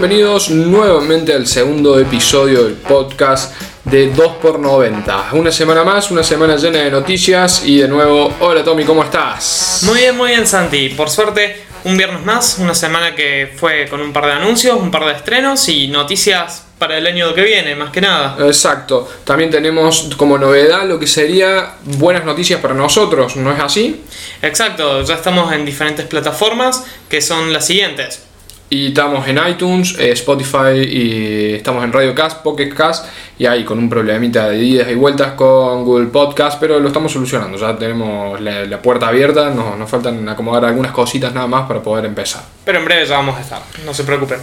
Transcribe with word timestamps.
Bienvenidos 0.00 0.48
nuevamente 0.48 1.34
al 1.34 1.46
segundo 1.46 2.00
episodio 2.00 2.64
del 2.64 2.72
podcast 2.72 3.54
de 3.84 4.10
2x90. 4.10 5.32
Una 5.32 5.52
semana 5.52 5.84
más, 5.84 6.10
una 6.10 6.22
semana 6.22 6.56
llena 6.56 6.78
de 6.78 6.90
noticias 6.90 7.66
y 7.66 7.80
de 7.80 7.86
nuevo, 7.86 8.32
hola 8.40 8.64
Tommy, 8.64 8.84
¿cómo 8.84 9.04
estás? 9.04 9.82
Muy 9.82 9.98
bien, 9.98 10.16
muy 10.16 10.30
bien 10.30 10.46
Santi. 10.46 10.88
Por 10.88 11.10
suerte, 11.10 11.64
un 11.84 11.98
viernes 11.98 12.24
más, 12.24 12.56
una 12.60 12.74
semana 12.74 13.14
que 13.14 13.52
fue 13.54 13.88
con 13.90 14.00
un 14.00 14.10
par 14.10 14.24
de 14.24 14.32
anuncios, 14.32 14.80
un 14.80 14.90
par 14.90 15.04
de 15.04 15.12
estrenos 15.12 15.68
y 15.68 15.88
noticias 15.88 16.64
para 16.78 16.96
el 16.96 17.06
año 17.06 17.34
que 17.34 17.42
viene, 17.42 17.74
más 17.76 17.90
que 17.90 18.00
nada. 18.00 18.38
Exacto. 18.46 19.06
También 19.24 19.50
tenemos 19.50 20.08
como 20.16 20.38
novedad 20.38 20.88
lo 20.88 20.98
que 20.98 21.06
sería 21.06 21.74
buenas 21.82 22.24
noticias 22.24 22.58
para 22.62 22.72
nosotros, 22.72 23.36
¿no 23.36 23.52
es 23.52 23.60
así? 23.60 24.02
Exacto, 24.40 25.02
ya 25.02 25.16
estamos 25.16 25.52
en 25.52 25.66
diferentes 25.66 26.06
plataformas 26.06 26.86
que 27.10 27.20
son 27.20 27.52
las 27.52 27.66
siguientes. 27.66 28.29
Y 28.72 28.86
estamos 28.86 29.26
en 29.26 29.40
iTunes, 29.48 29.98
eh, 29.98 30.12
Spotify 30.12 30.78
y 30.78 31.54
estamos 31.54 31.82
en 31.82 31.92
Radio 31.92 32.14
Cast, 32.14 32.40
Pocket 32.40 32.68
Cast 32.68 33.04
y 33.36 33.44
ahí 33.44 33.64
con 33.64 33.80
un 33.80 33.90
problemita 33.90 34.48
de 34.48 34.58
idas 34.58 34.88
y 34.88 34.94
vueltas 34.94 35.32
con 35.32 35.84
Google 35.84 36.06
Podcast, 36.06 36.60
pero 36.60 36.78
lo 36.78 36.86
estamos 36.86 37.10
solucionando. 37.10 37.58
Ya 37.58 37.76
tenemos 37.76 38.40
la, 38.40 38.64
la 38.66 38.80
puerta 38.80 39.08
abierta, 39.08 39.50
nos, 39.50 39.76
nos 39.76 39.90
faltan 39.90 40.28
acomodar 40.28 40.66
algunas 40.66 40.92
cositas 40.92 41.34
nada 41.34 41.48
más 41.48 41.66
para 41.66 41.82
poder 41.82 42.04
empezar. 42.04 42.42
Pero 42.64 42.78
en 42.78 42.84
breve 42.84 43.06
ya 43.06 43.16
vamos 43.16 43.36
a 43.38 43.40
estar, 43.40 43.60
no 43.84 43.92
se 43.92 44.04
preocupen. 44.04 44.38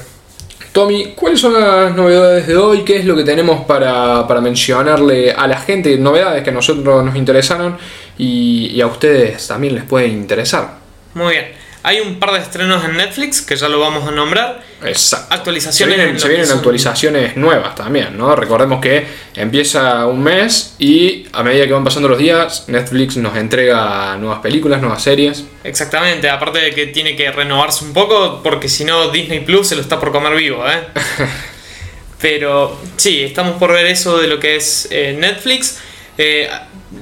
Tommy, 0.73 1.14
¿cuáles 1.16 1.39
son 1.39 1.53
las 1.53 1.95
novedades 1.95 2.47
de 2.47 2.58
hoy? 2.58 2.84
¿Qué 2.84 2.97
es 2.97 3.06
lo 3.06 3.16
que 3.16 3.23
tenemos 3.23 3.66
para, 3.66 4.28
para 4.28 4.41
mencionarle 4.41 5.31
a 5.31 5.47
la 5.47 5.58
gente? 5.58 5.97
Novedades 5.97 6.44
que 6.44 6.50
a 6.50 6.53
nosotros 6.53 7.06
nos 7.06 7.16
interesaron 7.16 7.78
y, 8.17 8.72
y 8.73 8.81
a 8.81 8.88
ustedes 8.88 9.47
también 9.47 9.73
les 9.73 9.86
pueden 9.86 10.12
interesar. 10.12 10.80
Muy 11.14 11.31
bien. 11.31 11.67
Hay 11.88 12.02
un 12.02 12.20
par 12.20 12.34
de 12.34 12.40
estrenos 12.40 12.84
en 12.84 12.98
Netflix 12.98 13.42
que 13.42 13.56
ya 13.56 13.70
lo 13.70 13.80
vamos 13.80 14.06
a 14.06 14.12
nombrar. 14.12 14.62
Exacto. 14.84 15.28
Se 15.30 15.34
Actualizaciones. 15.36 15.96
vienen, 15.96 16.20
se 16.20 16.28
vienen 16.28 16.44
que 16.44 16.50
son- 16.50 16.58
actualizaciones 16.58 17.38
nuevas 17.38 17.76
también, 17.76 18.18
¿no? 18.18 18.36
Recordemos 18.36 18.82
que 18.82 19.08
empieza 19.36 20.06
un 20.06 20.22
mes 20.22 20.76
y 20.80 21.28
a 21.32 21.44
medida 21.44 21.66
que 21.66 21.72
van 21.72 21.86
pasando 21.86 22.10
los 22.10 22.18
días, 22.18 22.66
Netflix 22.68 23.16
nos 23.16 23.38
entrega 23.38 24.18
nuevas 24.18 24.40
películas, 24.40 24.82
nuevas 24.82 25.02
series. 25.02 25.46
Exactamente, 25.64 26.30
aparte 26.30 26.60
de 26.60 26.74
que 26.74 26.88
tiene 26.88 27.16
que 27.16 27.32
renovarse 27.32 27.86
un 27.86 27.94
poco, 27.94 28.42
porque 28.44 28.68
si 28.68 28.84
no 28.84 29.08
Disney 29.10 29.40
Plus 29.40 29.70
se 29.70 29.76
lo 29.76 29.82
está 29.82 29.98
por 29.98 30.12
comer 30.12 30.36
vivo, 30.36 30.66
¿eh? 30.70 30.88
Pero 32.22 32.78
sí, 32.98 33.24
estamos 33.24 33.58
por 33.58 33.72
ver 33.72 33.86
eso 33.86 34.18
de 34.18 34.28
lo 34.28 34.40
que 34.40 34.56
es 34.56 34.88
eh, 34.92 35.16
Netflix. 35.18 35.80
Eh, 36.18 36.50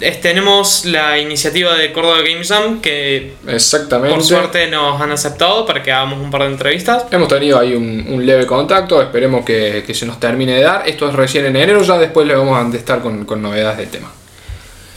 es- 0.01 0.19
tenemos 0.21 0.83
la 0.85 1.17
iniciativa 1.17 1.75
de 1.75 1.93
Córdoba 1.93 2.17
Game 2.21 2.43
Jam 2.43 2.81
que 2.81 3.33
Exactamente. 3.47 4.13
por 4.15 4.23
suerte 4.23 4.67
nos 4.67 4.99
han 4.99 5.11
aceptado 5.11 5.65
para 5.65 5.81
que 5.81 5.91
hagamos 5.91 6.19
un 6.19 6.29
par 6.31 6.41
de 6.41 6.47
entrevistas. 6.47 7.05
Hemos 7.11 7.27
tenido 7.29 7.57
ahí 7.59 7.73
un, 7.75 8.05
un 8.09 8.25
leve 8.25 8.45
contacto, 8.45 9.01
esperemos 9.01 9.45
que, 9.45 9.83
que 9.85 9.93
se 9.93 10.05
nos 10.05 10.19
termine 10.19 10.55
de 10.55 10.61
dar. 10.63 10.87
Esto 10.87 11.07
es 11.07 11.15
recién 11.15 11.45
en 11.45 11.55
enero, 11.55 11.81
ya 11.83 11.97
después 11.97 12.27
le 12.27 12.35
vamos 12.35 12.57
a 12.73 12.77
estar 12.77 13.01
con, 13.01 13.25
con 13.25 13.41
novedades 13.41 13.77
del 13.77 13.89
tema. 13.89 14.11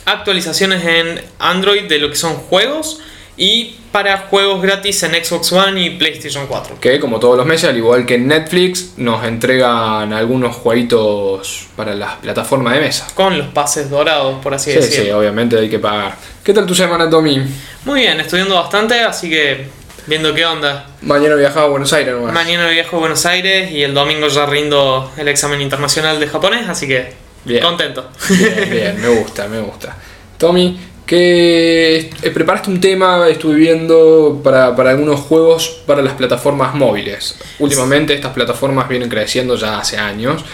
Actualizaciones 0.06 0.84
en 0.84 1.20
Android 1.38 1.84
de 1.84 1.98
lo 1.98 2.08
que 2.08 2.16
son 2.16 2.34
juegos 2.34 3.00
y 3.36 3.76
para 3.98 4.18
juegos 4.30 4.62
gratis 4.62 5.02
en 5.02 5.24
Xbox 5.24 5.50
One 5.50 5.82
y 5.82 5.90
PlayStation 5.90 6.46
4. 6.46 6.78
Que 6.80 7.00
como 7.00 7.18
todos 7.18 7.36
los 7.36 7.44
meses, 7.44 7.68
al 7.68 7.76
igual 7.76 8.06
que 8.06 8.14
en 8.14 8.28
Netflix, 8.28 8.92
nos 8.96 9.24
entregan 9.24 10.12
algunos 10.12 10.54
jueguitos 10.54 11.66
para 11.74 11.96
las 11.96 12.14
plataformas 12.18 12.74
de 12.74 12.80
mesa. 12.80 13.08
Con 13.16 13.36
los 13.36 13.48
pases 13.48 13.90
dorados, 13.90 14.36
por 14.40 14.54
así 14.54 14.70
Sí, 14.70 14.76
decirlo. 14.78 15.04
sí, 15.04 15.10
obviamente 15.10 15.58
hay 15.58 15.68
que 15.68 15.80
pagar. 15.80 16.14
¿Qué 16.44 16.54
tal 16.54 16.64
tu 16.64 16.76
semana, 16.76 17.10
Tommy? 17.10 17.42
Muy 17.86 18.02
bien, 18.02 18.20
estudiando 18.20 18.54
bastante, 18.54 19.00
así 19.00 19.28
que 19.28 19.66
viendo 20.06 20.32
qué 20.32 20.46
onda. 20.46 20.86
Mañana 21.02 21.34
viajaba 21.34 21.66
a 21.66 21.68
Buenos 21.70 21.92
Aires 21.92 22.14
nomás. 22.14 22.32
Mañana 22.32 22.68
viajo 22.68 22.98
a 22.98 23.00
Buenos 23.00 23.26
Aires 23.26 23.72
y 23.72 23.82
el 23.82 23.94
domingo 23.94 24.28
ya 24.28 24.46
rindo 24.46 25.10
el 25.16 25.26
examen 25.26 25.60
internacional 25.60 26.20
de 26.20 26.28
japonés, 26.28 26.68
así 26.68 26.86
que 26.86 27.14
Bien. 27.44 27.64
contento. 27.64 28.08
Bien, 28.28 28.68
bien, 28.70 29.00
me 29.02 29.08
gusta, 29.08 29.48
me 29.48 29.58
gusta. 29.60 29.96
Tommy, 30.38 30.78
que 31.08 32.10
eh, 32.22 32.30
preparaste 32.34 32.68
un 32.70 32.80
tema, 32.82 33.26
estuve 33.30 33.56
viendo 33.56 34.40
para, 34.44 34.76
para 34.76 34.90
algunos 34.90 35.20
juegos 35.20 35.80
para 35.86 36.02
las 36.02 36.12
plataformas 36.12 36.74
móviles. 36.74 37.34
Últimamente 37.58 38.12
estas 38.12 38.34
plataformas 38.34 38.88
vienen 38.90 39.08
creciendo 39.08 39.56
ya 39.56 39.78
hace 39.78 39.96
años. 39.96 40.44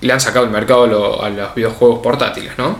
Le 0.00 0.12
han 0.12 0.20
sacado 0.20 0.44
el 0.44 0.50
mercado 0.50 0.82
a, 0.84 0.86
lo- 0.88 1.22
a 1.22 1.30
los 1.30 1.54
videojuegos 1.54 2.00
portátiles, 2.00 2.52
¿no? 2.58 2.78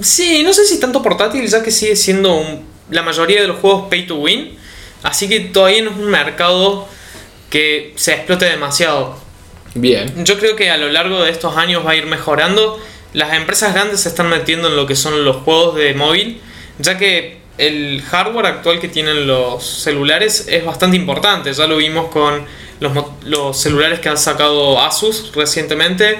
Sí, 0.00 0.42
no 0.42 0.54
sé 0.54 0.64
si 0.64 0.80
tanto 0.80 1.02
portátil, 1.02 1.46
ya 1.46 1.62
que 1.62 1.70
sigue 1.70 1.96
siendo 1.96 2.34
un- 2.34 2.64
la 2.90 3.02
mayoría 3.02 3.42
de 3.42 3.46
los 3.48 3.58
juegos 3.60 3.88
pay 3.90 4.06
to 4.06 4.16
win, 4.16 4.56
así 5.02 5.28
que 5.28 5.40
todavía 5.40 5.82
no 5.82 5.90
es 5.90 5.96
un 5.98 6.06
mercado 6.08 6.88
que 7.50 7.92
se 7.96 8.14
explote 8.14 8.46
demasiado. 8.46 9.18
Bien. 9.74 10.24
Yo 10.24 10.38
creo 10.38 10.56
que 10.56 10.70
a 10.70 10.78
lo 10.78 10.88
largo 10.88 11.22
de 11.22 11.30
estos 11.30 11.56
años 11.58 11.84
va 11.86 11.90
a 11.90 11.96
ir 11.96 12.06
mejorando. 12.06 12.80
Las 13.12 13.34
empresas 13.34 13.74
grandes 13.74 14.00
se 14.00 14.08
están 14.08 14.30
metiendo 14.30 14.68
en 14.68 14.76
lo 14.76 14.86
que 14.86 14.96
son 14.96 15.24
los 15.26 15.36
juegos 15.38 15.74
de 15.76 15.92
móvil, 15.94 16.40
ya 16.80 16.98
que 16.98 17.38
el 17.58 18.02
hardware 18.02 18.46
actual 18.46 18.80
que 18.80 18.88
tienen 18.88 19.26
los 19.26 19.64
celulares 19.64 20.46
es 20.48 20.64
bastante 20.64 20.96
importante. 20.96 21.52
Ya 21.52 21.66
lo 21.66 21.76
vimos 21.76 22.06
con 22.06 22.44
los, 22.80 22.92
los 23.24 23.56
celulares 23.60 24.00
que 24.00 24.08
han 24.08 24.18
sacado 24.18 24.80
Asus 24.80 25.32
recientemente. 25.34 26.18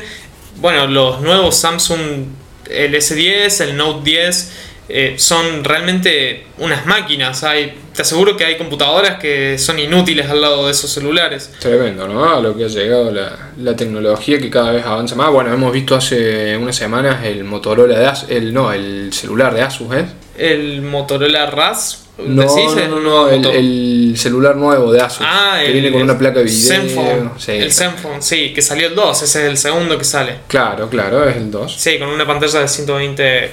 Bueno, 0.56 0.87
los 0.87 1.22
nuevos 1.22 1.56
Samsung, 1.56 2.26
el 2.69 2.94
S10, 2.94 3.62
el 3.62 3.76
Note 3.76 4.03
10, 4.04 4.53
eh, 4.93 5.15
son 5.16 5.65
realmente 5.65 6.47
unas 6.59 6.84
máquinas. 6.84 7.43
Hay, 7.44 7.78
te 7.94 8.03
aseguro 8.03 8.37
que 8.37 8.44
hay 8.44 8.59
computadoras 8.59 9.19
que 9.19 9.56
son 9.56 9.78
inútiles 9.78 10.28
al 10.28 10.43
lado 10.43 10.66
de 10.66 10.72
esos 10.72 10.91
celulares. 10.91 11.53
Tremendo, 11.60 12.06
¿no? 12.06 12.28
A 12.28 12.41
lo 12.41 12.56
que 12.56 12.65
ha 12.65 12.69
llegado 12.69 13.10
la, 13.10 13.53
la 13.56 13.76
tecnología 13.76 14.38
que 14.38 14.50
cada 14.50 14.72
vez 14.72 14.84
avanza 14.84 15.15
más. 15.15 15.31
Bueno, 15.31 15.54
hemos 15.54 15.72
visto 15.72 15.94
hace 15.94 16.56
unas 16.56 16.76
semanas 16.76 17.25
el 17.25 17.44
Motorola 17.44 17.99
de 17.99 18.06
Asus, 18.06 18.31
el, 18.31 18.53
no, 18.53 18.72
el 18.72 19.12
celular 19.12 19.54
de 19.54 19.62
Asus, 19.62 19.94
¿eh? 19.94 20.04
El 20.41 20.83
Motorola 20.83 21.47
RAS. 21.47 22.05
No, 22.19 22.43
¿decís? 22.43 22.75
no, 22.77 22.89
no, 22.89 23.01
no, 23.01 23.28
el, 23.31 23.47
el 23.47 24.15
celular 24.19 24.55
nuevo 24.56 24.93
de 24.93 25.01
Asus. 25.01 25.25
Ah, 25.27 25.59
que 25.61 25.67
el, 25.69 25.73
viene 25.73 25.91
con 25.93 26.03
una 26.03 26.19
placa 26.19 26.41
de 26.41 26.45
video. 26.45 26.59
Zenfone. 26.77 27.31
Sí, 27.39 27.53
el 27.53 27.73
Zenfone, 27.73 28.21
sí, 28.21 28.53
que 28.53 28.61
salió 28.61 28.89
el 28.89 28.95
2, 28.95 29.23
ese 29.23 29.43
es 29.45 29.49
el 29.50 29.56
segundo 29.56 29.97
que 29.97 30.05
sale. 30.05 30.37
Claro, 30.47 30.91
claro, 30.91 31.27
es 31.29 31.37
el 31.37 31.50
2. 31.50 31.73
Sí, 31.75 31.99
con 31.99 32.09
una 32.09 32.27
pantalla 32.27 32.61
de 32.61 32.69
120 32.69 33.50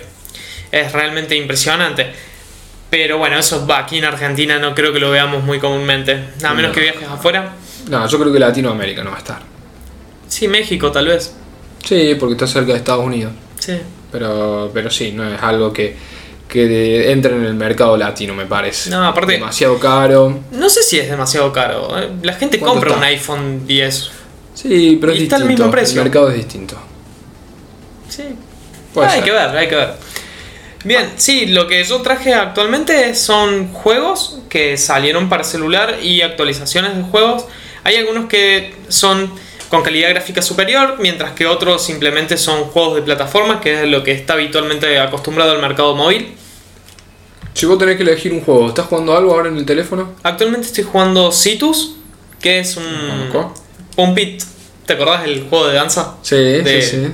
es 0.72 0.92
realmente 0.92 1.36
impresionante. 1.36 2.08
Pero 2.90 3.18
bueno, 3.18 3.38
eso 3.40 3.66
va 3.66 3.80
aquí 3.80 3.97
en 4.00 4.06
Argentina, 4.06 4.59
no 4.59 4.74
creo 4.76 4.92
que 4.92 5.00
lo 5.00 5.12
veamos 5.12 5.44
muy 5.44 5.59
comúnmente. 5.59 6.14
A 6.44 6.53
menos 6.53 6.70
No. 6.70 6.76
que 6.76 6.81
viajes 6.81 7.08
afuera. 7.08 7.53
No, 7.90 8.06
yo 8.08 8.20
creo 8.20 8.34
que 8.34 8.40
Latinoamérica 8.40 9.03
no 9.03 9.12
va 9.12 9.16
a 9.18 9.20
estar. 9.20 9.42
Sí, 10.28 10.47
México 10.50 10.92
tal 10.92 11.08
vez. 11.08 11.34
Sí, 11.86 12.16
porque 12.20 12.34
está 12.34 12.47
cerca 12.47 12.74
de 12.74 12.80
Estados 12.80 13.06
Unidos. 13.06 13.31
Sí. 13.59 13.78
Pero, 14.12 14.72
pero 14.74 14.90
sí, 14.90 15.12
no 15.14 15.26
es 15.34 15.42
algo 15.42 15.72
que, 15.72 15.96
que 16.47 17.12
entre 17.12 17.35
en 17.35 17.44
el 17.44 17.53
mercado 17.56 17.97
latino, 17.97 18.34
me 18.34 18.46
parece. 18.46 18.90
No, 18.90 19.06
aparte- 19.06 19.34
Demasiado 19.34 19.78
caro. 19.80 20.40
No 20.52 20.69
sé 20.69 20.81
si 20.84 20.97
es 21.00 21.09
demasiado 21.09 21.52
caro. 21.52 21.97
¿eh? 22.00 22.09
La 22.24 22.34
gente 22.34 22.58
¿Cuánto 22.59 22.74
compra 22.75 22.90
está? 22.91 23.00
un 23.00 23.03
iPhone 23.06 23.68
10. 23.68 24.09
Sí, 24.53 24.97
pero 25.00 25.12
es 25.13 25.22
está 25.22 25.35
al 25.35 25.41
distinto. 25.44 25.63
mismo 25.66 25.72
precio. 25.72 26.02
El 26.02 26.06
mercado 26.06 26.30
es 26.30 26.35
distinto. 26.38 26.78
Sí. 28.09 28.24
Puede 28.94 29.09
hay 29.09 29.22
que 29.22 29.31
ver, 29.31 29.50
hay 29.58 29.68
que 29.68 29.75
ver. 29.75 29.94
Bien, 30.84 31.12
sí, 31.18 31.47
lo 31.47 31.67
que 31.67 31.84
yo 31.84 32.02
traje 32.02 32.34
actualmente 32.34 33.14
son 33.16 33.73
juegos 33.73 34.40
que 34.49 34.78
salieron 34.78 35.28
para 35.29 35.44
celular 35.44 35.97
y 36.02 36.22
actualizaciones 36.22 36.96
de 36.96 37.03
juegos. 37.03 37.46
Hay 37.84 37.96
algunos 37.97 38.28
que 38.28 38.73
son 38.88 39.32
con 39.69 39.84
calidad 39.84 40.09
gráfica 40.09 40.41
superior, 40.41 40.96
mientras 40.99 41.31
que 41.34 41.46
otros 41.46 41.84
simplemente 41.85 42.37
son 42.37 42.66
juegos 42.66 42.96
de 42.96 43.02
plataformas, 43.02 43.59
que 43.61 43.84
es 43.84 43.87
lo 43.90 44.03
que 44.03 44.11
está 44.11 44.34
habitualmente 44.34 44.99
acostumbrado 44.99 45.52
al 45.52 45.61
mercado 45.61 45.96
móvil. 45.96 46.35
Si 47.53 47.66
vos 47.66 47.78
tenés 47.78 47.97
que 47.97 48.03
elegir 48.03 48.31
un 48.34 48.41
juego, 48.41 48.67
¿estás 48.69 48.85
jugando 48.85 49.17
algo 49.17 49.31
ahora 49.34 49.49
en 49.49 49.58
el 49.58 49.66
teléfono? 49.66 50.14
Actualmente 50.23 50.67
estoy 50.67 50.84
jugando 50.84 51.31
Citus, 51.31 51.96
que 52.40 52.59
es 52.59 52.78
un 52.78 52.84
Conozco. 53.31 53.53
Pump 53.96 54.17
It. 54.19 54.43
¿Te 54.85 54.93
acordás 54.93 55.23
del 55.23 55.47
juego 55.49 55.67
de 55.67 55.73
danza? 55.75 56.16
Sí, 56.22 56.35
De- 56.35 56.81
sí, 56.81 56.90
sí. 56.97 57.08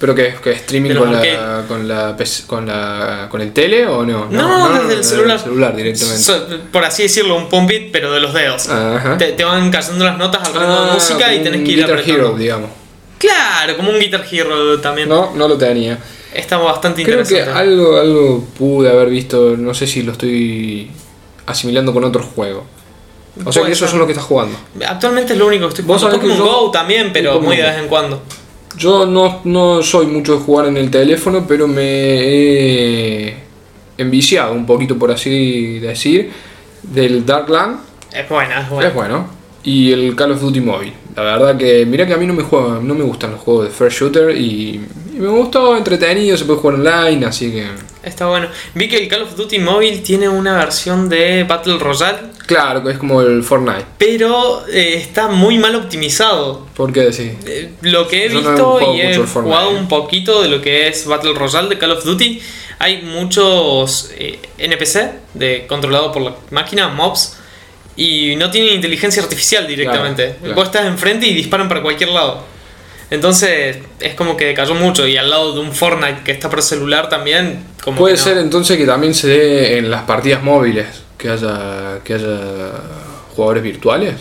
¿Pero 0.00 0.14
qué? 0.14 0.34
¿Que 0.42 0.52
streaming 0.52 0.94
con 0.94 1.12
la, 1.12 1.64
con, 1.66 1.88
la, 1.88 2.16
con 2.46 2.66
la 2.66 3.26
con 3.28 3.40
el 3.40 3.52
tele 3.52 3.84
o 3.86 4.04
no? 4.04 4.26
No, 4.30 4.72
desde 4.72 4.94
el 4.94 5.04
celular. 5.04 5.36
el 5.38 5.42
celular 5.42 5.74
directamente. 5.76 6.22
So- 6.22 6.46
por 6.70 6.84
así 6.84 7.02
decirlo, 7.02 7.34
un 7.36 7.48
Pump 7.48 7.68
It, 7.72 7.90
pero 7.90 8.12
de 8.12 8.20
los 8.20 8.32
dedos. 8.32 8.68
Ajá. 8.68 9.18
Te, 9.18 9.32
te 9.32 9.42
van 9.44 9.70
cayendo 9.72 10.04
las 10.04 10.16
notas 10.16 10.46
al 10.46 10.52
ritmo 10.54 10.68
de 10.84 10.90
Ah, 10.90 10.94
música 10.94 11.34
y 11.34 11.42
tenés 11.42 11.62
que 11.62 11.70
ir 11.72 11.76
Guitar 11.78 11.90
apretando. 11.98 12.28
Hero, 12.28 12.36
digamos. 12.38 12.70
Claro, 13.18 13.76
como 13.76 13.90
un 13.90 13.98
Guitar 13.98 14.24
Hero 14.30 14.78
también. 14.80 15.08
No, 15.08 15.32
no 15.34 15.48
lo 15.48 15.58
tenía. 15.58 15.98
Está 16.32 16.58
bastante 16.58 17.02
Creo 17.02 17.16
que 17.16 17.22
interesante. 17.22 17.58
algo, 17.58 17.96
algo 17.98 18.44
pude 18.56 18.88
haber 18.90 19.08
visto, 19.08 19.56
no 19.56 19.74
sé 19.74 19.88
si 19.88 20.02
lo 20.02 20.12
estoy 20.12 20.90
asimilando 21.46 21.92
con 21.92 22.04
otro 22.04 22.22
juego. 22.22 22.64
O 23.44 23.52
sea 23.52 23.64
que 23.64 23.72
eso 23.72 23.86
es 23.86 23.94
lo 23.94 24.06
que 24.06 24.12
estás 24.12 24.26
jugando. 24.26 24.56
Actualmente 24.86 25.32
es 25.32 25.38
lo 25.38 25.46
único 25.46 25.64
que 25.66 25.70
estoy 25.70 25.84
jugando. 25.86 26.10
que 26.10 26.16
Pokémon 26.28 26.38
Go 26.38 26.70
también, 26.70 27.10
pero 27.12 27.40
muy 27.40 27.56
de 27.56 27.62
vez 27.64 27.78
en 27.78 27.88
cuando. 27.88 28.22
Yo 28.76 29.06
no, 29.06 29.40
no 29.44 29.82
soy 29.82 30.06
mucho 30.06 30.34
de 30.34 30.40
jugar 30.40 30.66
en 30.66 30.76
el 30.76 30.90
teléfono, 30.90 31.44
pero 31.46 31.66
me 31.66 31.82
he 31.84 33.36
enviciado 33.96 34.52
un 34.54 34.66
poquito, 34.66 34.98
por 34.98 35.10
así 35.10 35.78
decir, 35.78 36.30
del 36.82 37.24
Darkland. 37.26 37.80
Es 38.12 38.28
buena, 38.28 38.60
es 38.62 38.70
buena. 38.70 38.88
Es 38.88 38.94
bueno. 38.94 39.26
Y 39.64 39.92
el 39.92 40.14
Call 40.14 40.32
of 40.32 40.40
Duty 40.40 40.60
móvil. 40.60 40.92
La 41.16 41.22
verdad 41.22 41.56
que, 41.56 41.84
mira 41.84 42.06
que 42.06 42.14
a 42.14 42.16
mí 42.16 42.26
no 42.26 42.34
me 42.34 42.44
juega, 42.44 42.78
no 42.80 42.94
me 42.94 43.02
gustan 43.02 43.32
los 43.32 43.40
juegos 43.40 43.64
de 43.64 43.70
first 43.70 43.98
shooter 43.98 44.36
y, 44.36 44.80
y 45.18 45.20
me 45.20 45.28
gustó, 45.28 45.76
entretenido, 45.76 46.36
se 46.36 46.44
puede 46.44 46.60
jugar 46.60 46.76
online, 46.76 47.26
así 47.26 47.50
que... 47.50 47.66
Está 48.04 48.26
bueno. 48.26 48.48
Vi 48.74 48.88
que 48.88 48.98
el 48.98 49.08
Call 49.08 49.22
of 49.22 49.34
Duty 49.34 49.58
móvil 49.58 50.00
tiene 50.02 50.28
una 50.28 50.56
versión 50.56 51.08
de 51.08 51.42
Battle 51.42 51.78
Royale, 51.78 52.18
Claro, 52.46 52.82
que 52.82 52.92
es 52.92 52.98
como 52.98 53.20
el 53.20 53.42
Fortnite. 53.42 53.84
pero 53.98 54.66
eh, 54.68 54.94
está 54.94 55.28
muy 55.28 55.58
mal 55.58 55.74
optimizado. 55.74 56.66
¿Por 56.74 56.92
qué 56.92 57.00
decir? 57.00 57.36
Eh, 57.44 57.72
lo 57.82 58.06
que 58.06 58.26
he 58.26 58.28
Yo 58.30 58.40
no 58.40 58.48
he 58.48 58.52
visto 58.52 58.94
y 58.94 59.00
he 59.00 59.16
jugado 59.26 59.70
un 59.70 59.88
poquito 59.88 60.40
de 60.40 60.48
lo 60.48 60.62
que 60.62 60.86
es 60.86 61.04
Battle 61.04 61.34
Royale 61.34 61.68
de 61.68 61.78
Call 61.78 61.90
of 61.90 62.04
Duty, 62.04 62.40
hay 62.78 63.02
muchos 63.02 64.12
eh, 64.16 64.38
NPC 64.56 65.10
de, 65.34 65.66
controlados 65.66 66.12
por 66.12 66.22
la 66.22 66.36
máquina, 66.50 66.88
mobs, 66.88 67.36
y 67.96 68.36
no 68.36 68.50
tienen 68.50 68.74
inteligencia 68.74 69.20
artificial 69.20 69.66
directamente. 69.66 70.22
Claro, 70.22 70.38
claro. 70.38 70.54
Vos 70.54 70.66
estás 70.66 70.86
enfrente 70.86 71.26
y 71.26 71.34
disparan 71.34 71.68
para 71.68 71.82
cualquier 71.82 72.10
lado. 72.10 72.44
Entonces 73.10 73.78
es 74.00 74.14
como 74.14 74.36
que 74.36 74.52
cayó 74.54 74.74
mucho 74.74 75.06
y 75.06 75.16
al 75.16 75.30
lado 75.30 75.54
de 75.54 75.60
un 75.60 75.72
Fortnite 75.72 76.22
que 76.24 76.32
está 76.32 76.50
para 76.50 76.60
celular 76.60 77.08
también, 77.08 77.64
como 77.82 77.98
Puede 77.98 78.16
no. 78.16 78.22
ser 78.22 78.38
entonces 78.38 78.76
que 78.76 78.84
también 78.84 79.14
se 79.14 79.28
dé 79.28 79.78
en 79.78 79.90
las 79.90 80.02
partidas 80.02 80.42
móviles, 80.42 80.86
que 81.16 81.30
haya, 81.30 82.00
que 82.04 82.14
haya 82.14 82.38
jugadores 83.34 83.62
virtuales. 83.62 84.14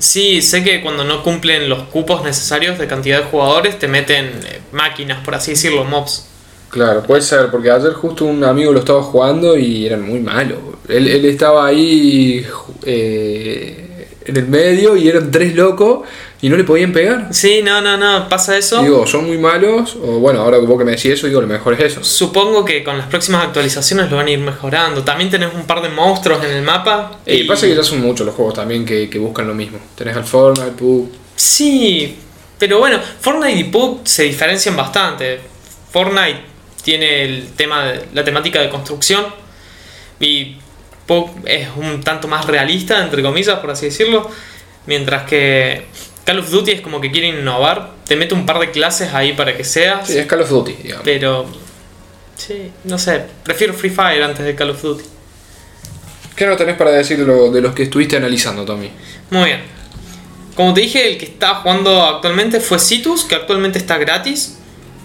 Sí, 0.00 0.42
sé 0.42 0.64
que 0.64 0.82
cuando 0.82 1.04
no 1.04 1.22
cumplen 1.22 1.68
los 1.68 1.84
cupos 1.84 2.24
necesarios 2.24 2.76
de 2.76 2.88
cantidad 2.88 3.18
de 3.18 3.24
jugadores 3.26 3.78
te 3.78 3.86
meten 3.86 4.26
eh, 4.26 4.60
máquinas, 4.72 5.24
por 5.24 5.36
así 5.36 5.52
decirlo, 5.52 5.84
mobs. 5.84 6.26
Claro, 6.70 7.04
puede 7.04 7.22
ser, 7.22 7.50
porque 7.50 7.70
ayer 7.70 7.92
justo 7.92 8.24
un 8.24 8.42
amigo 8.42 8.72
lo 8.72 8.80
estaba 8.80 9.02
jugando 9.02 9.56
y 9.56 9.86
eran 9.86 10.02
muy 10.02 10.18
malos. 10.18 10.58
Él, 10.88 11.06
él 11.06 11.24
estaba 11.26 11.66
ahí 11.66 12.44
eh, 12.84 14.08
en 14.24 14.36
el 14.36 14.48
medio 14.48 14.96
y 14.96 15.06
eran 15.06 15.30
tres 15.30 15.54
locos 15.54 16.00
y 16.42 16.48
no 16.48 16.56
le 16.56 16.64
podían 16.64 16.92
pegar. 16.92 17.28
Sí, 17.30 17.60
no, 17.62 17.80
no, 17.80 17.96
no, 17.96 18.28
pasa 18.28 18.58
eso. 18.58 18.82
Digo, 18.82 19.06
son 19.06 19.26
muy 19.28 19.38
malos, 19.38 19.94
o 19.94 20.18
bueno, 20.18 20.40
ahora 20.40 20.58
que 20.58 20.66
vos 20.66 20.76
que 20.76 20.84
me 20.84 20.90
decís 20.90 21.12
eso, 21.12 21.28
digo, 21.28 21.40
lo 21.40 21.46
mejor 21.46 21.74
es 21.74 21.92
eso. 21.92 22.02
Supongo 22.02 22.64
que 22.64 22.82
con 22.82 22.98
las 22.98 23.06
próximas 23.06 23.44
actualizaciones 23.44 24.10
lo 24.10 24.16
van 24.16 24.26
a 24.26 24.30
ir 24.32 24.40
mejorando. 24.40 25.04
También 25.04 25.30
tenés 25.30 25.54
un 25.54 25.64
par 25.66 25.80
de 25.80 25.88
monstruos 25.88 26.44
en 26.44 26.50
el 26.50 26.62
mapa. 26.62 27.20
Y 27.24 27.44
pasa 27.44 27.68
que 27.68 27.76
ya 27.76 27.84
son 27.84 28.00
muchos 28.00 28.26
los 28.26 28.34
juegos 28.34 28.54
también 28.54 28.84
que, 28.84 29.08
que 29.08 29.20
buscan 29.20 29.46
lo 29.46 29.54
mismo. 29.54 29.78
Tenés 29.94 30.16
al 30.16 30.24
Fortnite, 30.24 30.72
PUBG. 30.72 31.10
Sí, 31.36 32.18
pero 32.58 32.80
bueno, 32.80 32.98
Fortnite 33.20 33.60
y 33.60 33.64
PUBG 33.64 34.00
se 34.02 34.24
diferencian 34.24 34.76
bastante. 34.76 35.38
Fortnite 35.92 36.40
tiene 36.82 37.22
el 37.22 37.52
tema 37.52 37.84
de, 37.84 38.06
la 38.14 38.24
temática 38.24 38.60
de 38.60 38.68
construcción 38.68 39.26
y 40.18 40.56
PUBG 41.06 41.30
es 41.44 41.68
un 41.76 42.02
tanto 42.02 42.26
más 42.26 42.46
realista, 42.46 43.00
entre 43.00 43.22
comillas, 43.22 43.60
por 43.60 43.70
así 43.70 43.86
decirlo. 43.86 44.28
Mientras 44.86 45.22
que 45.22 45.86
Call 46.24 46.38
of 46.38 46.50
Duty 46.50 46.70
es 46.72 46.80
como 46.80 47.00
que 47.00 47.10
quiere 47.10 47.28
innovar. 47.28 47.90
Te 48.06 48.16
mete 48.16 48.34
un 48.34 48.46
par 48.46 48.58
de 48.58 48.70
clases 48.70 49.12
ahí 49.14 49.32
para 49.32 49.56
que 49.56 49.64
seas. 49.64 50.06
Sí, 50.08 50.18
es 50.18 50.26
Call 50.26 50.42
of 50.42 50.48
Duty, 50.50 50.72
digamos. 50.82 51.04
Pero... 51.04 51.46
Sí, 52.36 52.70
no 52.84 52.98
sé. 52.98 53.22
Prefiero 53.44 53.72
Free 53.74 53.90
Fire 53.90 54.22
antes 54.22 54.44
de 54.44 54.54
Call 54.54 54.70
of 54.70 54.82
Duty. 54.82 55.04
¿Qué 56.36 56.46
no 56.46 56.56
tenés 56.56 56.76
para 56.76 56.90
decir 56.90 57.18
de, 57.18 57.24
lo- 57.26 57.50
de 57.50 57.60
los 57.60 57.74
que 57.74 57.84
estuviste 57.84 58.16
analizando, 58.16 58.64
Tommy? 58.64 58.90
Muy 59.30 59.44
bien. 59.46 59.62
Como 60.54 60.74
te 60.74 60.80
dije, 60.80 61.12
el 61.12 61.18
que 61.18 61.26
está 61.26 61.56
jugando 61.56 62.02
actualmente 62.04 62.60
fue 62.60 62.78
Citus, 62.78 63.24
que 63.24 63.34
actualmente 63.34 63.78
está 63.78 63.98
gratis. 63.98 64.58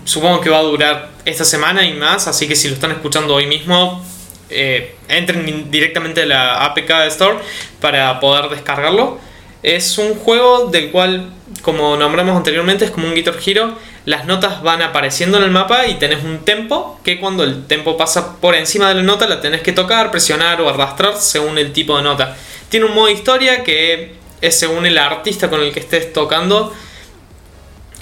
Supongo 0.05 0.39
que 0.41 0.49
va 0.49 0.59
a 0.59 0.63
durar 0.63 1.09
esta 1.25 1.43
semana 1.43 1.85
y 1.85 1.93
más, 1.93 2.27
así 2.27 2.47
que 2.47 2.55
si 2.55 2.69
lo 2.69 2.75
están 2.75 2.91
escuchando 2.91 3.35
hoy 3.35 3.45
mismo, 3.45 4.03
eh, 4.49 4.95
entren 5.09 5.69
directamente 5.69 6.23
a 6.23 6.25
la 6.25 6.65
APK 6.65 6.87
de 7.01 7.07
Store 7.07 7.37
para 7.81 8.19
poder 8.19 8.49
descargarlo. 8.49 9.19
Es 9.67 9.97
un 9.97 10.15
juego 10.15 10.67
del 10.67 10.91
cual, 10.91 11.29
como 11.61 11.97
nombramos 11.97 12.37
anteriormente, 12.37 12.85
es 12.85 12.91
como 12.91 13.05
un 13.05 13.13
Guitar 13.13 13.35
Hero. 13.45 13.75
Las 14.05 14.23
notas 14.23 14.63
van 14.63 14.81
apareciendo 14.81 15.39
en 15.39 15.43
el 15.43 15.51
mapa 15.51 15.87
y 15.87 15.95
tenés 15.95 16.23
un 16.23 16.45
tempo 16.45 17.01
que 17.03 17.19
cuando 17.19 17.43
el 17.43 17.67
tempo 17.67 17.97
pasa 17.97 18.39
por 18.39 18.55
encima 18.55 18.87
de 18.87 18.95
la 18.95 19.03
nota 19.03 19.27
la 19.27 19.41
tenés 19.41 19.59
que 19.59 19.73
tocar, 19.73 20.09
presionar 20.09 20.61
o 20.61 20.69
arrastrar 20.69 21.17
según 21.17 21.57
el 21.57 21.73
tipo 21.73 21.97
de 21.97 22.03
nota. 22.03 22.37
Tiene 22.69 22.85
un 22.85 22.95
modo 22.95 23.09
historia 23.09 23.65
que 23.65 24.13
es 24.39 24.57
según 24.57 24.85
el 24.85 24.97
artista 24.97 25.49
con 25.49 25.59
el 25.59 25.73
que 25.73 25.81
estés 25.81 26.13
tocando. 26.13 26.73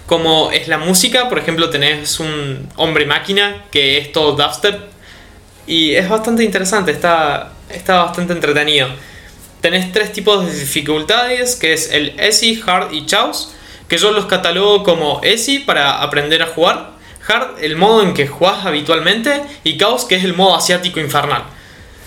Como 0.06 0.51
es 0.51 0.67
la 0.67 0.77
música, 0.77 1.29
por 1.29 1.39
ejemplo, 1.39 1.71
tenés 1.71 2.19
un 2.19 2.69
hombre 2.75 3.07
máquina 3.07 3.65
que 3.71 3.97
es 3.97 4.12
todo 4.12 4.33
dubstep. 4.33 4.81
Y 5.65 5.95
es 5.95 6.07
bastante 6.07 6.44
interesante, 6.44 6.91
está, 6.91 7.53
está 7.71 8.03
bastante 8.03 8.33
entretenido. 8.33 8.88
Tenés 9.65 9.91
tres 9.91 10.13
tipos 10.13 10.45
de 10.45 10.53
dificultades, 10.53 11.56
que 11.56 11.73
es 11.73 11.91
el 11.91 12.13
Easy, 12.19 12.62
Hard 12.67 12.94
y 12.94 13.07
Chaos, 13.07 13.51
que 13.88 13.97
yo 13.97 14.12
los 14.12 14.27
catalogo 14.27 14.83
como 14.83 15.21
Easy 15.23 15.57
para 15.57 16.03
aprender 16.03 16.44
a 16.44 16.45
jugar, 16.45 16.91
Hard 17.27 17.63
el 17.63 17.75
modo 17.75 18.03
en 18.03 18.13
que 18.13 18.27
jugás 18.27 18.63
habitualmente 18.63 19.41
y 19.63 19.75
Chaos 19.75 20.06
que 20.06 20.17
es 20.17 20.23
el 20.23 20.35
modo 20.35 20.53
asiático 20.56 21.00
infernal. 21.00 21.45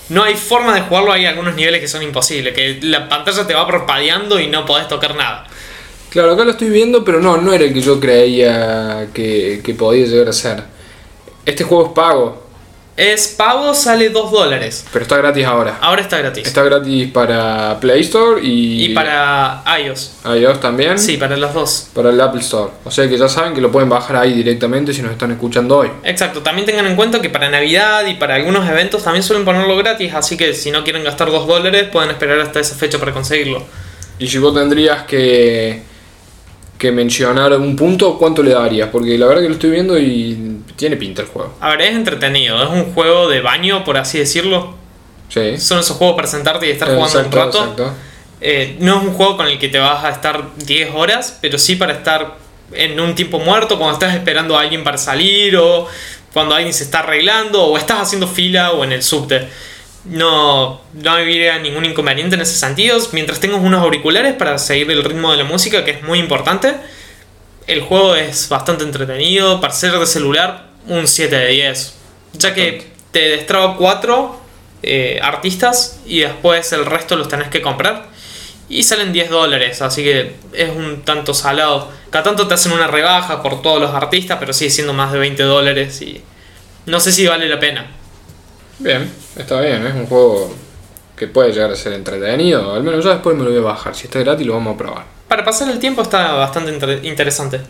No 0.08 0.22
hay 0.22 0.36
forma 0.36 0.72
de 0.72 0.82
jugarlo, 0.82 1.10
hay 1.10 1.26
algunos 1.26 1.56
niveles 1.56 1.80
que 1.80 1.88
son 1.88 2.00
imposibles, 2.04 2.54
que 2.54 2.78
la 2.80 3.08
pantalla 3.08 3.44
te 3.44 3.54
va 3.54 3.66
parpadeando 3.66 4.38
y 4.38 4.46
no 4.46 4.64
podés 4.64 4.86
tocar 4.86 5.16
nada. 5.16 5.44
Claro, 6.10 6.34
acá 6.34 6.44
lo 6.44 6.52
estoy 6.52 6.68
viendo, 6.68 7.04
pero 7.04 7.20
no, 7.20 7.38
no 7.38 7.52
era 7.52 7.64
el 7.64 7.74
que 7.74 7.80
yo 7.80 7.98
creía 7.98 9.08
que, 9.12 9.62
que 9.64 9.74
podía 9.74 10.06
llegar 10.06 10.28
a 10.28 10.32
ser. 10.32 10.62
Este 11.44 11.64
juego 11.64 11.86
es 11.86 11.92
pago, 11.92 12.47
Es 13.00 13.28
pago, 13.28 13.74
sale 13.74 14.08
2 14.10 14.32
dólares. 14.32 14.84
pero 14.92 15.04
está 15.04 15.16
gratis 15.18 15.44
ahora. 15.46 15.78
Ahora 15.80 16.02
está 16.02 16.18
gratis. 16.18 16.44
Está 16.44 16.64
gratis 16.64 17.08
para 17.12 17.78
Play 17.78 18.00
Store 18.00 18.42
y, 18.44 18.86
Y 18.86 18.88
para 18.88 19.62
iOS. 19.80 20.14
iOS 20.24 20.60
también. 20.60 20.98
Sí, 20.98 21.16
para 21.16 21.36
los 21.36 21.54
dos. 21.54 21.86
Para 21.94 22.10
el 22.10 22.20
Apple 22.20 22.40
Store. 22.40 22.72
O 22.84 22.90
sea 22.90 23.08
que 23.08 23.16
ya 23.16 23.28
saben 23.28 23.54
que 23.54 23.60
lo 23.60 23.70
pueden 23.70 23.88
bajar 23.88 24.16
ahí 24.16 24.32
directamente 24.32 24.92
si 24.92 25.00
nos 25.02 25.12
están 25.12 25.30
escuchando 25.30 25.76
hoy. 25.78 25.90
Exacto, 26.02 26.42
también 26.42 26.66
tengan 26.66 26.86
en 26.88 26.96
cuenta 26.96 27.22
que 27.22 27.30
para 27.30 27.48
Navidad 27.48 28.04
y 28.04 28.14
para 28.14 28.34
algunos 28.34 28.68
eventos 28.68 29.04
también 29.04 29.22
suelen 29.22 29.44
ponerlo 29.44 29.76
gratis, 29.76 30.12
así 30.14 30.36
que 30.36 30.52
si 30.52 30.72
no 30.72 30.82
quieren 30.82 31.04
gastar 31.04 31.30
2 31.30 31.46
dólares 31.46 31.84
pueden 31.92 32.10
esperar 32.10 32.40
hasta 32.40 32.58
esa 32.58 32.74
fecha 32.74 32.98
para 32.98 33.12
conseguirlo. 33.12 33.62
Y 34.18 34.26
si 34.26 34.38
vos 34.38 34.52
tendrías 34.52 35.04
que, 35.04 35.82
que 36.76 36.90
mencionar 36.90 37.52
un 37.52 37.76
punto, 37.76 38.18
¿cuánto 38.18 38.42
le 38.42 38.50
darías? 38.54 38.88
Porque 38.90 39.16
la 39.16 39.26
verdad 39.26 39.42
que 39.42 39.48
lo 39.50 39.54
estoy 39.54 39.70
viendo 39.70 39.96
y 39.96 40.57
tiene 40.78 40.96
pinta 40.96 41.22
el 41.22 41.28
juego. 41.28 41.54
A 41.60 41.70
ver, 41.70 41.82
es 41.82 41.94
entretenido, 41.94 42.62
es 42.62 42.70
un 42.70 42.94
juego 42.94 43.28
de 43.28 43.40
baño, 43.40 43.84
por 43.84 43.98
así 43.98 44.18
decirlo. 44.18 44.74
Sí. 45.28 45.58
Son 45.58 45.80
esos 45.80 45.96
juegos 45.96 46.16
para 46.16 46.28
sentarte 46.28 46.66
y 46.66 46.70
estar 46.70 46.88
jugando 46.88 47.18
un 47.18 47.32
rato. 47.32 47.58
exacto. 47.58 47.94
Eh, 48.40 48.76
no 48.78 48.98
es 48.98 49.04
un 49.04 49.14
juego 49.14 49.36
con 49.36 49.48
el 49.48 49.58
que 49.58 49.68
te 49.68 49.78
vas 49.78 50.04
a 50.04 50.10
estar 50.10 50.44
10 50.56 50.94
horas, 50.94 51.36
pero 51.42 51.58
sí 51.58 51.74
para 51.74 51.94
estar 51.94 52.36
en 52.72 52.98
un 53.00 53.14
tiempo 53.14 53.40
muerto, 53.40 53.76
cuando 53.76 53.94
estás 53.94 54.14
esperando 54.14 54.56
a 54.56 54.62
alguien 54.62 54.84
para 54.84 54.96
salir 54.96 55.56
o 55.56 55.88
cuando 56.32 56.54
alguien 56.54 56.72
se 56.72 56.84
está 56.84 57.00
arreglando 57.00 57.64
o 57.64 57.76
estás 57.76 58.00
haciendo 58.00 58.28
fila 58.28 58.72
o 58.72 58.84
en 58.84 58.92
el 58.92 59.02
subte. 59.02 59.48
No, 60.04 60.80
no 60.94 61.10
habría 61.10 61.58
ningún 61.58 61.84
inconveniente 61.84 62.36
en 62.36 62.42
ese 62.42 62.56
sentido. 62.56 62.98
Mientras 63.12 63.40
tengas 63.40 63.60
unos 63.60 63.82
auriculares 63.82 64.34
para 64.34 64.56
seguir 64.58 64.90
el 64.90 65.02
ritmo 65.02 65.32
de 65.32 65.38
la 65.38 65.44
música, 65.44 65.84
que 65.84 65.90
es 65.90 66.02
muy 66.04 66.20
importante. 66.20 66.74
El 67.66 67.82
juego 67.82 68.14
es 68.14 68.48
bastante 68.48 68.84
entretenido. 68.84 69.60
Para 69.60 69.72
ser 69.72 69.92
de 69.98 70.06
celular, 70.06 70.67
un 70.86 71.06
7 71.08 71.34
de 71.36 71.48
10. 71.48 71.94
Ya 72.34 72.54
que 72.54 72.86
te 73.10 73.20
destraba 73.30 73.76
4 73.76 74.40
artistas 75.22 76.00
y 76.06 76.20
después 76.20 76.72
el 76.72 76.86
resto 76.86 77.16
los 77.16 77.28
tenés 77.28 77.48
que 77.48 77.60
comprar. 77.62 78.06
Y 78.70 78.82
salen 78.82 79.12
10 79.14 79.30
dólares, 79.30 79.80
así 79.80 80.02
que 80.04 80.34
es 80.52 80.70
un 80.76 81.02
tanto 81.02 81.32
salado. 81.32 81.90
Cada 82.10 82.24
tanto 82.24 82.46
te 82.46 82.54
hacen 82.54 82.72
una 82.72 82.86
rebaja 82.86 83.42
por 83.42 83.62
todos 83.62 83.80
los 83.80 83.94
artistas, 83.94 84.36
pero 84.38 84.52
sigue 84.52 84.70
siendo 84.70 84.92
más 84.92 85.10
de 85.12 85.18
20 85.18 85.42
dólares 85.42 86.00
y 86.02 86.20
no 86.86 87.00
sé 87.00 87.12
si 87.12 87.26
vale 87.26 87.48
la 87.48 87.58
pena. 87.58 87.86
Bien, 88.78 89.10
está 89.36 89.60
bien, 89.60 89.86
es 89.86 89.94
un 89.94 90.06
juego 90.06 90.54
que 91.16 91.26
puede 91.26 91.52
llegar 91.52 91.70
a 91.72 91.76
ser 91.76 91.94
entretenido. 91.94 92.74
Al 92.74 92.82
menos 92.82 93.02
yo 93.02 93.10
después 93.10 93.34
me 93.36 93.42
lo 93.44 93.50
voy 93.50 93.58
a 93.58 93.62
bajar. 93.62 93.94
Si 93.94 94.04
está 94.04 94.18
gratis 94.20 94.46
lo 94.46 94.52
vamos 94.52 94.74
a 94.74 94.78
probar. 94.78 95.04
Para 95.26 95.44
pasar 95.44 95.68
el 95.70 95.78
tiempo 95.78 96.02
está 96.02 96.32
bastante 96.34 96.70
inter- 96.70 97.00
interesante. 97.04 97.60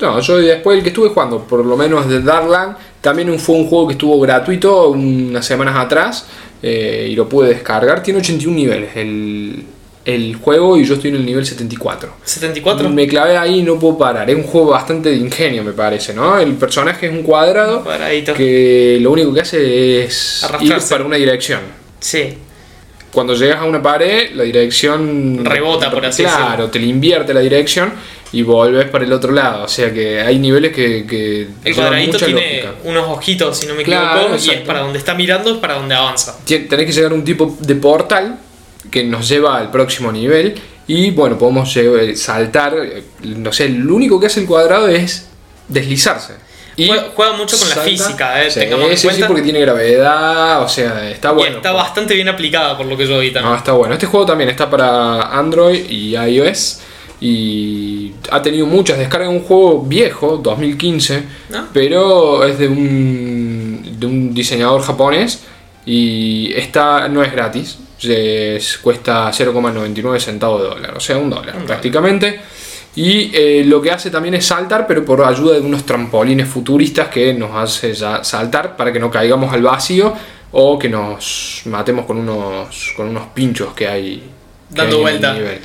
No, 0.00 0.20
yo 0.20 0.38
después 0.38 0.76
el 0.78 0.82
que 0.82 0.88
estuve 0.90 1.08
jugando, 1.10 1.38
por 1.44 1.64
lo 1.64 1.76
menos 1.76 2.08
de 2.08 2.20
Darkland, 2.22 2.76
también 3.00 3.30
un- 3.30 3.38
fue 3.38 3.54
un 3.56 3.66
juego 3.68 3.86
que 3.86 3.92
estuvo 3.92 4.18
gratuito 4.20 4.88
unas 4.90 5.44
semanas 5.46 5.76
atrás 5.76 6.26
eh, 6.62 7.08
y 7.10 7.14
lo 7.14 7.28
pude 7.28 7.50
descargar. 7.50 8.02
Tiene 8.02 8.20
81 8.20 8.56
niveles 8.56 8.90
el, 8.96 9.64
el 10.04 10.36
juego 10.36 10.76
y 10.76 10.84
yo 10.84 10.94
estoy 10.94 11.10
en 11.10 11.16
el 11.16 11.26
nivel 11.26 11.46
74. 11.46 12.14
74. 12.24 12.88
Me 12.90 13.06
clavé 13.06 13.36
ahí 13.36 13.60
y 13.60 13.62
no 13.62 13.78
puedo 13.78 13.96
parar. 13.96 14.28
Es 14.28 14.36
un 14.36 14.42
juego 14.42 14.70
bastante 14.70 15.10
de 15.10 15.16
ingenio, 15.16 15.62
me 15.62 15.72
parece, 15.72 16.12
¿no? 16.14 16.38
El 16.38 16.54
personaje 16.54 17.06
es 17.06 17.12
un 17.12 17.22
cuadrado 17.22 17.84
que 18.34 18.98
lo 19.00 19.12
único 19.12 19.32
que 19.32 19.40
hace 19.40 20.02
es 20.04 20.44
ir 20.60 20.74
para 20.90 21.04
una 21.04 21.16
dirección. 21.16 21.60
Sí. 22.00 22.34
Cuando 23.12 23.34
llegas 23.34 23.60
a 23.60 23.64
una 23.64 23.82
pared, 23.82 24.30
la 24.34 24.44
dirección 24.44 25.44
Rebota, 25.44 25.90
por 25.90 26.06
así 26.06 26.22
Claro, 26.22 26.42
decirlo. 26.46 26.70
te 26.70 26.78
le 26.78 26.86
invierte 26.86 27.34
la 27.34 27.40
dirección 27.40 27.92
y 28.32 28.42
volves 28.42 28.88
para 28.90 29.04
el 29.04 29.12
otro 29.12 29.32
lado. 29.32 29.64
O 29.64 29.68
sea 29.68 29.92
que 29.92 30.20
hay 30.20 30.38
niveles 30.38 30.72
que. 30.72 31.06
que 31.06 31.48
El 31.64 31.74
cuadradito 31.74 32.18
tiene 32.18 32.62
lógica. 32.62 32.74
unos 32.84 33.08
ojitos, 33.08 33.58
si 33.58 33.66
no 33.66 33.74
me 33.74 33.82
Claro, 33.82 34.20
equivoco, 34.34 34.44
y 34.44 34.50
es 34.50 34.60
para 34.66 34.80
donde 34.80 34.98
está 34.98 35.14
mirando, 35.14 35.50
es 35.52 35.58
para 35.58 35.74
donde 35.74 35.94
avanza. 35.94 36.38
Tien- 36.46 36.68
Tenés 36.68 36.86
que 36.86 36.92
llegar 36.92 37.12
a 37.12 37.14
un 37.14 37.24
tipo 37.24 37.56
de 37.60 37.74
portal 37.76 38.38
que 38.90 39.04
nos 39.04 39.28
lleva 39.28 39.58
al 39.58 39.70
próximo 39.70 40.10
nivel. 40.12 40.54
Y 40.86 41.10
bueno, 41.12 41.38
podemos 41.38 41.76
eh, 41.76 42.16
saltar. 42.16 42.74
eh, 42.76 43.02
No 43.22 43.52
sé, 43.52 43.68
lo 43.68 43.94
único 43.94 44.18
que 44.18 44.26
hace 44.26 44.40
el 44.40 44.46
cuadrado 44.46 44.88
es 44.88 45.28
deslizarse. 45.68 46.34
Y 46.76 46.86
Juega, 46.86 47.08
juega 47.14 47.32
mucho 47.34 47.58
con 47.58 47.68
la 47.68 47.76
física, 47.76 48.42
eh, 48.42 48.50
Sí, 48.50 48.60
tengamos 48.60 48.86
en 48.90 48.96
sí, 48.96 49.02
sí, 49.02 49.06
cuenta. 49.08 49.26
porque 49.26 49.42
tiene 49.42 49.60
gravedad, 49.60 50.62
o 50.62 50.68
sea, 50.68 51.10
está 51.10 51.30
y 51.30 51.34
bueno. 51.34 51.56
está 51.56 51.72
bastante 51.72 52.14
bien 52.14 52.28
aplicada 52.28 52.76
por 52.76 52.86
lo 52.86 52.96
que 52.96 53.06
yo 53.06 53.18
vi 53.18 53.32
también. 53.32 53.52
No, 53.52 53.58
está 53.58 53.72
bueno. 53.72 53.94
Este 53.94 54.06
juego 54.06 54.24
también 54.24 54.48
está 54.50 54.70
para 54.70 55.22
Android 55.36 55.84
y 55.90 56.16
iOS. 56.16 56.80
Y 57.20 58.12
ha 58.30 58.40
tenido 58.42 58.66
muchas 58.66 58.98
descargas. 58.98 59.28
Un 59.28 59.40
juego 59.40 59.82
viejo, 59.82 60.38
2015. 60.38 61.22
¿No? 61.50 61.68
Pero 61.72 62.44
es 62.44 62.58
de 62.58 62.68
un, 62.68 63.96
de 63.98 64.06
un 64.06 64.34
diseñador 64.34 64.82
japonés. 64.82 65.42
Y 65.86 66.52
está, 66.54 67.08
no 67.08 67.22
es 67.22 67.30
gratis. 67.32 67.78
Es- 68.02 68.78
cuesta 68.78 69.30
0,99 69.30 70.18
centavos 70.18 70.62
de 70.62 70.68
dólar. 70.68 70.96
O 70.96 71.00
sea, 71.00 71.18
un 71.18 71.28
dólar 71.30 71.56
prácticamente. 71.66 72.40
Y 72.96 73.30
eh, 73.34 73.62
lo 73.66 73.80
que 73.80 73.90
hace 73.92 74.10
también 74.10 74.34
es 74.34 74.46
saltar, 74.46 74.86
pero 74.86 75.04
por 75.04 75.22
ayuda 75.22 75.54
de 75.54 75.60
unos 75.60 75.84
trampolines 75.84 76.48
futuristas 76.48 77.08
que 77.08 77.32
nos 77.34 77.54
hace 77.54 77.94
ya 77.94 78.24
saltar 78.24 78.76
para 78.76 78.92
que 78.92 78.98
no 78.98 79.10
caigamos 79.10 79.52
al 79.54 79.62
vacío 79.62 80.12
o 80.52 80.76
que 80.76 80.88
nos 80.88 81.62
matemos 81.66 82.04
con 82.04 82.16
unos, 82.18 82.92
con 82.96 83.06
unos 83.08 83.28
pinchos 83.28 83.74
que 83.74 83.86
hay. 83.86 84.22
que 84.74 84.90
en 84.96 85.14
el 85.16 85.20
nivel. 85.34 85.58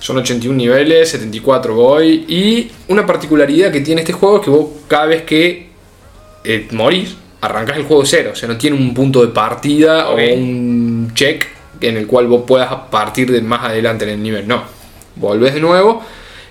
Son 0.00 0.16
81 0.18 0.56
niveles, 0.56 1.10
74 1.10 1.74
voy. 1.74 2.24
Y 2.28 2.70
una 2.88 3.06
particularidad 3.06 3.70
que 3.70 3.80
tiene 3.80 4.00
este 4.00 4.12
juego 4.12 4.38
es 4.38 4.44
que 4.44 4.50
vos 4.50 4.66
cada 4.88 5.06
vez 5.06 5.22
que 5.22 5.68
eh, 6.42 6.68
morís, 6.72 7.16
arrancas 7.40 7.76
el 7.76 7.84
juego 7.84 8.02
de 8.02 8.08
cero. 8.08 8.30
O 8.32 8.36
sea, 8.36 8.48
no 8.48 8.56
tiene 8.56 8.76
un 8.76 8.92
punto 8.92 9.20
de 9.24 9.28
partida 9.28 10.08
o 10.10 10.16
un 10.16 11.12
check 11.14 11.46
en 11.80 11.96
el 11.96 12.06
cual 12.06 12.26
vos 12.26 12.42
puedas 12.46 12.72
partir 12.90 13.30
de 13.30 13.40
más 13.42 13.64
adelante 13.64 14.04
en 14.04 14.10
el 14.10 14.22
nivel. 14.22 14.48
No. 14.48 14.64
Volvés 15.16 15.54
de 15.54 15.60
nuevo 15.60 16.02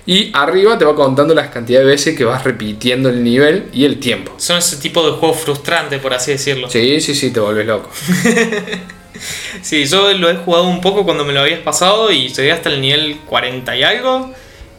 y 0.06 0.30
arriba 0.34 0.78
te 0.78 0.84
va 0.84 0.94
contando 0.94 1.34
las 1.34 1.50
cantidades 1.50 1.86
de 1.86 1.92
veces 1.92 2.16
que 2.16 2.24
vas 2.24 2.42
repitiendo 2.44 3.08
el 3.08 3.22
nivel 3.22 3.66
y 3.72 3.84
el 3.84 4.00
tiempo. 4.00 4.32
Son 4.38 4.58
ese 4.58 4.76
tipo 4.76 5.04
de 5.04 5.12
juegos 5.12 5.40
frustrantes, 5.40 6.00
por 6.00 6.14
así 6.14 6.32
decirlo. 6.32 6.68
Sí, 6.70 7.00
sí, 7.00 7.14
sí, 7.14 7.30
te 7.30 7.40
volvés 7.40 7.66
loco. 7.66 7.90
Sí, 9.62 9.84
yo 9.86 10.12
lo 10.14 10.30
he 10.30 10.36
jugado 10.36 10.64
un 10.64 10.80
poco 10.80 11.04
cuando 11.04 11.24
me 11.24 11.32
lo 11.32 11.40
habías 11.40 11.60
pasado 11.60 12.10
y 12.10 12.28
llegué 12.28 12.52
hasta 12.52 12.68
el 12.70 12.80
nivel 12.80 13.18
40 13.26 13.76
y 13.76 13.82
algo. 13.82 14.32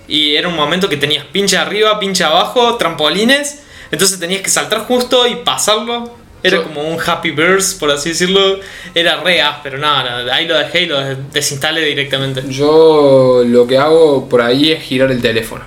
Y 0.08 0.36
era 0.36 0.48
un 0.48 0.56
momento 0.56 0.90
que 0.90 0.98
tenías 0.98 1.26
pinche 1.26 1.58
arriba, 1.58 2.00
pinche 2.00 2.24
abajo, 2.24 2.76
trampolines. 2.78 3.64
Entonces 3.92 4.20
tenías 4.20 4.42
que 4.42 4.50
saltar 4.50 4.80
justo 4.80 5.28
y 5.28 5.36
pasarlo. 5.36 6.16
Era 6.44 6.58
Yo- 6.58 6.64
como 6.64 6.82
un 6.82 6.98
happy 7.00 7.32
burst, 7.32 7.80
por 7.80 7.92
así 7.92 8.10
decirlo. 8.10 8.60
Era 8.96 9.22
re 9.22 9.42
pero 9.62 9.78
nada, 9.78 10.34
ahí 10.34 10.48
lo 10.48 10.58
dejé 10.58 10.82
y 10.84 10.86
lo 10.88 11.00
des- 11.00 11.18
desinstalé 11.32 11.82
directamente. 11.82 12.44
Yo 12.50 13.44
lo 13.46 13.68
que 13.68 13.78
hago 13.78 14.28
por 14.28 14.42
ahí 14.42 14.72
es 14.72 14.84
girar 14.84 15.12
el 15.12 15.22
teléfono. 15.22 15.64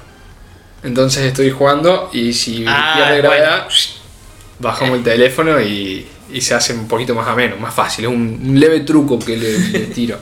Entonces 0.82 1.24
estoy 1.24 1.50
jugando 1.50 2.10
y 2.12 2.32
si 2.34 2.64
Ah, 2.66 2.94
pierde 2.96 3.26
bueno. 3.26 3.44
Bajamos 4.64 4.98
el 4.98 5.04
teléfono 5.04 5.60
y, 5.60 6.06
y 6.32 6.40
se 6.40 6.54
hace 6.54 6.72
un 6.72 6.88
poquito 6.88 7.14
más 7.14 7.28
ameno, 7.28 7.56
más 7.56 7.74
fácil. 7.74 8.06
Es 8.06 8.10
un, 8.10 8.40
un 8.44 8.58
leve 8.58 8.80
truco 8.80 9.18
que 9.18 9.36
le, 9.36 9.58
le 9.58 9.80
tiro. 9.94 10.18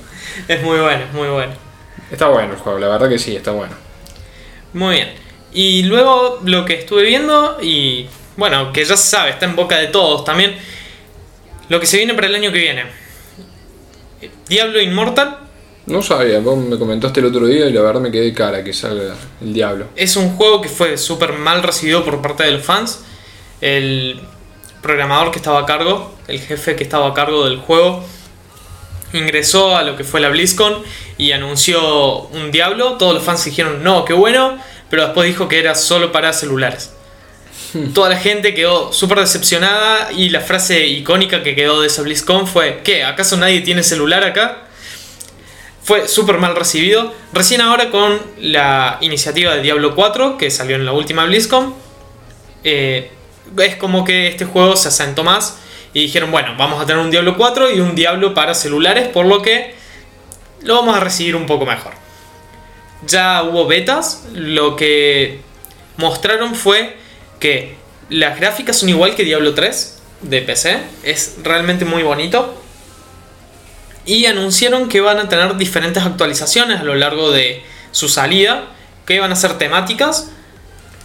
Es 0.46 0.62
muy 0.62 0.78
bueno, 0.78 1.04
es 1.04 1.12
muy 1.12 1.28
bueno. 1.28 1.52
Está 2.10 2.28
bueno 2.28 2.52
el 2.52 2.58
juego, 2.58 2.78
la 2.78 2.88
verdad 2.88 3.08
que 3.08 3.18
sí, 3.18 3.34
está 3.34 3.52
bueno. 3.52 3.74
Muy 4.74 4.96
bien. 4.96 5.14
Y 5.54 5.82
luego 5.84 6.40
lo 6.44 6.64
que 6.64 6.74
estuve 6.74 7.04
viendo 7.04 7.58
y 7.62 8.06
bueno, 8.36 8.72
que 8.72 8.84
ya 8.84 8.96
se 8.96 9.08
sabe, 9.10 9.30
está 9.30 9.46
en 9.46 9.56
boca 9.56 9.78
de 9.78 9.88
todos 9.88 10.24
también. 10.24 10.56
Lo 11.68 11.80
que 11.80 11.86
se 11.86 11.96
viene 11.96 12.14
para 12.14 12.26
el 12.26 12.34
año 12.34 12.52
que 12.52 12.58
viene. 12.58 12.84
Diablo 14.48 14.80
Immortal 14.80 15.38
No 15.86 16.02
sabía, 16.02 16.38
vos 16.40 16.58
me 16.58 16.78
comentaste 16.78 17.20
el 17.20 17.26
otro 17.26 17.46
día 17.46 17.66
y 17.66 17.72
la 17.72 17.82
verdad 17.82 18.00
me 18.00 18.10
quedé 18.10 18.32
cara 18.32 18.62
que 18.62 18.72
salga 18.72 19.14
el 19.40 19.52
diablo. 19.52 19.86
es 19.96 20.16
un 20.16 20.36
juego 20.36 20.60
que 20.60 20.68
fue 20.68 20.96
súper 20.96 21.32
mal 21.32 21.62
recibido 21.62 22.04
por 22.04 22.20
parte 22.20 22.44
de 22.44 22.52
los 22.52 22.62
fans. 22.62 23.04
El 23.60 24.20
programador 24.82 25.30
que 25.30 25.38
estaba 25.38 25.60
a 25.60 25.66
cargo, 25.66 26.14
el 26.28 26.40
jefe 26.40 26.76
que 26.76 26.82
estaba 26.82 27.08
a 27.08 27.14
cargo 27.14 27.44
del 27.44 27.58
juego, 27.58 28.04
ingresó 29.12 29.76
a 29.76 29.82
lo 29.82 29.96
que 29.96 30.04
fue 30.04 30.20
la 30.20 30.28
BlizzCon 30.28 30.82
y 31.18 31.32
anunció 31.32 32.18
un 32.28 32.50
Diablo. 32.50 32.96
Todos 32.98 33.14
los 33.14 33.22
fans 33.22 33.44
dijeron, 33.44 33.82
no, 33.82 34.04
qué 34.04 34.12
bueno, 34.12 34.58
pero 34.90 35.04
después 35.04 35.26
dijo 35.28 35.48
que 35.48 35.58
era 35.58 35.74
solo 35.74 36.12
para 36.12 36.32
celulares. 36.32 36.92
Toda 37.94 38.10
la 38.10 38.18
gente 38.18 38.54
quedó 38.54 38.92
súper 38.92 39.20
decepcionada 39.20 40.12
y 40.12 40.28
la 40.28 40.40
frase 40.40 40.86
icónica 40.86 41.42
que 41.42 41.54
quedó 41.54 41.80
de 41.80 41.86
esa 41.86 42.02
BlizzCon 42.02 42.46
fue, 42.46 42.80
¿qué? 42.84 43.04
¿Acaso 43.04 43.36
nadie 43.36 43.60
tiene 43.60 43.82
celular 43.82 44.24
acá? 44.24 44.64
Fue 45.82 46.06
súper 46.06 46.38
mal 46.38 46.54
recibido. 46.54 47.12
Recién 47.32 47.60
ahora 47.60 47.90
con 47.90 48.20
la 48.38 48.98
iniciativa 49.00 49.54
de 49.54 49.62
Diablo 49.62 49.94
4, 49.94 50.38
que 50.38 50.50
salió 50.50 50.76
en 50.76 50.84
la 50.84 50.92
última 50.92 51.24
BlizzCon, 51.24 51.74
eh, 52.62 53.10
es 53.58 53.76
como 53.76 54.04
que 54.04 54.28
este 54.28 54.44
juego 54.44 54.76
se 54.76 54.88
asentó 54.88 55.24
más 55.24 55.58
y 55.92 56.02
dijeron, 56.02 56.30
bueno, 56.30 56.54
vamos 56.56 56.82
a 56.82 56.86
tener 56.86 57.02
un 57.02 57.10
Diablo 57.10 57.36
4 57.36 57.72
y 57.72 57.80
un 57.80 57.94
Diablo 57.94 58.34
para 58.34 58.54
celulares, 58.54 59.08
por 59.08 59.26
lo 59.26 59.42
que 59.42 59.74
lo 60.62 60.76
vamos 60.76 60.96
a 60.96 61.00
recibir 61.00 61.36
un 61.36 61.46
poco 61.46 61.66
mejor. 61.66 61.92
Ya 63.06 63.42
hubo 63.42 63.66
betas, 63.66 64.24
lo 64.32 64.76
que 64.76 65.40
mostraron 65.96 66.54
fue 66.54 66.96
que 67.40 67.74
las 68.08 68.38
gráficas 68.38 68.78
son 68.78 68.88
igual 68.88 69.14
que 69.14 69.24
Diablo 69.24 69.54
3 69.54 70.02
de 70.22 70.40
PC, 70.42 70.78
es 71.02 71.36
realmente 71.42 71.84
muy 71.84 72.02
bonito. 72.02 72.54
Y 74.04 74.26
anunciaron 74.26 74.88
que 74.88 75.00
van 75.00 75.18
a 75.18 75.28
tener 75.28 75.56
diferentes 75.56 76.02
actualizaciones 76.02 76.80
a 76.80 76.84
lo 76.84 76.94
largo 76.94 77.30
de 77.30 77.62
su 77.90 78.08
salida, 78.08 78.66
que 79.06 79.20
van 79.20 79.32
a 79.32 79.36
ser 79.36 79.58
temáticas 79.58 80.30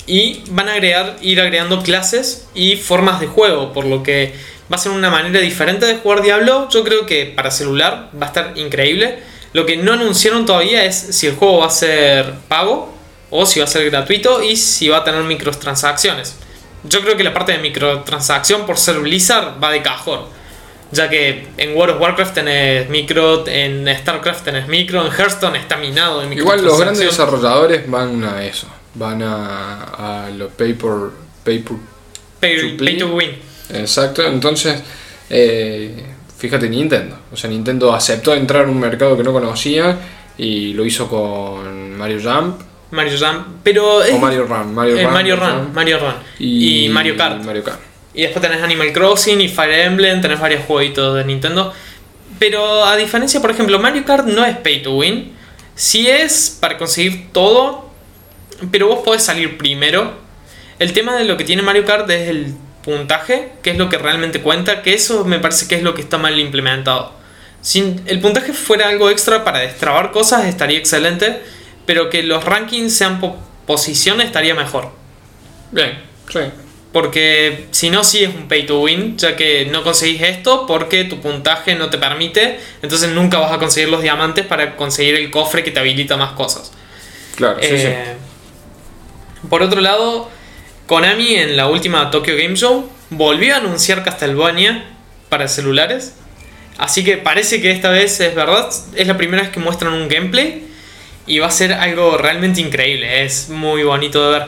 y 0.08 0.42
van 0.50 0.70
a 0.70 0.74
agregar, 0.74 1.18
ir 1.22 1.40
agregando 1.40 1.84
clases 1.84 2.48
y 2.56 2.78
formas 2.78 3.20
de 3.20 3.28
juego, 3.28 3.74
por 3.74 3.86
lo 3.86 4.02
que 4.02 4.34
va 4.72 4.78
a 4.78 4.80
ser 4.80 4.94
una 4.94 5.10
manera 5.10 5.40
diferente 5.40 5.86
de 5.86 5.98
jugar 5.98 6.22
Diablo. 6.22 6.68
Yo 6.70 6.84
creo 6.84 7.06
que 7.06 7.26
para 7.26 7.52
celular 7.52 8.10
va 8.20 8.26
a 8.26 8.30
estar 8.30 8.58
increíble. 8.58 9.20
Lo 9.54 9.66
que 9.66 9.78
no 9.78 9.94
anunciaron 9.94 10.46
todavía 10.46 10.86
es 10.86 10.96
si 10.96 11.28
el 11.28 11.36
juego 11.36 11.60
va 11.60 11.68
a 11.68 11.72
ser 11.72 12.34
pago 12.48 12.94
o 13.30 13.46
si 13.46 13.60
va 13.60 13.66
a 13.66 13.70
ser 13.70 13.90
gratuito 13.90 14.42
y 14.42 14.56
si 14.56 14.88
va 14.88 14.98
a 14.98 15.04
tener 15.04 15.24
microtransacciones. 15.24 16.38
Yo 16.84 17.02
creo 17.02 17.18
que 17.18 17.24
la 17.24 17.34
parte 17.34 17.52
de 17.52 17.58
microtransacción 17.58 18.66
por 18.66 18.78
ser 18.78 19.00
Blizzard 19.00 19.62
va 19.62 19.72
de 19.72 19.82
cajón. 19.82 20.22
Ya 20.92 21.10
que 21.10 21.48
en 21.58 21.76
World 21.76 21.96
of 21.96 22.02
Warcraft 22.02 22.34
tenés 22.34 22.90
micro, 22.90 23.46
en 23.46 23.94
StarCraft 23.94 24.46
tenés 24.46 24.68
micro, 24.70 25.06
en 25.06 25.12
Hearthstone 25.12 25.58
está 25.58 25.76
minado 25.76 26.22
de 26.22 26.34
Igual 26.34 26.64
los 26.64 26.80
grandes 26.80 27.04
desarrolladores 27.04 27.90
van 27.90 28.24
a 28.24 28.46
eso, 28.46 28.68
van 28.98 29.22
a, 29.24 30.26
a 30.26 30.30
los 30.30 30.52
pay 30.52 30.74
por, 30.74 31.14
pay 31.44 31.60
por 31.60 31.78
Pay, 32.40 32.78
to 32.78 32.84
pay 32.84 32.98
to 32.98 33.16
win. 33.16 33.32
Exacto, 33.74 34.24
entonces, 34.24 34.82
eh, 35.30 36.04
fíjate 36.38 36.70
Nintendo. 36.70 37.18
O 37.32 37.36
sea, 37.36 37.50
Nintendo 37.50 37.94
aceptó 37.94 38.34
entrar 38.34 38.66
en 38.66 38.70
un 38.70 38.80
mercado 38.80 39.18
que 39.18 39.24
no 39.24 39.34
conocía 39.34 39.98
y 40.38 40.74
lo 40.74 40.86
hizo 40.86 41.08
con 41.10 41.98
Mario 41.98 42.20
Jump 42.22 42.62
Mario 42.92 43.18
Jam. 43.18 43.60
Pero 43.64 44.02
es 44.04 44.14
o 44.14 44.20
Mario 44.20 44.46
Run. 44.46 44.74
Mario 44.74 44.98
eh, 44.98 45.04
Run, 45.04 45.14
Mario 45.14 45.38
Jump, 45.38 45.50
Run, 45.50 45.74
Mario 45.74 46.00
Run. 46.00 46.14
Y, 46.40 46.90
Mario 46.90 47.18
Kart. 47.18 47.44
Mario 47.44 47.64
Kart. 47.64 47.80
Y 48.14 48.22
después 48.22 48.42
tenés 48.42 48.64
Animal 48.64 48.94
Crossing 48.94 49.42
y 49.42 49.48
Fire 49.48 49.82
Emblem, 49.82 50.22
tenés 50.22 50.40
varios 50.40 50.64
jueguitos 50.66 51.16
de 51.16 51.26
Nintendo. 51.26 51.74
Pero 52.40 52.86
a 52.86 52.96
diferencia, 52.96 53.42
por 53.42 53.52
ejemplo, 53.52 53.80
Mario 53.80 54.06
Kart 54.06 54.26
no 54.26 54.46
es 54.46 54.58
pay 54.58 54.82
to 54.82 54.96
win. 54.96 55.34
Sí 55.76 56.08
es 56.08 56.58
para 56.60 56.78
conseguir 56.78 57.32
todo, 57.32 57.87
pero 58.72 58.88
vos 58.88 59.00
podés 59.04 59.24
salir 59.24 59.58
primero. 59.58 60.14
El 60.80 60.94
tema 60.94 61.16
de 61.16 61.26
lo 61.26 61.38
que 61.38 61.44
tiene 61.44 61.62
Mario 61.62 61.86
Kart 61.86 62.10
es 62.10 62.30
el 62.30 62.54
puntaje, 62.84 63.54
que 63.64 63.72
es 63.72 63.78
lo 63.78 63.90
que 63.90 63.98
realmente 63.98 64.42
cuenta, 64.42 64.82
que 64.82 64.94
eso 64.94 65.26
me 65.26 65.40
parece 65.40 65.68
que 65.68 65.76
es 65.76 65.84
lo 65.84 65.94
que 65.94 66.02
está 66.02 66.18
mal 66.18 66.40
implementado. 66.40 67.14
Si 67.62 67.96
el 68.06 68.22
puntaje 68.22 68.54
fuera 68.54 68.88
algo 68.88 69.10
extra 69.10 69.44
para 69.44 69.60
destrabar 69.60 70.12
cosas, 70.12 70.46
estaría 70.46 70.78
excelente, 70.78 71.42
pero 71.86 72.10
que 72.10 72.24
los 72.24 72.44
rankings 72.44 72.96
sean 72.96 73.20
po- 73.20 73.38
posición 73.66 74.22
estaría 74.22 74.54
mejor. 74.54 74.92
Bien, 75.72 76.00
sí. 76.32 76.40
Porque 76.94 77.68
si 77.72 77.90
no, 77.90 78.04
sí 78.04 78.24
es 78.24 78.34
un 78.34 78.48
pay 78.48 78.66
to 78.66 78.80
win, 78.82 79.18
ya 79.18 79.36
que 79.36 79.66
no 79.66 79.84
conseguís 79.84 80.22
esto 80.22 80.66
porque 80.66 81.04
tu 81.04 81.20
puntaje 81.20 81.76
no 81.76 81.90
te 81.90 81.98
permite, 81.98 82.60
entonces 82.82 83.12
nunca 83.12 83.40
vas 83.40 83.52
a 83.52 83.58
conseguir 83.58 83.90
los 83.90 84.02
diamantes 84.02 84.46
para 84.46 84.76
conseguir 84.78 85.16
el 85.16 85.30
cofre 85.30 85.64
que 85.64 85.72
te 85.72 85.80
habilita 85.80 86.16
más 86.16 86.32
cosas. 86.34 86.72
Claro, 87.36 87.58
sí, 87.62 87.78
sí. 87.78 87.88
Por 89.50 89.62
otro 89.62 89.82
lado, 89.82 90.30
Konami 90.88 91.36
en 91.36 91.58
la 91.58 91.68
última 91.68 92.12
Tokyo 92.12 92.36
Game 92.36 92.56
Show 92.56 92.90
volvió 93.10 93.56
a 93.56 93.58
anunciar 93.58 94.04
Castlevania 94.04 94.86
para 95.30 95.48
celulares. 95.48 96.16
Así 96.78 97.04
que 97.04 97.18
parece 97.18 97.62
que 97.62 97.72
esta 97.72 97.90
vez 97.90 98.20
es 98.20 98.36
verdad. 98.36 98.70
Es 98.96 99.08
la 99.08 99.18
primera 99.18 99.44
vez 99.44 99.52
que 99.52 99.60
muestran 99.60 99.94
un 99.94 100.08
gameplay. 100.08 100.66
Y 101.26 101.40
va 101.40 101.48
a 101.48 101.52
ser 101.52 101.74
algo 101.74 102.18
realmente 102.18 102.62
increíble. 102.62 103.24
Es 103.24 103.50
muy 103.50 103.84
bonito 103.84 104.32
de 104.32 104.40
ver. 104.40 104.48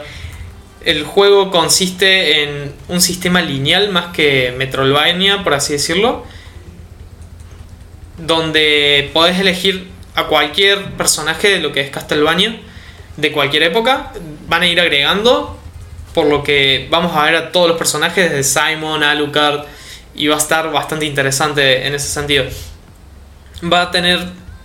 El 0.85 1.03
juego 1.03 1.51
consiste 1.51 2.43
en 2.43 2.73
un 2.87 3.01
sistema 3.01 3.41
lineal 3.41 3.89
más 3.89 4.13
que 4.15 4.53
Metroidvania, 4.57 5.43
por 5.43 5.53
así 5.53 5.73
decirlo. 5.73 6.25
Donde 8.17 9.09
podés 9.13 9.39
elegir 9.39 9.87
a 10.15 10.27
cualquier 10.27 10.91
personaje 10.91 11.49
de 11.49 11.59
lo 11.59 11.73
que 11.73 11.81
es 11.81 11.89
Castlevania, 11.89 12.59
de 13.19 13.31
cualquier 13.31 13.63
época, 13.63 14.11
van 14.47 14.63
a 14.63 14.67
ir 14.67 14.79
agregando, 14.79 15.57
por 16.13 16.25
lo 16.25 16.43
que 16.43 16.87
vamos 16.89 17.15
a 17.15 17.23
ver 17.25 17.35
a 17.35 17.51
todos 17.51 17.67
los 17.67 17.77
personajes, 17.77 18.31
desde 18.31 18.43
Simon, 18.43 19.03
Alucard, 19.03 19.65
y 20.15 20.27
va 20.27 20.35
a 20.35 20.39
estar 20.39 20.71
bastante 20.71 21.05
interesante 21.05 21.87
en 21.87 21.93
ese 21.95 22.07
sentido. 22.07 22.45
Va 23.71 23.83
a 23.83 23.91
tener 23.91 24.19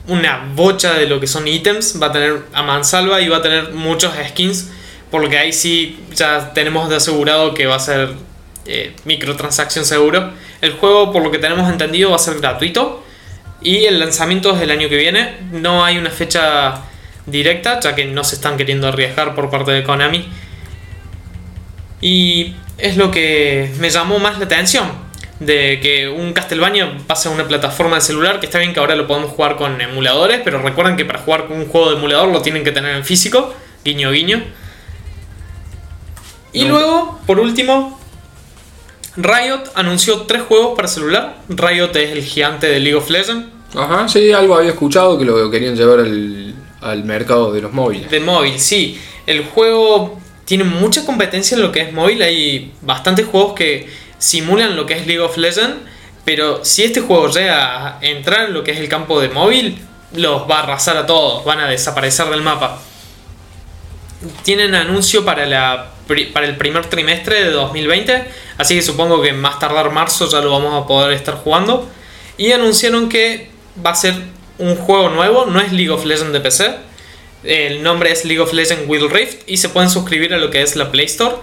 una 0.06 0.50
bocha 0.54 0.94
de 0.94 1.06
lo 1.06 1.20
que 1.20 1.26
son 1.26 1.49
ítems, 1.49 2.00
va 2.00 2.08
a 2.08 2.12
tener 2.12 2.42
a 2.52 2.62
mansalva 2.62 3.20
y 3.20 3.28
va 3.28 3.38
a 3.38 3.42
tener 3.42 3.73
muchos 3.73 4.12
skins, 4.28 4.70
por 5.11 5.23
lo 5.23 5.28
que 5.28 5.38
ahí 5.38 5.52
sí 5.52 5.99
ya 6.14 6.52
tenemos 6.54 6.88
de 6.88 6.96
asegurado 6.96 7.54
que 7.54 7.66
va 7.66 7.76
a 7.76 7.80
ser 7.80 8.11
eh, 8.66 8.94
microtransacción 9.04 9.84
seguro. 9.84 10.32
El 10.61 10.73
juego, 10.73 11.12
por 11.12 11.23
lo 11.23 11.30
que 11.30 11.38
tenemos 11.38 11.70
entendido, 11.70 12.11
va 12.11 12.16
a 12.16 12.18
ser 12.18 12.38
gratuito 12.38 13.04
y 13.61 13.84
el 13.84 13.99
lanzamiento 13.99 14.54
es 14.54 14.62
el 14.62 14.70
año 14.70 14.88
que 14.88 14.96
viene. 14.96 15.37
No 15.52 15.84
hay 15.84 15.99
una 15.99 16.11
fecha 16.11 16.82
directa, 17.26 17.80
ya 17.80 17.94
que 17.94 18.04
no 18.04 18.24
se 18.24 18.36
están 18.36 18.56
queriendo 18.56 18.88
arriesgar 18.88 19.34
por 19.34 19.50
parte 19.50 19.72
de 19.72 19.82
Konami. 19.82 20.28
Y 22.00 22.54
es 22.78 22.96
lo 22.96 23.10
que 23.10 23.72
me 23.78 23.90
llamó 23.90 24.18
más 24.18 24.38
la 24.38 24.44
atención 24.44 25.04
de 25.40 25.80
que 25.80 26.08
un 26.08 26.32
Castlevania 26.32 26.98
pase 27.06 27.28
a 27.28 27.32
una 27.32 27.46
plataforma 27.46 27.96
de 27.96 28.02
celular, 28.02 28.40
que 28.40 28.46
está 28.46 28.58
bien 28.58 28.72
que 28.72 28.80
ahora 28.80 28.94
lo 28.94 29.06
podemos 29.06 29.30
jugar 29.30 29.56
con 29.56 29.80
emuladores, 29.80 30.40
pero 30.44 30.60
recuerden 30.60 30.96
que 30.96 31.04
para 31.04 31.18
jugar 31.20 31.46
con 31.46 31.58
un 31.58 31.66
juego 31.66 31.90
de 31.90 31.96
emulador 31.96 32.28
lo 32.28 32.42
tienen 32.42 32.64
que 32.64 32.72
tener 32.72 32.96
en 32.96 33.04
físico, 33.04 33.54
guiño 33.84 34.10
guiño. 34.10 34.42
Y 36.52 36.66
luego, 36.66 37.20
por 37.26 37.40
último, 37.40 37.98
Riot 39.16 39.64
anunció 39.74 40.22
tres 40.22 40.42
juegos 40.42 40.76
para 40.76 40.86
celular. 40.86 41.36
Riot 41.48 41.90
es 41.96 42.12
el 42.12 42.22
gigante 42.22 42.68
de 42.68 42.78
League 42.78 42.96
of 42.96 43.10
Legends. 43.10 43.48
Ajá, 43.74 44.08
sí, 44.08 44.32
algo 44.32 44.56
había 44.56 44.70
escuchado 44.70 45.18
que 45.18 45.24
lo 45.24 45.50
querían 45.50 45.74
llevar 45.74 45.98
al, 45.98 46.53
al 46.84 47.04
mercado 47.04 47.52
de 47.52 47.62
los 47.62 47.72
móviles. 47.72 48.10
De 48.10 48.20
móvil, 48.20 48.60
sí. 48.60 49.00
El 49.26 49.44
juego 49.44 50.20
tiene 50.44 50.64
mucha 50.64 51.04
competencia 51.04 51.56
en 51.56 51.62
lo 51.62 51.72
que 51.72 51.80
es 51.80 51.92
móvil. 51.92 52.22
Hay 52.22 52.72
bastantes 52.82 53.26
juegos 53.26 53.54
que 53.54 53.88
simulan 54.18 54.76
lo 54.76 54.86
que 54.86 54.94
es 54.94 55.06
League 55.06 55.20
of 55.20 55.36
Legends, 55.36 55.78
pero 56.24 56.64
si 56.64 56.84
este 56.84 57.00
juego 57.00 57.28
llega 57.28 57.98
a 57.98 57.98
entrar 58.02 58.46
en 58.46 58.54
lo 58.54 58.62
que 58.62 58.72
es 58.72 58.78
el 58.78 58.88
campo 58.88 59.20
de 59.20 59.28
móvil, 59.28 59.78
los 60.12 60.48
va 60.48 60.60
a 60.60 60.62
arrasar 60.62 60.96
a 60.96 61.06
todos, 61.06 61.44
van 61.44 61.60
a 61.60 61.68
desaparecer 61.68 62.26
del 62.26 62.42
mapa. 62.42 62.80
Tienen 64.42 64.74
anuncio 64.74 65.24
para, 65.24 65.46
la, 65.46 65.90
para 66.32 66.46
el 66.46 66.56
primer 66.56 66.86
trimestre 66.86 67.44
de 67.44 67.50
2020, 67.50 68.24
así 68.58 68.74
que 68.74 68.82
supongo 68.82 69.20
que 69.20 69.32
más 69.32 69.58
tardar 69.58 69.90
marzo 69.90 70.28
ya 70.28 70.40
lo 70.40 70.50
vamos 70.50 70.82
a 70.82 70.86
poder 70.86 71.12
estar 71.12 71.34
jugando. 71.34 71.88
Y 72.36 72.52
anunciaron 72.52 73.08
que 73.08 73.50
va 73.84 73.90
a 73.90 73.94
ser 73.94 74.14
un 74.58 74.76
juego 74.76 75.11
nuevo, 75.11 75.46
no 75.46 75.61
es 75.61 75.73
League 75.73 75.90
of 75.90 76.04
Legends 76.04 76.32
de 76.32 76.40
PC. 76.40 76.75
El 77.44 77.82
nombre 77.82 78.11
es 78.11 78.25
League 78.25 78.40
of 78.40 78.52
Legends 78.52 78.84
Will 78.88 79.11
Rift 79.11 79.42
y 79.46 79.58
se 79.58 79.68
pueden 79.68 79.90
suscribir 79.90 80.32
a 80.32 80.38
lo 80.38 80.50
que 80.50 80.62
es 80.62 80.76
la 80.76 80.90
Play 80.90 81.06
Store 81.06 81.37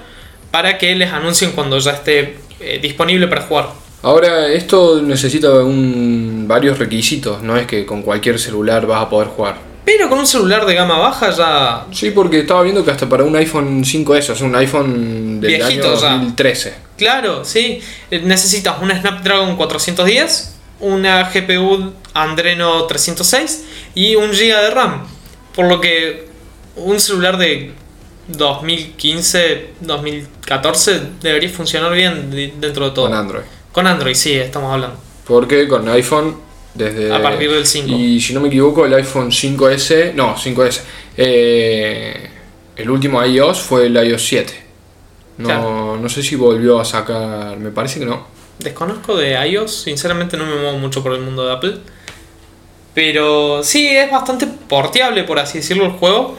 para 0.50 0.78
que 0.78 0.96
les 0.96 1.12
anuncien 1.12 1.52
cuando 1.52 1.78
ya 1.80 1.92
esté 1.92 2.38
eh, 2.60 2.80
disponible 2.82 3.28
para 3.28 3.44
jugar. 3.44 3.70
Ahora, 4.04 4.48
esto 4.48 5.02
necesita 5.02 5.52
un, 5.64 6.46
varios 6.48 6.80
requisitos, 6.80 7.44
no 7.44 7.56
es 7.56 7.68
que 7.68 7.86
con 7.86 8.02
cualquier 8.02 8.40
celular 8.40 8.88
vas 8.88 9.04
a 9.04 9.10
poder 9.10 9.28
jugar. 9.28 9.72
Pero 9.86 10.10
con 10.10 10.20
un 10.20 10.28
celular 10.28 10.66
de 10.66 10.76
gama 10.76 10.98
baja 10.98 11.32
ya. 11.32 11.86
Sí, 11.92 12.12
porque 12.12 12.40
estaba 12.40 12.62
viendo 12.64 12.84
que 12.86 12.92
hasta 12.92 13.10
para 13.10 13.24
un 13.24 13.36
iPhone 13.36 13.84
5S, 13.84 14.34
es 14.34 14.42
un 14.42 14.56
iPhone 14.56 15.42
del 15.42 15.62
año 15.62 15.84
2013. 15.84 16.74
Claro, 16.98 17.44
sí. 17.44 17.80
Eh, 18.10 18.22
necesitas 18.24 18.76
una 18.82 19.00
Snapdragon 19.00 19.56
410, 19.56 20.51
una 20.82 21.30
GPU 21.32 21.94
Andreno 22.14 22.86
306 22.86 23.66
y 23.96 24.16
un 24.16 24.32
GB 24.32 24.62
de 24.62 24.70
RAM. 24.72 25.08
Por 25.56 25.66
lo 25.66 25.80
que 25.80 26.28
un 26.76 27.00
celular 27.00 27.38
de 27.38 27.72
2015, 28.28 29.70
2014 29.82 31.02
debería 31.22 31.50
funcionar 31.50 31.94
bien 31.94 32.32
dentro 32.60 32.86
de 32.86 32.92
todo. 32.92 33.06
Con 33.06 33.14
Android. 33.14 33.44
Con 33.72 33.88
Android, 33.88 34.16
sí, 34.16 34.34
estamos 34.34 34.74
hablando. 34.74 34.98
Porque 35.26 35.68
con 35.68 35.88
iPhone, 35.90 36.36
desde. 36.74 37.14
A 37.14 37.22
partir 37.22 37.52
del 37.52 37.66
5. 37.66 37.90
Y 37.90 38.20
si 38.20 38.34
no 38.34 38.42
me 38.42 38.48
equivoco, 38.48 38.86
el 38.86 38.94
iPhone 38.94 39.32
5S. 39.32 40.14
No, 40.14 40.36
5S. 40.36 40.82
Eh, 41.18 42.30
el 42.76 42.90
último 42.90 43.24
iOS 43.24 43.62
fue 43.62 43.86
el 43.86 43.96
iOS 43.96 44.26
7. 44.26 44.62
No, 45.38 45.98
no 45.98 46.10
sé 46.10 46.22
si 46.22 46.36
volvió 46.36 46.80
a 46.80 46.86
sacar. 46.86 47.58
Me 47.58 47.72
parece 47.72 48.00
que 48.00 48.06
no. 48.06 48.28
Desconozco 48.60 49.16
de 49.18 49.34
iOS, 49.48 49.84
sinceramente 49.84 50.38
no 50.38 50.46
me 50.46 50.56
muevo 50.56 50.78
mucho 50.78 51.02
por 51.02 51.14
el 51.14 51.22
mundo 51.22 51.46
de 51.46 51.54
Apple. 51.54 51.78
Pero 52.94 53.64
sí, 53.64 53.88
es 53.88 54.12
bastante 54.12 54.48
porteable, 54.48 55.24
por 55.24 55.40
así 55.40 55.60
decirlo, 55.60 55.86
el 55.86 55.92
juego 55.92 56.38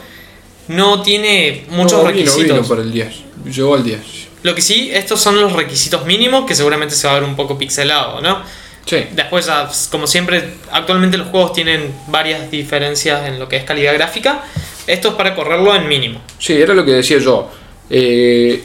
no 0.67 1.01
tiene 1.01 1.65
muchos 1.69 2.01
no, 2.01 2.07
requisitos. 2.07 2.43
Vino, 2.43 2.63
para 2.63 2.81
el 2.81 2.91
10. 2.91 3.23
Llegó 3.45 3.75
al 3.75 3.83
10. 3.83 3.99
Lo 4.43 4.53
que 4.53 4.61
sí, 4.61 4.89
estos 4.93 5.21
son 5.21 5.39
los 5.39 5.53
requisitos 5.53 6.05
mínimos 6.05 6.45
que 6.45 6.55
seguramente 6.55 6.95
se 6.95 7.07
va 7.07 7.13
a 7.13 7.19
ver 7.19 7.27
un 7.27 7.35
poco 7.35 7.57
pixelado, 7.57 8.21
¿no? 8.21 8.41
Sí. 8.85 8.97
Después, 9.11 9.49
como 9.89 10.07
siempre, 10.07 10.55
actualmente 10.71 11.17
los 11.17 11.27
juegos 11.27 11.53
tienen 11.53 11.93
varias 12.07 12.51
diferencias 12.51 13.25
en 13.27 13.39
lo 13.39 13.47
que 13.47 13.55
es 13.55 13.63
calidad 13.63 13.93
gráfica. 13.93 14.43
Esto 14.85 15.09
es 15.09 15.13
para 15.15 15.33
correrlo 15.35 15.73
en 15.73 15.87
mínimo. 15.87 16.21
Sí, 16.37 16.53
era 16.53 16.73
lo 16.73 16.83
que 16.83 16.91
decía 16.91 17.17
yo. 17.19 17.49
Eh, 17.89 18.61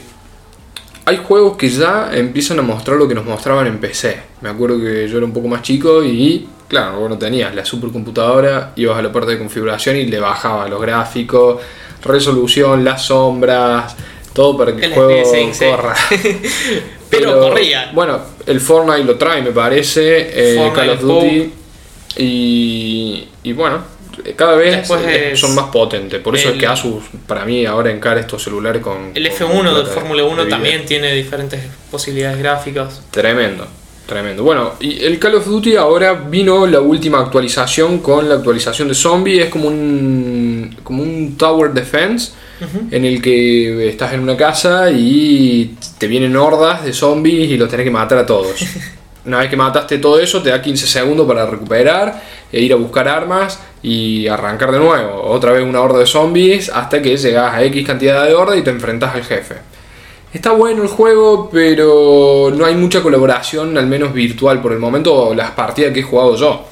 hay 1.09 1.17
juegos 1.17 1.57
que 1.57 1.69
ya 1.69 2.11
empiezan 2.13 2.59
a 2.59 2.61
mostrar 2.61 2.95
lo 2.95 3.07
que 3.07 3.15
nos 3.15 3.25
mostraban 3.25 3.65
en 3.65 3.79
PC. 3.79 4.19
Me 4.41 4.49
acuerdo 4.49 4.79
que 4.79 5.07
yo 5.07 5.17
era 5.17 5.25
un 5.25 5.33
poco 5.33 5.47
más 5.47 5.63
chico 5.63 6.03
y, 6.03 6.47
claro, 6.67 6.99
vos 6.99 7.09
no 7.09 7.17
tenías 7.17 7.55
la 7.55 7.65
supercomputadora, 7.65 8.73
ibas 8.75 8.99
a 8.99 9.01
la 9.01 9.11
parte 9.11 9.31
de 9.31 9.39
configuración 9.39 9.95
y 9.95 10.05
le 10.05 10.19
bajaba 10.19 10.67
los 10.67 10.79
gráficos, 10.79 11.61
resolución, 12.03 12.85
las 12.85 13.05
sombras, 13.05 13.95
todo 14.33 14.55
para 14.55 14.75
que 14.75 14.85
el, 14.85 14.93
juego 14.93 15.23
corra. 15.57 15.95
Pero, 17.09 17.39
corría. 17.39 17.89
Bueno, 17.91 18.19
el 18.45 18.59
Fortnite 18.61 19.03
lo 19.03 19.15
trae, 19.15 19.41
me 19.41 19.51
parece, 19.51 20.29
eh, 20.31 20.71
Call 20.75 20.91
of 20.91 21.01
Duty. 21.01 21.53
Y, 22.17 23.27
y 23.41 23.53
bueno, 23.53 23.81
cada 24.35 24.55
vez 24.55 24.87
son 25.35 25.55
más 25.55 25.67
potentes. 25.67 26.21
Por 26.21 26.35
eso 26.35 26.49
es 26.49 26.57
que 26.57 26.67
Asus, 26.67 27.03
para 27.27 27.45
mí, 27.45 27.65
ahora 27.65 27.91
encara 27.91 28.19
estos 28.19 28.43
celulares 28.43 28.81
con. 28.81 29.11
El 29.13 29.25
F1 29.31 29.75
del 29.75 29.87
Fórmula 29.87 30.23
1 30.23 30.47
también 30.47 30.85
tiene 30.85 31.13
diferentes 31.13 31.61
posibilidades 31.91 32.39
gráficas. 32.39 33.01
Tremendo. 33.11 33.67
Tremendo. 34.09 34.43
Bueno, 34.43 34.73
y 34.79 35.03
el 35.03 35.19
Call 35.19 35.35
of 35.35 35.45
Duty 35.45 35.75
ahora 35.75 36.13
vino 36.13 36.65
la 36.65 36.81
última 36.81 37.19
actualización 37.19 37.99
con 37.99 38.27
la 38.27 38.35
actualización 38.35 38.87
de 38.87 38.95
zombie. 38.95 39.39
Es 39.39 39.49
como 39.49 39.67
un, 39.67 40.77
como 40.83 41.03
un 41.03 41.37
Tower 41.37 41.71
Defense 41.71 42.31
en 42.89 43.05
el 43.05 43.21
que 43.21 43.87
estás 43.87 44.13
en 44.13 44.21
una 44.21 44.35
casa 44.35 44.89
y 44.89 45.75
te 45.99 46.07
vienen 46.07 46.35
hordas 46.35 46.83
de 46.83 46.91
zombies 46.91 47.51
y 47.51 47.57
los 47.57 47.69
tenés 47.69 47.83
que 47.83 47.91
matar 47.91 48.17
a 48.17 48.25
todos. 48.25 48.55
Una 49.25 49.39
vez 49.39 49.49
que 49.49 49.57
mataste 49.57 49.99
todo 49.99 50.19
eso, 50.19 50.41
te 50.41 50.49
da 50.49 50.59
15 50.59 50.87
segundos 50.87 51.27
para 51.27 51.45
recuperar, 51.45 52.19
e 52.51 52.61
ir 52.61 52.73
a 52.73 52.75
buscar 52.75 53.07
armas 53.07 53.59
y 53.81 54.27
arrancar 54.27 54.71
de 54.71 54.79
nuevo. 54.79 55.21
Otra 55.23 55.51
vez 55.51 55.63
una 55.63 55.81
horda 55.81 55.99
de 55.99 56.05
zombies 56.05 56.69
hasta 56.69 57.01
que 57.01 57.17
llegas 57.17 57.53
a 57.53 57.63
X 57.63 57.85
cantidad 57.85 58.25
de 58.25 58.33
horda 58.33 58.55
y 58.55 58.61
te 58.61 58.69
enfrentas 58.69 59.15
al 59.15 59.23
jefe. 59.23 59.55
Está 60.33 60.51
bueno 60.51 60.83
el 60.83 60.89
juego, 60.89 61.49
pero 61.51 62.51
no 62.55 62.65
hay 62.65 62.75
mucha 62.75 63.01
colaboración, 63.01 63.77
al 63.77 63.87
menos 63.87 64.13
virtual 64.13 64.61
por 64.61 64.73
el 64.73 64.79
momento, 64.79 65.33
las 65.33 65.51
partidas 65.51 65.91
que 65.91 66.01
he 66.01 66.03
jugado 66.03 66.35
yo. 66.35 66.65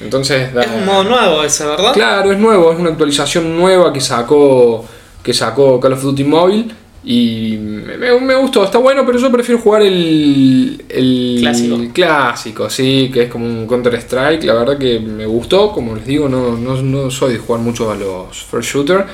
Entonces, 0.00 0.48
es 0.54 0.66
un 0.68 0.86
modo 0.86 1.04
nuevo 1.04 1.42
ese, 1.42 1.66
¿verdad? 1.66 1.92
Claro, 1.92 2.32
es 2.32 2.38
nuevo, 2.38 2.72
es 2.72 2.78
una 2.78 2.90
actualización 2.90 3.56
nueva 3.56 3.92
que 3.92 4.00
sacó 4.00 4.84
que 5.22 5.34
sacó 5.34 5.78
Call 5.78 5.92
of 5.92 6.02
Duty 6.02 6.24
Mobile 6.24 6.68
y 7.02 7.56
me, 7.56 8.34
gustó, 8.34 8.64
está 8.64 8.76
bueno, 8.76 9.06
pero 9.06 9.18
yo 9.18 9.32
prefiero 9.32 9.60
jugar 9.60 9.82
el, 9.82 10.84
el 10.88 11.38
clásico. 11.40 11.78
clásico, 11.94 12.68
sí, 12.68 13.10
que 13.12 13.22
es 13.22 13.30
como 13.30 13.46
un 13.46 13.66
Counter 13.66 13.94
Strike. 13.94 14.44
La 14.44 14.54
verdad 14.54 14.76
que 14.76 15.00
me 15.00 15.24
gustó, 15.24 15.72
como 15.72 15.94
les 15.94 16.04
digo, 16.04 16.28
no, 16.28 16.56
no, 16.58 16.82
no 16.82 17.10
soy 17.10 17.34
de 17.34 17.38
jugar 17.38 17.62
mucho 17.62 17.90
a 17.90 17.94
los 17.94 18.42
first 18.44 18.74
shooter, 18.74 19.06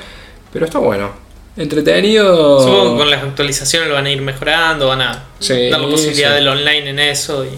pero 0.51 0.65
está 0.65 0.79
bueno. 0.79 1.27
Entretenido. 1.55 2.61
Supongo 2.61 2.91
que 2.91 2.97
con 2.99 3.09
las 3.09 3.23
actualizaciones 3.23 3.87
lo 3.87 3.95
van 3.95 4.05
a 4.05 4.11
ir 4.11 4.21
mejorando, 4.21 4.87
van 4.87 5.01
a 5.01 5.23
dar 5.39 5.81
la 5.81 5.87
posibilidad 5.87 6.35
del 6.35 6.47
online 6.47 6.89
en 6.89 6.99
eso. 6.99 7.45
Y 7.45 7.49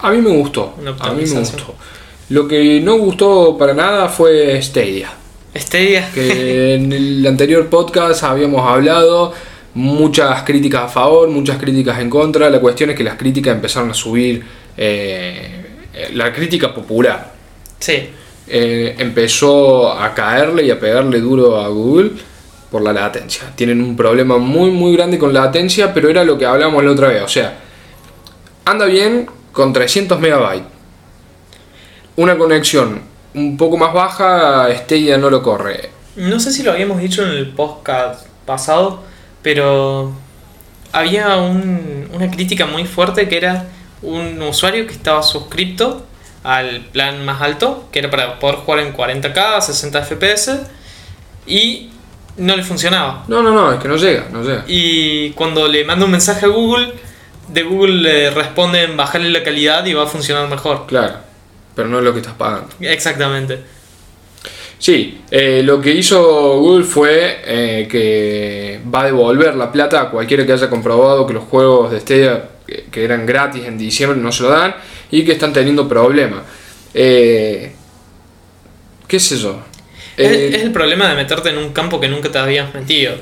a 0.00 0.10
mí 0.10 0.20
me 0.20 0.30
gustó. 0.36 0.74
A 1.00 1.12
mí 1.12 1.24
me 1.24 1.40
gustó. 1.40 1.74
Lo 2.28 2.46
que 2.46 2.80
no 2.80 2.98
gustó 2.98 3.56
para 3.58 3.72
nada 3.72 4.08
fue 4.08 4.60
Stadia. 4.62 5.12
Stadia. 5.56 6.10
Que 6.12 6.74
en 6.74 6.92
el 6.92 7.26
anterior 7.26 7.68
podcast 7.68 8.22
habíamos 8.22 8.68
hablado. 8.68 9.32
Muchas 9.74 10.42
críticas 10.42 10.82
a 10.82 10.88
favor, 10.88 11.28
muchas 11.28 11.58
críticas 11.58 11.98
en 11.98 12.10
contra. 12.10 12.50
La 12.50 12.60
cuestión 12.60 12.90
es 12.90 12.96
que 12.96 13.04
las 13.04 13.16
críticas 13.16 13.54
empezaron 13.54 13.90
a 13.90 13.94
subir. 13.94 14.44
Eh, 14.76 15.62
la 16.14 16.32
crítica 16.32 16.74
popular. 16.74 17.32
Sí. 17.78 18.10
Eh, 18.48 18.94
empezó 18.98 19.92
a 19.92 20.12
caerle 20.14 20.64
y 20.64 20.70
a 20.70 20.78
pegarle 20.78 21.20
duro 21.20 21.60
a 21.60 21.68
Google 21.68 22.10
por 22.70 22.82
la 22.82 22.92
latencia. 22.92 23.44
Tienen 23.54 23.82
un 23.82 23.96
problema 23.96 24.38
muy 24.38 24.70
muy 24.70 24.96
grande 24.96 25.18
con 25.18 25.32
la 25.32 25.44
latencia, 25.44 25.92
pero 25.92 26.08
era 26.08 26.24
lo 26.24 26.38
que 26.38 26.46
hablábamos 26.46 26.82
la 26.84 26.90
otra 26.90 27.08
vez. 27.08 27.22
O 27.22 27.28
sea, 27.28 27.58
anda 28.64 28.86
bien 28.86 29.26
con 29.52 29.72
300 29.72 30.18
megabytes. 30.18 30.66
Una 32.16 32.36
conexión 32.36 33.00
un 33.34 33.56
poco 33.56 33.76
más 33.76 33.92
baja, 33.92 34.68
Stadia 34.74 35.18
no 35.18 35.30
lo 35.30 35.42
corre. 35.42 35.90
No 36.16 36.38
sé 36.40 36.52
si 36.52 36.62
lo 36.62 36.72
habíamos 36.72 37.00
dicho 37.00 37.22
en 37.22 37.30
el 37.30 37.48
podcast 37.48 38.26
pasado, 38.44 39.02
pero 39.42 40.12
había 40.92 41.36
un- 41.36 42.08
una 42.12 42.30
crítica 42.30 42.66
muy 42.66 42.84
fuerte 42.86 43.28
que 43.28 43.36
era 43.36 43.66
un 44.02 44.40
usuario 44.42 44.86
que 44.86 44.92
estaba 44.92 45.22
suscripto 45.22 46.06
al 46.44 46.80
plan 46.92 47.24
más 47.24 47.40
alto, 47.40 47.88
que 47.92 48.00
era 48.00 48.10
para 48.10 48.38
poder 48.38 48.56
jugar 48.56 48.80
en 48.80 48.92
40k, 48.92 49.60
60 49.60 50.00
fps, 50.04 50.50
y 51.46 51.90
no 52.36 52.56
le 52.56 52.62
funcionaba. 52.64 53.24
No, 53.28 53.42
no, 53.42 53.52
no, 53.52 53.72
es 53.72 53.80
que 53.80 53.88
no 53.88 53.96
llega, 53.96 54.26
no 54.32 54.42
llega. 54.42 54.64
Y 54.66 55.30
cuando 55.30 55.68
le 55.68 55.84
manda 55.84 56.04
un 56.04 56.10
mensaje 56.10 56.46
a 56.46 56.48
Google, 56.48 56.92
de 57.48 57.62
Google 57.62 57.94
le 57.94 58.30
responden 58.30 58.96
bajarle 58.96 59.30
la 59.30 59.42
calidad 59.44 59.84
y 59.86 59.92
va 59.94 60.04
a 60.04 60.06
funcionar 60.06 60.48
mejor. 60.48 60.86
Claro, 60.86 61.16
pero 61.74 61.88
no 61.88 61.98
es 61.98 62.04
lo 62.04 62.12
que 62.12 62.20
estás 62.20 62.34
pagando. 62.34 62.68
Exactamente. 62.80 63.62
Sí, 64.82 65.20
eh, 65.30 65.62
lo 65.64 65.80
que 65.80 65.92
hizo 65.92 66.58
Google 66.58 66.82
fue 66.84 67.38
eh, 67.46 67.86
que 67.88 68.80
va 68.92 69.02
a 69.02 69.06
devolver 69.06 69.54
la 69.54 69.70
plata 69.70 70.00
a 70.00 70.10
cualquiera 70.10 70.44
que 70.44 70.52
haya 70.52 70.68
comprobado 70.68 71.24
que 71.24 71.34
los 71.34 71.44
juegos 71.44 71.92
de 71.92 72.00
Stadia 72.00 72.48
que, 72.66 72.86
que 72.90 73.04
eran 73.04 73.24
gratis 73.24 73.62
en 73.64 73.78
diciembre 73.78 74.18
no 74.18 74.32
se 74.32 74.42
lo 74.42 74.48
dan 74.48 74.74
y 75.12 75.24
que 75.24 75.32
están 75.32 75.52
teniendo 75.52 75.86
problemas. 75.88 76.40
Eh, 76.94 77.70
¿Qué 79.06 79.20
sé 79.20 79.36
yo? 79.36 79.60
Es, 80.16 80.30
es 80.56 80.62
el 80.64 80.72
problema 80.72 81.08
de 81.10 81.14
meterte 81.14 81.50
en 81.50 81.58
un 81.58 81.72
campo 81.72 82.00
que 82.00 82.08
nunca 82.08 82.32
te 82.32 82.38
habías 82.38 82.74
metido. 82.74 83.14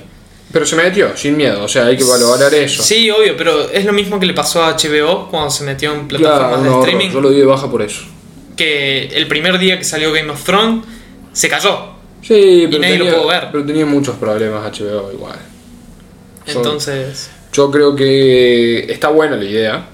pero 0.50 0.64
se 0.64 0.76
metió, 0.76 1.14
sin 1.14 1.36
miedo, 1.36 1.62
o 1.64 1.68
sea, 1.68 1.84
hay 1.88 1.96
que 1.98 2.04
valorar 2.04 2.54
eso. 2.54 2.82
Sí, 2.82 3.10
obvio, 3.10 3.36
pero 3.36 3.68
es 3.68 3.84
lo 3.84 3.92
mismo 3.92 4.18
que 4.18 4.24
le 4.24 4.32
pasó 4.32 4.64
a 4.64 4.76
HBO 4.78 5.28
cuando 5.30 5.50
se 5.50 5.64
metió 5.64 5.92
en 5.92 6.08
plataformas 6.08 6.60
Claro, 6.60 6.72
de 6.76 6.78
streaming. 6.80 7.10
yo 7.10 7.20
lo 7.20 7.28
di 7.30 7.38
de 7.40 7.44
baja 7.44 7.70
por 7.70 7.82
eso. 7.82 8.04
Que 8.56 9.08
el 9.08 9.26
primer 9.28 9.58
día 9.58 9.76
que 9.76 9.84
salió 9.84 10.10
Game 10.10 10.30
of 10.30 10.42
Thrones 10.42 10.84
se 11.32 11.48
cayó. 11.48 12.00
Sí, 12.22 12.66
pero, 12.70 12.82
nadie 12.82 12.98
lo 12.98 13.04
tenía, 13.04 13.18
pudo 13.18 13.28
ver. 13.28 13.48
pero 13.50 13.64
tenía 13.64 13.86
muchos 13.86 14.16
problemas 14.16 14.78
HBO 14.78 15.12
igual. 15.12 15.38
Entonces, 16.46 17.30
Yo 17.52 17.70
creo 17.70 17.94
que 17.94 18.92
está 18.92 19.08
buena 19.08 19.36
la 19.36 19.44
idea. 19.44 19.86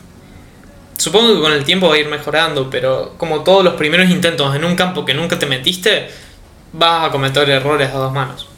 supongo 0.97 1.35
que 1.35 1.41
con 1.41 1.53
el 1.53 1.65
tiempo 1.65 1.89
va 1.89 1.95
a 1.95 1.99
ir 1.99 2.09
mejorando, 2.09 2.69
pero 2.71 3.15
como 3.17 3.43
todos 3.43 3.65
los 3.65 3.75
primeros 3.75 4.11
intentos 4.11 4.55
en 4.57 4.65
un 4.65 4.75
campo 4.75 5.05
que 5.05 5.15
nunca 5.15 5.39
te 5.39 5.47
metiste, 5.47 6.09
vas 6.73 7.09
a 7.09 7.11
cometer 7.11 7.49
errores 7.49 7.91
a 7.91 7.99
dos 7.99 8.13
manos. 8.13 8.49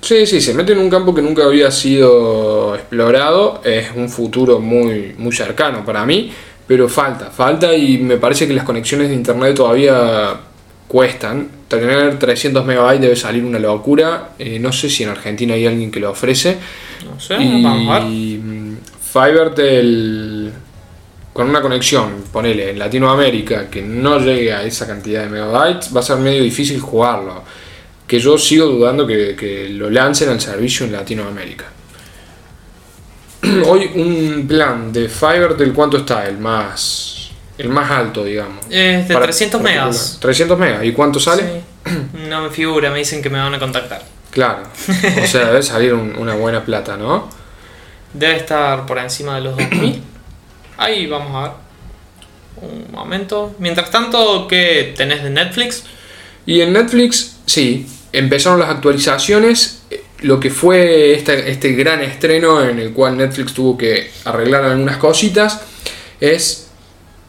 Sí, 0.00 0.26
sí, 0.26 0.40
se 0.40 0.52
mete 0.52 0.72
en 0.72 0.78
un 0.78 0.90
campo 0.90 1.14
que 1.14 1.22
nunca 1.22 1.44
había 1.44 1.70
sido 1.70 2.74
explorado. 2.74 3.62
Es 3.64 3.90
un 3.94 4.10
futuro 4.10 4.58
muy, 4.60 5.14
muy 5.16 5.32
cercano 5.32 5.82
para 5.84 6.04
mí, 6.04 6.30
pero 6.66 6.88
falta, 6.88 7.30
falta 7.30 7.74
y 7.74 7.98
me 7.98 8.18
parece 8.18 8.46
que 8.46 8.52
las 8.52 8.64
conexiones 8.64 9.08
de 9.08 9.14
internet 9.14 9.54
todavía 9.54 10.38
cuestan. 10.88 11.48
Tener 11.68 12.18
300 12.18 12.64
megabytes 12.64 13.00
debe 13.00 13.16
salir 13.16 13.44
una 13.44 13.58
locura. 13.58 14.30
Eh, 14.38 14.58
no 14.58 14.72
sé 14.72 14.88
si 14.88 15.02
en 15.02 15.10
Argentina 15.10 15.54
hay 15.54 15.66
alguien 15.66 15.90
que 15.90 16.00
lo 16.00 16.10
ofrece. 16.10 16.56
No 17.04 17.18
sé, 17.20 17.36
y 17.42 17.62
vamos 17.62 17.96
a 17.96 18.00
mm, 18.00 18.76
Fivertel 19.00 20.52
con 21.32 21.50
una 21.50 21.60
conexión, 21.60 22.24
ponele, 22.32 22.70
en 22.70 22.78
Latinoamérica 22.78 23.68
que 23.68 23.82
no 23.82 24.20
llegue 24.20 24.52
a 24.52 24.62
esa 24.62 24.86
cantidad 24.86 25.24
de 25.24 25.30
megabytes, 25.30 25.94
va 25.94 25.98
a 25.98 26.02
ser 26.02 26.18
medio 26.18 26.42
difícil 26.42 26.80
jugarlo. 26.80 27.42
Que 28.06 28.20
yo 28.20 28.38
sigo 28.38 28.66
dudando 28.66 29.04
que, 29.04 29.34
que 29.34 29.68
lo 29.70 29.90
lancen 29.90 30.28
al 30.28 30.40
servicio 30.40 30.86
en 30.86 30.92
Latinoamérica. 30.92 31.64
Hoy 33.66 33.90
un 33.96 34.46
plan 34.46 34.92
de 34.92 35.08
Fivertel, 35.08 35.72
¿cuánto 35.72 35.96
está? 35.96 36.28
El 36.28 36.38
más 36.38 37.13
el 37.58 37.68
más 37.68 37.90
alto, 37.90 38.24
digamos. 38.24 38.64
Es 38.70 39.06
de 39.08 39.14
Para- 39.14 39.26
300 39.26 39.60
para 39.62 39.72
megas. 39.74 39.96
calcular. 39.96 40.20
300 40.20 40.58
megas. 40.58 40.84
¿Y 40.84 40.92
cuánto 40.92 41.20
sale? 41.20 41.42
Sí. 41.42 41.92
No 42.28 42.42
me 42.42 42.50
figura, 42.50 42.90
me 42.90 42.98
dicen 42.98 43.22
que 43.22 43.30
me 43.30 43.38
van 43.38 43.54
a 43.54 43.58
contactar. 43.58 44.02
Claro. 44.30 44.62
O 45.22 45.26
sea, 45.26 45.46
debe 45.46 45.62
salir 45.62 45.94
un- 45.94 46.16
una 46.16 46.34
buena 46.34 46.64
plata, 46.64 46.96
¿no? 46.96 47.28
Debe 48.12 48.36
estar 48.36 48.86
por 48.86 48.98
encima 48.98 49.36
de 49.36 49.42
los 49.42 49.56
2000. 49.56 50.02
Ahí 50.76 51.06
vamos 51.06 51.34
a 51.36 51.42
ver. 51.42 51.64
Un 52.56 52.86
momento. 52.92 53.54
Mientras 53.58 53.90
tanto, 53.90 54.46
¿qué 54.48 54.94
tenés 54.96 55.22
de 55.22 55.30
Netflix? 55.30 55.84
Y 56.46 56.60
en 56.60 56.72
Netflix, 56.72 57.36
sí, 57.46 57.86
empezaron 58.12 58.58
las 58.60 58.70
actualizaciones. 58.70 59.82
eh, 59.90 60.02
Lo 60.22 60.40
que 60.40 60.48
fue 60.50 61.12
este, 61.14 61.50
este 61.50 61.72
gran 61.72 62.00
estreno 62.02 62.62
en 62.64 62.78
el 62.78 62.92
cual 62.92 63.16
Netflix 63.18 63.52
tuvo 63.52 63.76
que 63.76 64.10
arreglar 64.24 64.64
algunas 64.64 64.96
cositas 64.96 65.60
es 66.20 66.63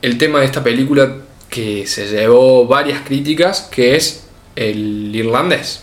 el 0.05 0.17
tema 0.17 0.39
de 0.39 0.45
esta 0.45 0.63
película 0.63 1.15
que 1.49 1.85
se 1.87 2.07
llevó 2.07 2.65
varias 2.67 3.01
críticas, 3.01 3.67
que 3.71 3.95
es 3.95 4.25
el 4.55 5.15
irlandés. 5.15 5.81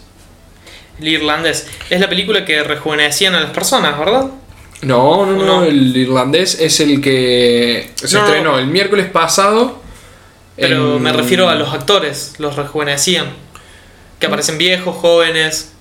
El 1.00 1.08
irlandés. 1.08 1.66
Es 1.90 2.00
la 2.00 2.08
película 2.08 2.44
que 2.44 2.62
rejuvenecían 2.62 3.35
a 3.35 3.40
las 3.40 3.50
personas, 3.50 3.98
¿verdad? 3.98 4.26
No, 4.82 5.26
no, 5.26 5.32
no, 5.32 5.44
No. 5.44 5.64
el 5.64 5.96
irlandés 5.96 6.58
es 6.61 6.80
el 6.80 7.00
que 7.00 7.90
se 7.94 8.16
No. 8.16 8.24
estrenó 8.26 8.58
el 8.58 8.66
miércoles 8.66 9.06
pasado. 9.06 9.80
Pero 10.56 10.96
en- 10.96 11.02
me 11.02 11.12
refiero 11.12 11.48
a 11.48 11.54
los 11.54 11.72
actores, 11.72 12.35
los 12.38 12.56
rejuvenecían. 12.56 13.26
Que 14.18 14.26
aparecen 14.26 14.58
viejos, 14.58 14.96
jóvenes. 14.96 15.72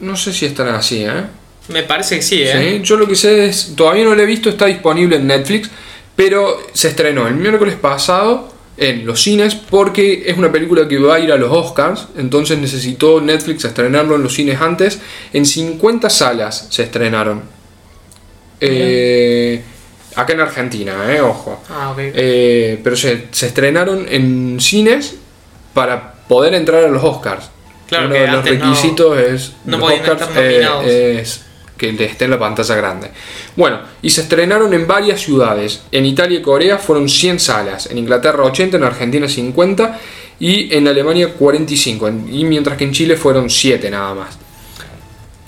No 0.00 0.16
sé 0.16 0.32
si 0.32 0.46
están 0.46 0.68
así, 0.68 1.04
¿eh? 1.04 1.24
Me 1.68 1.82
parece 1.82 2.16
que 2.16 2.22
sí, 2.22 2.42
¿eh? 2.42 2.76
Sí, 2.78 2.82
yo 2.86 2.96
lo 2.96 3.06
que 3.08 3.16
sé 3.16 3.46
es, 3.46 3.74
todavía 3.74 4.04
no 4.04 4.14
lo 4.14 4.22
he 4.22 4.26
visto, 4.26 4.48
está 4.50 4.66
disponible 4.66 5.16
en 5.16 5.26
Netflix, 5.26 5.70
pero 6.16 6.58
se 6.72 6.88
estrenó 6.88 7.26
el 7.28 7.34
miércoles 7.34 7.74
pasado 7.76 8.52
en 8.76 9.06
los 9.06 9.22
cines 9.22 9.54
porque 9.54 10.24
es 10.26 10.36
una 10.36 10.50
película 10.50 10.88
que 10.88 10.98
va 10.98 11.14
a 11.16 11.20
ir 11.20 11.30
a 11.32 11.36
los 11.36 11.50
Oscars, 11.52 12.08
entonces 12.16 12.58
necesitó 12.58 13.20
Netflix 13.20 13.64
estrenarlo 13.64 14.16
en 14.16 14.22
los 14.24 14.34
cines 14.34 14.60
antes. 14.60 15.00
En 15.32 15.46
50 15.46 16.10
salas 16.10 16.66
se 16.70 16.82
estrenaron. 16.82 17.42
Eh, 18.60 19.62
acá 20.16 20.32
en 20.32 20.40
Argentina, 20.40 20.94
eh, 21.12 21.20
ojo. 21.20 21.60
Ah, 21.68 21.90
ok. 21.92 21.98
Eh, 22.00 22.80
pero 22.82 22.96
se, 22.96 23.26
se 23.30 23.46
estrenaron 23.48 24.06
en 24.08 24.58
cines 24.60 25.16
para 25.72 26.14
poder 26.28 26.54
entrar 26.54 26.84
a 26.84 26.88
los 26.88 27.02
Oscars. 27.02 27.50
Claro 27.88 28.06
Uno 28.06 28.14
que 28.14 28.20
de 28.20 28.26
los 28.28 28.44
no- 28.44 28.50
requisitos 28.50 29.18
es, 29.18 29.52
no 29.66 29.78
los 29.78 29.92
Oscars, 29.92 30.28
eh, 30.36 31.18
es 31.20 31.44
que 31.96 32.04
esté 32.04 32.24
en 32.24 32.30
la 32.32 32.38
pantalla 32.38 32.74
grande. 32.76 33.10
Bueno, 33.56 33.80
y 34.02 34.10
se 34.10 34.22
estrenaron 34.22 34.72
en 34.74 34.86
varias 34.86 35.20
ciudades. 35.20 35.82
En 35.92 36.06
Italia 36.06 36.38
y 36.38 36.42
Corea 36.42 36.78
fueron 36.78 37.08
100 37.08 37.40
salas, 37.40 37.86
en 37.90 37.98
Inglaterra 37.98 38.42
80, 38.44 38.76
en 38.76 38.84
Argentina 38.84 39.28
50 39.28 40.00
y 40.40 40.74
en 40.74 40.88
Alemania 40.88 41.32
45. 41.34 42.08
En- 42.08 42.28
Y 42.34 42.44
mientras 42.44 42.76
que 42.76 42.84
en 42.84 42.92
Chile 42.92 43.16
fueron 43.16 43.50
7 43.50 43.90
nada 43.90 44.14
más. 44.14 44.38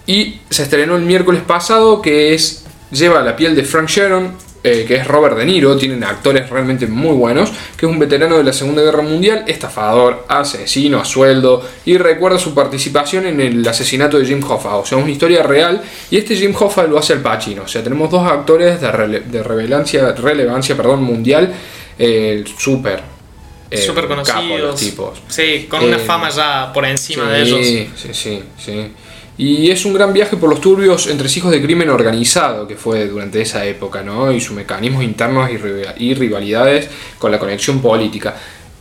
Y 0.06 0.40
se 0.50 0.62
estrenó 0.62 0.96
el 0.96 1.02
miércoles 1.02 1.42
pasado, 1.46 2.00
que 2.02 2.34
es 2.34 2.62
Lleva 2.92 3.20
la 3.20 3.34
piel 3.34 3.56
de 3.56 3.64
Frank 3.64 3.88
Sheeran, 3.88 4.36
eh, 4.66 4.84
que 4.86 4.96
es 4.96 5.06
Robert 5.06 5.36
De 5.36 5.44
Niro, 5.44 5.76
tienen 5.76 6.02
actores 6.02 6.50
realmente 6.50 6.86
muy 6.86 7.14
buenos, 7.14 7.50
que 7.76 7.86
es 7.86 7.92
un 7.92 7.98
veterano 7.98 8.36
de 8.36 8.44
la 8.44 8.52
Segunda 8.52 8.82
Guerra 8.82 9.02
Mundial, 9.02 9.44
estafador, 9.46 10.24
asesino 10.28 10.98
a 11.00 11.04
sueldo, 11.04 11.64
y 11.84 11.96
recuerda 11.98 12.38
su 12.38 12.52
participación 12.52 13.26
en 13.26 13.40
el 13.40 13.66
asesinato 13.68 14.18
de 14.18 14.26
Jim 14.26 14.42
Hoffa, 14.48 14.76
o 14.76 14.84
sea, 14.84 14.98
una 14.98 15.10
historia 15.10 15.42
real, 15.42 15.82
y 16.10 16.16
este 16.18 16.34
Jim 16.36 16.54
Hoffa 16.58 16.82
lo 16.84 16.98
hace 16.98 17.12
al 17.12 17.20
Pacino, 17.20 17.62
o 17.62 17.68
sea, 17.68 17.82
tenemos 17.82 18.10
dos 18.10 18.26
actores 18.28 18.80
de, 18.80 18.88
rele- 18.88 19.22
de 19.24 19.42
relevancia, 19.42 20.12
relevancia 20.12 20.76
perdón, 20.76 21.02
mundial, 21.04 21.52
eh, 21.98 22.44
súper. 22.58 23.00
eh, 23.70 23.78
Súper 23.78 24.04
capos 24.08 24.28
conocidos. 24.28 24.80
tipos. 24.80 25.18
Sí, 25.28 25.66
con 25.68 25.82
una 25.84 25.96
Eh, 25.96 26.00
fama 26.00 26.28
ya 26.30 26.70
por 26.72 26.84
encima 26.84 27.30
de 27.30 27.42
ellos. 27.42 27.60
Sí, 27.66 27.90
sí, 28.12 28.42
sí. 28.58 28.92
Y 29.38 29.70
es 29.70 29.84
un 29.84 29.92
gran 29.92 30.12
viaje 30.14 30.36
por 30.38 30.48
los 30.48 30.60
turbios 30.60 31.06
entresijos 31.08 31.50
de 31.50 31.60
crimen 31.62 31.90
organizado 31.90 32.66
que 32.66 32.76
fue 32.76 33.06
durante 33.06 33.42
esa 33.42 33.66
época, 33.66 34.02
¿no? 34.02 34.32
Y 34.32 34.40
sus 34.40 34.56
mecanismos 34.56 35.04
internos 35.04 35.50
y, 35.50 35.58
rival- 35.58 35.94
y 35.98 36.14
rivalidades 36.14 36.88
con 37.18 37.30
la 37.30 37.38
conexión 37.38 37.82
política. 37.82 38.34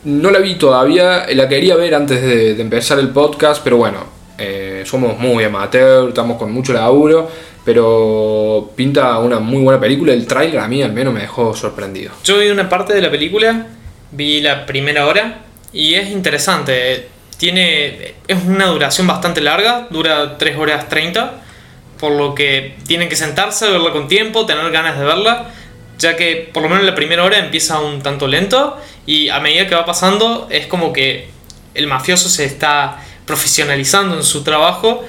No 0.05 0.31
la 0.31 0.39
vi 0.39 0.55
todavía, 0.55 1.25
la 1.33 1.49
quería 1.49 1.75
ver 1.75 1.93
antes 1.95 2.21
de, 2.21 2.61
empezar 2.61 2.99
el 2.99 3.09
podcast, 3.09 3.63
pero 3.63 3.77
bueno, 3.77 4.05
eh, 4.37 4.83
somos 4.85 5.19
muy 5.19 5.43
amateur, 5.43 6.09
estamos 6.09 6.37
con 6.37 6.51
mucho 6.53 6.71
laburo, 6.71 7.29
pero 7.65 8.71
pinta 8.75 9.17
una 9.19 9.39
muy 9.39 9.61
buena 9.61 9.79
película. 9.79 10.13
El 10.13 10.25
tráiler 10.25 10.59
a 10.59 10.67
mí 10.67 10.81
al 10.81 10.93
menos 10.93 11.13
me 11.13 11.21
dejó 11.21 11.53
sorprendido. 11.53 12.11
Yo 12.23 12.37
vi 12.37 12.47
una 12.49 12.69
parte 12.69 12.93
de 12.93 13.01
la 13.01 13.11
película, 13.11 13.67
vi 14.11 14.39
la 14.41 14.65
primera 14.65 15.07
hora 15.07 15.41
y 15.73 15.95
es 15.95 16.11
interesante. 16.11 17.14
Tiene 17.37 18.15
es 18.27 18.43
una 18.45 18.67
duración 18.67 19.07
bastante 19.07 19.41
larga, 19.41 19.87
dura 19.89 20.37
3 20.37 20.57
horas 20.57 20.87
30, 20.89 21.41
por 21.99 22.11
lo 22.13 22.33
que 22.35 22.75
tienen 22.87 23.09
que 23.09 23.15
sentarse, 23.15 23.69
verla 23.69 23.91
con 23.91 24.07
tiempo, 24.07 24.45
tener 24.45 24.69
ganas 24.71 24.97
de 24.97 25.05
verla, 25.05 25.51
ya 25.97 26.15
que 26.15 26.49
por 26.53 26.63
lo 26.63 26.69
menos 26.69 26.83
la 26.85 26.95
primera 26.95 27.23
hora 27.23 27.37
empieza 27.39 27.79
un 27.79 28.01
tanto 28.01 28.27
lento 28.27 28.77
y 29.05 29.29
a 29.29 29.39
medida 29.39 29.67
que 29.67 29.75
va 29.75 29.85
pasando 29.85 30.47
es 30.49 30.67
como 30.67 30.91
que 30.93 31.29
el 31.73 31.87
mafioso 31.87 32.29
se 32.29 32.45
está 32.45 32.99
profesionalizando 33.25 34.15
en 34.15 34.23
su 34.23 34.43
trabajo 34.43 35.03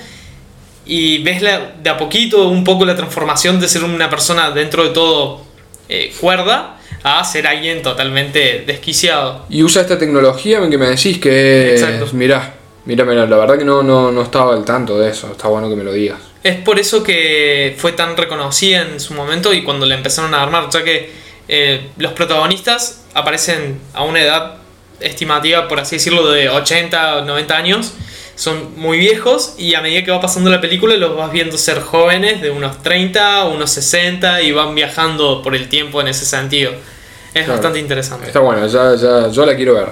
y 0.85 1.19
ves 1.23 1.43
la- 1.43 1.73
de 1.83 1.91
a 1.91 1.97
poquito 1.97 2.49
un 2.49 2.65
poco 2.65 2.85
la 2.85 2.95
transformación 2.97 3.61
de 3.61 3.69
ser 3.69 3.85
una 3.85 4.09
persona 4.11 4.51
dentro 4.51 4.85
de 4.85 4.91
todo 4.91 5.45
eh, 5.89 6.13
cuerda 6.21 6.76
a 7.03 7.23
ser 7.25 7.47
alguien 7.47 7.83
totalmente 7.83 8.65
desquiciado. 8.67 9.47
Y 9.49 9.63
usa 9.63 9.83
esta 9.83 9.99
tecnología 9.99 10.61
que 10.69 10.79
me 10.79 10.87
decís 10.87 11.19
que. 11.19 11.73
Exacto. 11.73 12.09
Mirá, 12.13 12.55
mirá, 12.85 13.05
mirá, 13.05 13.27
la 13.27 13.37
verdad 13.37 13.59
que 13.59 13.65
no, 13.65 13.83
no, 13.83 14.11
no 14.11 14.23
estaba 14.23 14.55
al 14.55 14.65
tanto 14.65 14.99
de 14.99 15.11
eso. 15.11 15.31
Está 15.33 15.49
bueno 15.49 15.69
que 15.69 15.77
me 15.77 15.85
lo 15.85 15.93
digas. 15.93 16.19
Es 16.43 16.57
por 16.57 16.79
eso 16.79 17.03
que 17.03 17.75
fue 17.79 17.93
tan 17.93 18.17
reconocida 18.17 18.83
en 18.83 19.01
su 19.01 19.15
momento 19.15 19.53
y 19.53 19.65
cuando 19.65 19.85
la 19.85 19.97
empezaron 19.97 20.33
a 20.35 20.43
armar, 20.43 20.69
ya 20.71 20.85
que 20.85 21.11
eh, 21.49 21.89
los 21.99 22.13
protagonistas 22.13 23.05
aparecen 23.15 23.81
a 23.95 24.05
una 24.05 24.23
edad 24.23 24.55
estimativa, 25.01 25.69
por 25.69 25.81
así 25.81 25.97
decirlo, 25.97 26.31
de 26.31 26.49
80 26.49 27.17
o 27.17 27.25
90 27.25 27.57
años. 27.57 27.95
Son 28.37 28.79
muy 28.79 28.99
viejos 28.99 29.55
y 29.59 29.75
a 29.75 29.81
medida 29.81 30.05
que 30.05 30.11
va 30.11 30.21
pasando 30.21 30.51
la 30.51 30.61
película 30.61 30.95
los 30.97 31.17
vas 31.17 31.33
viendo 31.33 31.57
ser 31.57 31.81
jóvenes 31.81 32.43
de 32.43 32.51
unos 32.51 32.83
30, 32.83 33.45
unos 33.47 33.71
60 33.71 34.43
y 34.43 34.53
van 34.53 34.75
viajando 34.75 35.41
por 35.43 35.55
el 35.57 35.69
tiempo 35.69 36.01
en 36.03 36.09
ese 36.09 36.27
sentido. 36.27 36.71
Es 36.73 37.45
Claro. 37.45 37.53
bastante 37.55 37.79
interesante. 37.79 38.27
Está 38.27 38.41
bueno, 38.41 38.67
ya, 38.67 38.95
ya, 38.95 39.29
yo 39.31 39.47
la 39.47 39.57
quiero 39.57 39.75
ver. 39.75 39.89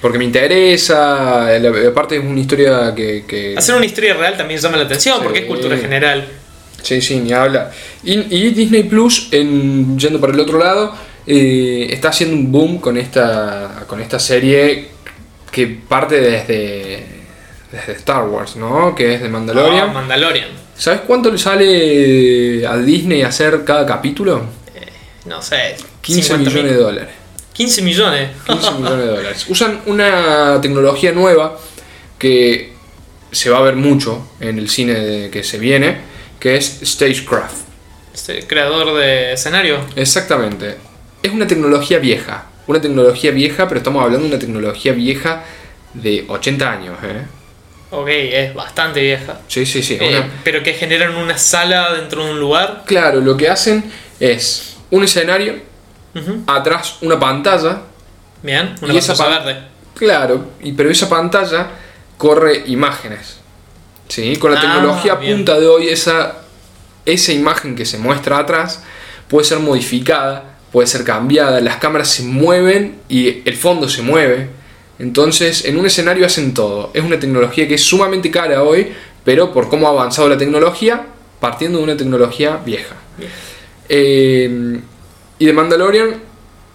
Porque 0.00 0.18
me 0.18 0.24
interesa. 0.24 1.46
Aparte 1.88 2.16
es 2.16 2.24
una 2.24 2.40
historia 2.40 2.92
que. 2.94 3.24
que- 3.26 3.54
Hacer 3.56 3.74
una 3.76 3.86
historia 3.86 4.14
real 4.14 4.36
también 4.36 4.60
llama 4.60 4.76
la 4.76 4.84
atención 4.84 5.20
porque 5.22 5.40
es 5.40 5.44
cultura 5.46 5.76
general. 5.76 6.26
Sí, 6.82 7.00
sí, 7.00 7.16
ni 7.18 7.32
habla. 7.32 7.70
Y, 8.04 8.12
y 8.36 8.50
Disney 8.50 8.84
Plus, 8.84 9.28
en, 9.32 9.98
yendo 9.98 10.20
para 10.20 10.32
el 10.32 10.40
otro 10.40 10.58
lado, 10.58 10.92
eh, 11.26 11.88
está 11.90 12.08
haciendo 12.10 12.36
un 12.36 12.52
boom 12.52 12.78
con 12.78 12.96
esta, 12.96 13.84
con 13.88 14.00
esta 14.00 14.18
serie 14.20 14.88
que 15.50 15.66
parte 15.66 16.20
desde, 16.20 17.04
desde 17.72 17.92
Star 17.94 18.24
Wars, 18.28 18.56
¿no? 18.56 18.94
Que 18.94 19.14
es 19.14 19.22
de 19.22 19.28
Mandalorian. 19.28 19.90
Ah, 19.90 19.92
Mandalorian. 19.92 20.48
¿Sabes 20.76 21.00
cuánto 21.06 21.30
le 21.30 21.38
sale 21.38 22.66
a 22.66 22.76
Disney 22.78 23.22
hacer 23.22 23.64
cada 23.64 23.84
capítulo? 23.86 24.42
No 25.24 25.42
sé. 25.42 25.76
15 26.02 26.22
50 26.22 26.50
millones 26.50 26.72
de 26.72 26.78
dólares. 26.82 27.10
15 27.54 27.82
millones. 27.82 28.30
15 28.46 28.70
millones 28.78 28.98
de 28.98 29.06
dólares. 29.06 29.46
Usan 29.48 29.80
una 29.86 30.60
tecnología 30.60 31.12
nueva 31.12 31.58
que 32.18 32.72
se 33.32 33.50
va 33.50 33.58
a 33.58 33.62
ver 33.62 33.76
mucho 33.76 34.28
en 34.40 34.58
el 34.58 34.68
cine 34.70 34.94
de- 34.94 35.30
que 35.30 35.42
se 35.42 35.58
viene, 35.58 35.98
que 36.38 36.56
es 36.56 36.80
Stagecraft. 36.84 37.56
Este, 38.14 38.46
creador 38.46 38.94
de 38.98 39.32
escenario. 39.32 39.78
Exactamente. 39.96 40.76
Es 41.22 41.32
una 41.32 41.46
tecnología 41.46 41.98
vieja. 41.98 42.46
Una 42.66 42.80
tecnología 42.80 43.30
vieja, 43.30 43.66
pero 43.68 43.78
estamos 43.78 44.02
hablando 44.02 44.26
de 44.28 44.32
una 44.34 44.38
tecnología 44.40 44.92
vieja 44.92 45.44
de 45.94 46.24
80 46.28 46.70
años. 46.70 46.96
¿eh? 47.02 47.22
Ok, 47.96 48.08
es 48.08 48.54
bastante 48.54 49.00
vieja. 49.00 49.40
Sí, 49.48 49.64
sí, 49.64 49.82
sí. 49.82 49.96
Eh, 50.00 50.18
una- 50.18 50.28
pero 50.44 50.62
que 50.62 50.74
generan 50.74 51.16
una 51.16 51.38
sala 51.38 51.92
dentro 51.94 52.24
de 52.24 52.32
un 52.32 52.40
lugar. 52.40 52.82
Claro, 52.86 53.20
lo 53.20 53.36
que 53.36 53.48
hacen 53.48 53.90
es 54.20 54.76
un 54.90 55.02
escenario, 55.04 55.54
atrás 56.46 56.96
una 57.00 57.18
pantalla. 57.18 57.80
Bien, 58.42 58.74
una 58.82 58.92
Y 58.92 58.98
esa 58.98 59.14
pantalla 59.14 59.38
pan- 59.38 59.46
verde. 59.46 59.60
Claro, 59.94 60.50
y, 60.62 60.72
pero 60.72 60.90
esa 60.90 61.08
pantalla 61.08 61.68
corre 62.18 62.64
imágenes. 62.66 63.38
¿sí? 64.08 64.36
Con 64.36 64.52
la 64.52 64.58
Ah, 64.58 64.62
tecnología 64.62 65.14
bien. 65.16 65.36
punta 65.38 65.58
de 65.58 65.66
hoy, 65.66 65.88
esa, 65.88 66.36
esa 67.04 67.32
imagen 67.32 67.74
que 67.74 67.84
se 67.84 67.98
muestra 67.98 68.38
atrás 68.38 68.82
puede 69.28 69.44
ser 69.46 69.58
modificada, 69.58 70.44
puede 70.70 70.86
ser 70.86 71.02
cambiada, 71.02 71.60
las 71.60 71.76
cámaras 71.78 72.08
se 72.08 72.22
mueven 72.22 73.00
y 73.08 73.42
el 73.48 73.56
fondo 73.56 73.88
se 73.88 74.02
mueve. 74.02 74.50
Entonces, 74.98 75.64
en 75.64 75.76
un 75.76 75.86
escenario 75.86 76.26
hacen 76.26 76.54
todo. 76.54 76.90
Es 76.94 77.04
una 77.04 77.18
tecnología 77.18 77.68
que 77.68 77.74
es 77.74 77.84
sumamente 77.84 78.30
cara 78.30 78.62
hoy, 78.62 78.92
pero 79.24 79.52
por 79.52 79.68
cómo 79.68 79.86
ha 79.86 79.90
avanzado 79.90 80.28
la 80.28 80.38
tecnología, 80.38 81.06
partiendo 81.40 81.78
de 81.78 81.84
una 81.84 81.96
tecnología 81.96 82.60
vieja. 82.64 82.96
Eh, 83.88 84.80
y 85.38 85.46
The 85.46 85.52
Mandalorian 85.52 86.22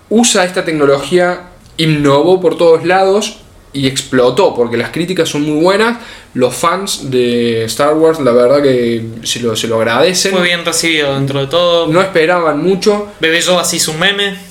usa 0.10 0.46
esta 0.46 0.64
tecnología, 0.64 1.50
innovó 1.78 2.40
por 2.40 2.58
todos 2.58 2.86
lados 2.86 3.38
y 3.74 3.88
explotó, 3.88 4.54
porque 4.54 4.78
las 4.78 4.92
críticas 4.92 5.30
son 5.30 5.44
muy 5.44 5.64
buenas. 5.64 5.98
Los 6.34 6.54
fans 6.54 7.10
de 7.10 7.64
Star 7.66 7.94
Wars, 7.96 8.20
la 8.20 8.32
verdad 8.32 8.62
que 8.62 9.04
se 9.24 9.40
lo, 9.40 9.56
se 9.56 9.68
lo 9.68 9.78
agradecen. 9.78 10.34
Fue 10.34 10.44
bien 10.44 10.64
recibido 10.64 11.16
dentro 11.16 11.40
de 11.40 11.48
todo. 11.48 11.88
No 11.88 12.02
esperaban 12.02 12.62
mucho, 12.62 13.08
Bebé 13.20 13.42
Yoda 13.42 13.62
así 13.62 13.80
su 13.80 13.94
meme. 13.94 14.51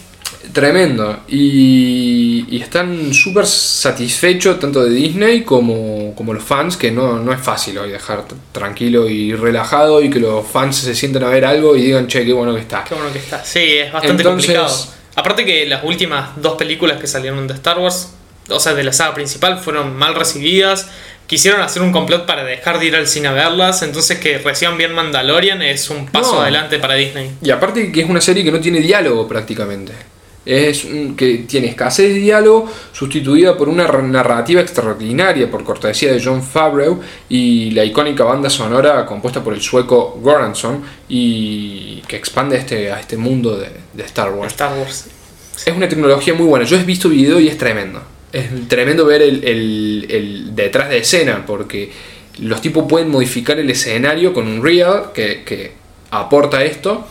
Tremendo. 0.53 1.21
Y, 1.29 2.47
y 2.49 2.61
están 2.63 3.13
súper 3.15 3.47
satisfechos 3.47 4.59
tanto 4.59 4.85
de 4.85 4.91
Disney 4.91 5.43
como, 5.43 6.15
como 6.15 6.33
los 6.35 6.43
fans, 6.43 6.77
que 6.77 6.91
no, 6.91 7.19
no 7.19 7.33
es 7.33 7.41
fácil 7.41 7.79
hoy 7.79 7.91
dejar 7.91 8.25
tranquilo 8.53 9.09
y 9.09 9.35
relajado 9.35 10.03
y 10.03 10.11
que 10.11 10.21
los 10.21 10.47
fans 10.47 10.77
se 10.77 10.95
sienten 10.95 11.25
a 11.25 11.29
ver 11.29 11.45
algo 11.45 11.77
y 11.77 11.83
digan, 11.83 12.07
che, 12.07 12.25
qué 12.25 12.33
bueno 12.33 12.55
que 12.55 12.61
está. 12.61 12.85
Qué 12.85 12.95
bueno 12.95 13.13
que 13.13 13.19
está. 13.19 13.45
Sí, 13.45 13.61
es 13.79 13.93
bastante 13.93 14.23
Entonces- 14.23 14.47
complicado. 14.55 15.01
Aparte 15.17 15.45
que 15.45 15.67
las 15.67 15.83
últimas 15.85 16.31
dos 16.41 16.55
películas 16.55 17.01
que 17.01 17.07
salieron 17.07 17.47
de 17.47 17.55
Star 17.55 17.79
Wars, 17.79 18.11
o 18.49 18.61
sea, 18.61 18.75
de 18.75 18.85
la 18.85 18.93
saga 18.93 19.13
principal, 19.15 19.59
fueron 19.59 19.97
mal 19.97 20.15
recibidas. 20.15 20.89
Quisieron 21.27 21.61
hacer 21.61 21.83
un 21.83 21.93
complot 21.93 22.27
para 22.27 22.43
dejar 22.45 22.79
de 22.79 22.87
ir 22.87 22.97
al 22.97 23.07
cine 23.07 23.29
a 23.29 23.33
verlas. 23.33 23.83
Entonces 23.83 24.19
que 24.19 24.39
reciban 24.39 24.79
bien 24.79 24.93
Mandalorian 24.95 25.63
es 25.63 25.91
un 25.91 26.07
paso 26.07 26.35
No. 26.37 26.41
adelante 26.43 26.79
para 26.79 26.95
Disney. 26.95 27.33
Y 27.43 27.51
aparte 27.51 27.93
que 27.93 28.03
es 28.03 28.09
una 28.09 28.21
serie 28.21 28.43
que 28.45 28.51
no 28.53 28.61
tiene 28.61 28.81
diálogo 28.81 29.29
prácticamente. 29.29 29.93
Es 30.47 30.85
un- 30.85 31.17
que 31.17 31.45
tiene 31.47 31.67
escasez 31.69 32.09
de 32.15 32.21
diálogo 32.21 32.67
sustituida 32.93 33.57
por 33.59 33.69
una 33.69 33.87
narrativa 33.87 34.61
extraordinaria 34.63 35.51
por 35.51 35.65
cortesía 35.65 36.13
de 36.13 36.23
John 36.25 36.43
Favreau 36.43 36.99
y 37.29 37.71
la 37.73 37.85
icónica 37.85 38.25
banda 38.25 38.49
sonora 38.49 39.05
compuesta 39.05 39.45
por 39.45 39.53
el 39.53 39.61
sueco 39.61 40.19
Goranson 40.23 40.83
y 41.09 42.03
que 42.09 42.17
expande 42.17 42.57
este, 42.57 42.91
a 42.91 42.99
este 43.01 43.17
mundo 43.19 43.59
de, 43.59 43.69
de 43.93 44.03
Star 44.05 44.33
Wars. 44.33 44.53
Star 44.53 44.77
Wars. 44.79 45.07
Es 45.67 45.77
una 45.77 45.89
tecnología 45.89 46.33
muy 46.33 46.47
buena. 46.47 46.65
Yo 46.65 46.77
he 46.77 46.83
visto 46.85 47.09
video 47.11 47.39
y 47.39 47.49
es 47.49 47.59
tremendo. 47.59 48.01
Es 48.33 48.47
tremendo 48.69 49.05
ver 49.05 49.21
el, 49.23 49.45
el- 49.45 50.07
el 50.09 50.57
detrás 50.57 50.89
de 50.89 50.99
escena 50.99 51.45
porque 51.47 51.93
los 52.39 52.63
tipos 52.63 52.87
pueden 52.89 53.11
modificar 53.11 53.59
el 53.59 53.69
escenario 53.69 54.33
con 54.33 54.47
un 54.47 54.63
Real 54.65 55.11
que, 55.13 55.43
que 55.45 55.73
aporta 56.11 56.65
esto. 56.65 57.07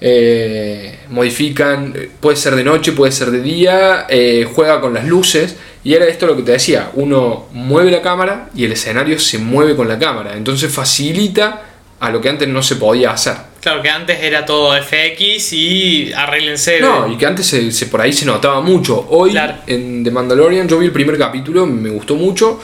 Eh, 0.00 0.98
modifican, 1.10 1.92
puede 2.20 2.36
ser 2.36 2.54
de 2.54 2.64
noche, 2.64 2.92
puede 2.92 3.12
ser 3.12 3.30
de 3.30 3.40
día, 3.42 4.06
eh, 4.08 4.48
juega 4.54 4.80
con 4.80 4.94
las 4.94 5.04
luces. 5.06 5.56
Y 5.84 5.94
era 5.94 6.06
esto 6.06 6.26
lo 6.26 6.36
que 6.36 6.42
te 6.42 6.52
decía: 6.52 6.90
uno 6.94 7.46
mueve 7.52 7.90
la 7.90 8.02
cámara 8.02 8.50
y 8.54 8.64
el 8.64 8.72
escenario 8.72 9.18
se 9.18 9.38
mueve 9.38 9.74
con 9.76 9.88
la 9.88 9.98
cámara. 9.98 10.36
Entonces 10.36 10.72
facilita 10.72 11.62
a 12.00 12.10
lo 12.10 12.20
que 12.20 12.28
antes 12.28 12.48
no 12.48 12.62
se 12.62 12.76
podía 12.76 13.10
hacer. 13.10 13.34
Claro 13.60 13.82
que 13.82 13.88
antes 13.90 14.22
era 14.22 14.46
todo 14.46 14.72
FX 14.80 15.52
y 15.52 16.12
arréglense. 16.12 16.80
No, 16.80 17.10
y 17.10 17.16
que 17.16 17.26
antes 17.26 17.46
se, 17.46 17.72
se- 17.72 17.86
por 17.86 18.00
ahí 18.00 18.12
se 18.12 18.24
notaba 18.24 18.60
mucho. 18.60 19.04
Hoy 19.10 19.32
Claro. 19.32 19.54
en 19.66 20.04
The 20.04 20.10
Mandalorian 20.12 20.68
yo 20.68 20.78
vi 20.78 20.86
el 20.86 20.92
primer 20.92 21.18
capítulo, 21.18 21.66
me 21.66 21.90
gustó 21.90 22.14
mucho 22.14 22.60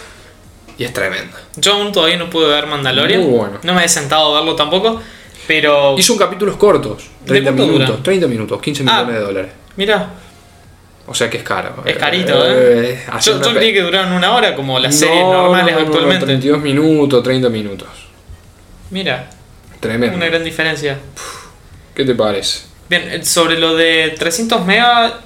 y 0.79 0.85
es 0.85 0.93
tremendo. 0.93 1.37
Yo 1.57 1.75
aún 1.75 1.91
todavía 1.91 2.17
no 2.17 2.31
pude 2.31 2.47
ver 2.49 2.67
Mandalorian. 2.67 3.23
Muy 3.23 3.31
bueno. 3.39 3.59
No 3.65 3.75
me 3.75 3.85
he 3.85 3.89
sentado 3.89 4.37
a 4.37 4.41
verlo 4.41 4.55
tampoco. 4.55 5.01
Pero. 5.47 5.95
Y 5.99 6.03
son 6.03 6.17
capítulos 6.19 6.57
cortos, 6.57 7.05
30 7.27 7.51
cuánto 7.51 7.63
minutos, 7.67 7.89
duran? 7.89 8.03
30 8.03 8.27
minutos, 8.27 8.61
15 8.63 8.85
Ah. 8.87 8.93
millones 9.03 9.15
de 9.15 9.21
dólares. 9.21 9.53
Mira, 9.77 10.09
O 11.07 11.15
sea 11.15 11.29
que 11.29 11.37
es 11.39 11.43
caro. 11.43 11.83
es 11.85 11.97
carito, 11.97 12.33
¿eh? 12.47 13.05
Yo, 13.21 13.37
una 13.37 13.45
yo 13.45 13.53
pe- 13.53 13.59
creí 13.59 13.73
que 13.75 13.83
duraban 13.83 14.13
una 14.13 14.35
hora 14.35 14.55
como 14.57 14.79
las 14.79 14.95
No, 14.95 15.01
series 15.01 15.23
normales 15.23 15.75
no, 15.75 15.81
no, 15.81 15.85
no, 15.87 15.93
actualmente. 15.93 16.25
32 16.27 16.61
minutos, 16.63 17.23
30 17.23 17.49
minutos. 17.51 17.89
Mira, 18.91 19.29
Tremendo. 19.81 20.17
una 20.17 20.27
gran 20.27 20.43
diferencia. 20.45 20.99
¿Qué 21.95 22.05
te 22.05 22.15
parece? 22.15 22.61
Bien, 22.89 23.03
eh, 23.11 23.25
sobre 23.25 23.59
lo 23.59 23.75
de 23.75 24.15
300 24.19 24.65
mega, 24.65 25.21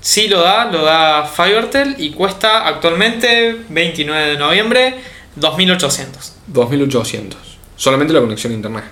sí 0.00 0.28
lo 0.28 0.40
da, 0.40 0.64
lo 0.70 0.82
da 0.84 1.24
Fivertel 1.26 1.94
y 1.98 2.10
cuesta 2.10 2.66
actualmente, 2.66 3.56
29 3.68 4.30
de 4.30 4.36
noviembre, 4.38 4.94
2800. 5.36 6.32
2800. 6.48 7.38
Solamente 7.76 8.12
la 8.12 8.20
conexión 8.20 8.52
a 8.52 8.56
internet. 8.56 8.84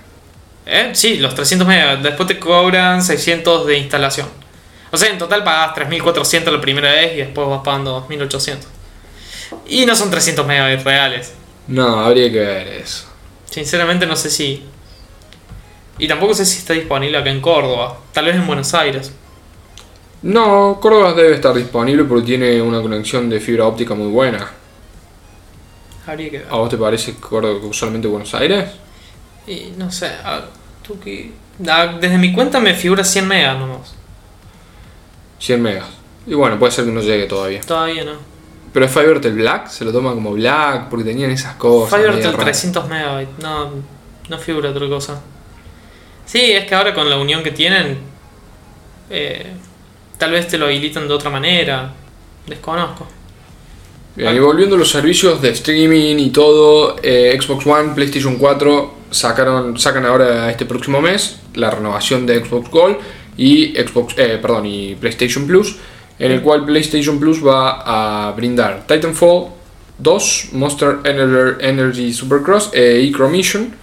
¿Eh? 0.66 0.90
Sí, 0.94 1.16
los 1.18 1.34
300 1.34 1.66
megas. 1.66 2.02
Después 2.02 2.26
te 2.26 2.38
cobran 2.38 3.02
600 3.02 3.66
de 3.66 3.78
instalación. 3.78 4.28
O 4.90 4.96
sea, 4.96 5.10
en 5.10 5.18
total 5.18 5.42
pagas 5.44 5.74
3400 5.74 6.52
la 6.52 6.60
primera 6.60 6.92
vez 6.92 7.14
y 7.14 7.16
después 7.16 7.48
vas 7.48 7.62
pagando 7.64 7.90
2800. 7.92 8.66
Y 9.66 9.86
no 9.86 9.94
son 9.94 10.10
300 10.10 10.46
megas 10.46 10.84
reales. 10.84 11.32
No, 11.66 12.00
habría 12.00 12.30
que 12.30 12.38
ver 12.38 12.68
eso. 12.68 13.06
Sinceramente 13.50 14.06
no 14.06 14.16
sé 14.16 14.30
si... 14.30 14.62
Y 15.98 16.08
tampoco 16.08 16.34
sé 16.34 16.44
si 16.44 16.58
está 16.58 16.74
disponible 16.74 17.18
acá 17.18 17.30
en 17.30 17.40
Córdoba. 17.40 17.98
Tal 18.12 18.26
vez 18.26 18.36
en 18.36 18.46
Buenos 18.46 18.74
Aires. 18.74 19.12
No, 20.22 20.78
Córdoba 20.80 21.12
debe 21.12 21.34
estar 21.34 21.54
disponible 21.54 22.04
porque 22.04 22.26
tiene 22.26 22.60
una 22.60 22.80
conexión 22.80 23.28
de 23.28 23.40
fibra 23.40 23.66
óptica 23.66 23.94
muy 23.94 24.08
buena. 24.08 24.50
Habría 26.06 26.30
que 26.30 26.38
ver. 26.38 26.46
¿A 26.50 26.56
vos 26.56 26.68
te 26.68 26.76
parece 26.76 27.14
Córdoba 27.16 27.60
solamente 27.72 28.08
Buenos 28.08 28.34
Aires? 28.34 28.70
Y 29.46 29.72
no 29.76 29.90
sé, 29.90 30.10
a 30.24 30.36
ver, 30.36 30.44
tú 30.86 30.98
que... 31.00 31.32
Ah, 31.68 31.96
Desde 32.00 32.18
mi 32.18 32.32
cuenta 32.32 32.60
me 32.60 32.74
figura 32.74 33.04
100 33.04 33.28
megas 33.28 33.58
nomás. 33.58 33.94
100 35.38 35.62
megas. 35.62 35.88
Y 36.26 36.34
bueno, 36.34 36.58
puede 36.58 36.72
ser 36.72 36.84
que 36.84 36.90
no 36.90 37.00
llegue 37.00 37.26
todavía. 37.26 37.60
Todavía 37.60 38.04
no. 38.04 38.12
Pero 38.72 38.86
es 38.86 38.92
Fivertel 38.92 39.34
Black, 39.34 39.68
se 39.68 39.84
lo 39.84 39.92
toma 39.92 40.12
como 40.14 40.32
Black 40.32 40.88
porque 40.88 41.04
tenían 41.04 41.30
esas 41.30 41.54
cosas. 41.56 42.00
Raras. 42.00 42.36
300 42.36 42.88
megabytes, 42.88 43.38
no, 43.40 43.70
no 44.28 44.38
figura 44.38 44.70
otra 44.70 44.88
cosa. 44.88 45.20
Sí, 46.26 46.52
es 46.52 46.64
que 46.64 46.74
ahora 46.74 46.92
con 46.94 47.08
la 47.08 47.18
unión 47.18 47.42
que 47.42 47.52
tienen, 47.52 47.98
eh, 49.10 49.52
Tal 50.18 50.30
vez 50.30 50.48
te 50.48 50.58
lo 50.58 50.66
habilitan 50.66 51.08
de 51.08 51.14
otra 51.14 51.30
manera. 51.30 51.92
Desconozco. 52.46 53.06
Bien, 54.16 54.34
y 54.34 54.38
volviendo 54.38 54.76
a 54.76 54.78
los 54.78 54.90
servicios 54.90 55.42
de 55.42 55.50
streaming 55.50 56.18
y 56.18 56.30
todo, 56.30 56.96
eh, 57.02 57.36
Xbox 57.40 57.66
One, 57.66 57.94
PlayStation 57.94 58.36
4 58.36 58.93
sacaron, 59.14 59.78
sacan 59.78 60.04
ahora 60.04 60.50
este 60.50 60.66
próximo 60.66 61.00
mes 61.00 61.38
la 61.54 61.70
renovación 61.70 62.26
de 62.26 62.44
Xbox 62.44 62.70
Gold 62.70 62.96
y 63.36 63.72
Xbox, 63.74 64.14
eh, 64.18 64.38
perdón, 64.40 64.66
y 64.66 64.94
PlayStation 64.96 65.46
Plus, 65.46 65.76
en 66.18 66.32
el 66.32 66.40
cual 66.42 66.64
PlayStation 66.64 67.18
Plus 67.18 67.44
va 67.44 68.28
a 68.28 68.32
brindar 68.32 68.84
Titanfall 68.86 69.48
2, 69.98 70.48
Monster 70.52 70.96
Ener- 71.04 71.56
Energy 71.60 72.12
Supercross 72.12 72.70
e 72.72 73.00
Icro 73.00 73.28
Mission. 73.28 73.74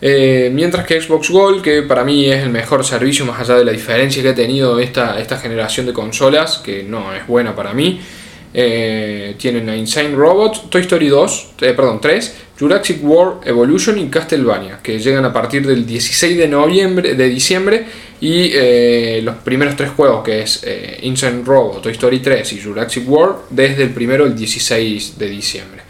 Eh, 0.00 0.50
mientras 0.54 0.86
que 0.86 1.00
Xbox 1.00 1.28
Gold, 1.30 1.60
que 1.60 1.82
para 1.82 2.04
mí 2.04 2.26
es 2.26 2.42
el 2.44 2.50
mejor 2.50 2.84
servicio 2.84 3.24
más 3.26 3.40
allá 3.40 3.56
de 3.58 3.64
la 3.64 3.72
diferencia 3.72 4.22
que 4.22 4.28
ha 4.28 4.34
tenido 4.34 4.78
esta, 4.78 5.18
esta 5.18 5.36
generación 5.38 5.86
de 5.86 5.92
consolas, 5.92 6.58
que 6.58 6.84
no 6.84 7.12
es 7.14 7.26
buena 7.26 7.56
para 7.56 7.72
mí, 7.72 8.00
eh, 8.54 9.34
tienen 9.38 9.68
a 9.68 9.76
Insane 9.76 10.14
Robots, 10.14 10.70
Toy 10.70 10.80
Story 10.82 11.08
2, 11.08 11.50
eh, 11.60 11.74
perdón, 11.74 12.00
3, 12.00 12.36
Jurassic 12.58 13.04
World 13.04 13.46
Evolution 13.46 13.98
y 13.98 14.08
Castlevania, 14.08 14.80
que 14.82 14.98
llegan 14.98 15.24
a 15.24 15.32
partir 15.32 15.66
del 15.66 15.86
16 15.86 16.36
de 16.36 16.48
noviembre, 16.48 17.14
de 17.14 17.28
diciembre, 17.28 17.84
y 18.20 18.50
eh, 18.54 19.20
los 19.22 19.36
primeros 19.36 19.76
tres 19.76 19.90
juegos, 19.90 20.24
que 20.24 20.42
es 20.42 20.66
Insane 21.02 21.42
Robot, 21.44 21.82
Toy 21.82 21.92
Story 21.92 22.20
3 22.20 22.52
y 22.54 22.60
Jurassic 22.60 23.08
World, 23.08 23.36
desde 23.50 23.84
el 23.84 23.90
primero 23.90 24.24
al 24.24 24.34
16 24.34 25.18
de 25.18 25.28
diciembre. 25.28 25.82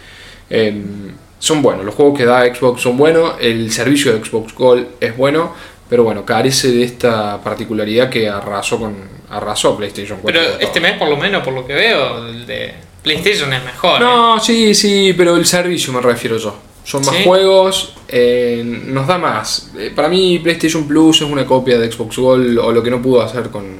Em, 0.50 1.12
son 1.38 1.62
buenos, 1.62 1.84
los 1.84 1.94
juegos 1.94 2.18
que 2.18 2.24
da 2.24 2.52
Xbox 2.52 2.82
son 2.82 2.96
buenos, 2.96 3.34
el 3.40 3.70
servicio 3.70 4.12
de 4.12 4.24
Xbox 4.24 4.52
Gold 4.54 4.86
es 5.00 5.16
bueno, 5.16 5.54
pero 5.88 6.04
bueno, 6.04 6.24
carece 6.24 6.70
de 6.70 6.84
esta 6.84 7.40
particularidad 7.42 8.08
que 8.10 8.28
arrasó 8.28 8.78
con 8.78 8.96
arrasó 9.30 9.76
PlayStation 9.76 10.18
4. 10.22 10.40
Pero 10.40 10.58
este 10.60 10.80
mes, 10.80 10.98
por 10.98 11.08
lo 11.08 11.16
menos, 11.16 11.42
por 11.42 11.52
lo 11.52 11.66
que 11.66 11.74
veo, 11.74 12.26
el 12.28 12.46
de 12.46 12.74
PlayStation 13.02 13.52
es 13.52 13.62
mejor. 13.64 14.00
¿eh? 14.00 14.04
No, 14.04 14.40
sí, 14.40 14.74
sí, 14.74 15.14
pero 15.16 15.36
el 15.36 15.44
servicio 15.46 15.92
me 15.92 16.00
refiero 16.00 16.36
yo. 16.38 16.56
Son 16.84 17.04
más 17.04 17.14
¿Sí? 17.16 17.24
juegos, 17.24 17.94
eh, 18.08 18.62
nos 18.64 19.06
da 19.06 19.18
más. 19.18 19.70
Eh, 19.78 19.92
para 19.94 20.08
mí 20.08 20.38
PlayStation 20.38 20.88
Plus 20.88 21.16
es 21.20 21.28
una 21.30 21.44
copia 21.44 21.78
de 21.78 21.92
Xbox 21.92 22.16
Gold 22.16 22.58
o 22.58 22.72
lo 22.72 22.82
que 22.82 22.90
no 22.90 23.02
pudo 23.02 23.20
hacer 23.20 23.50
con, 23.50 23.76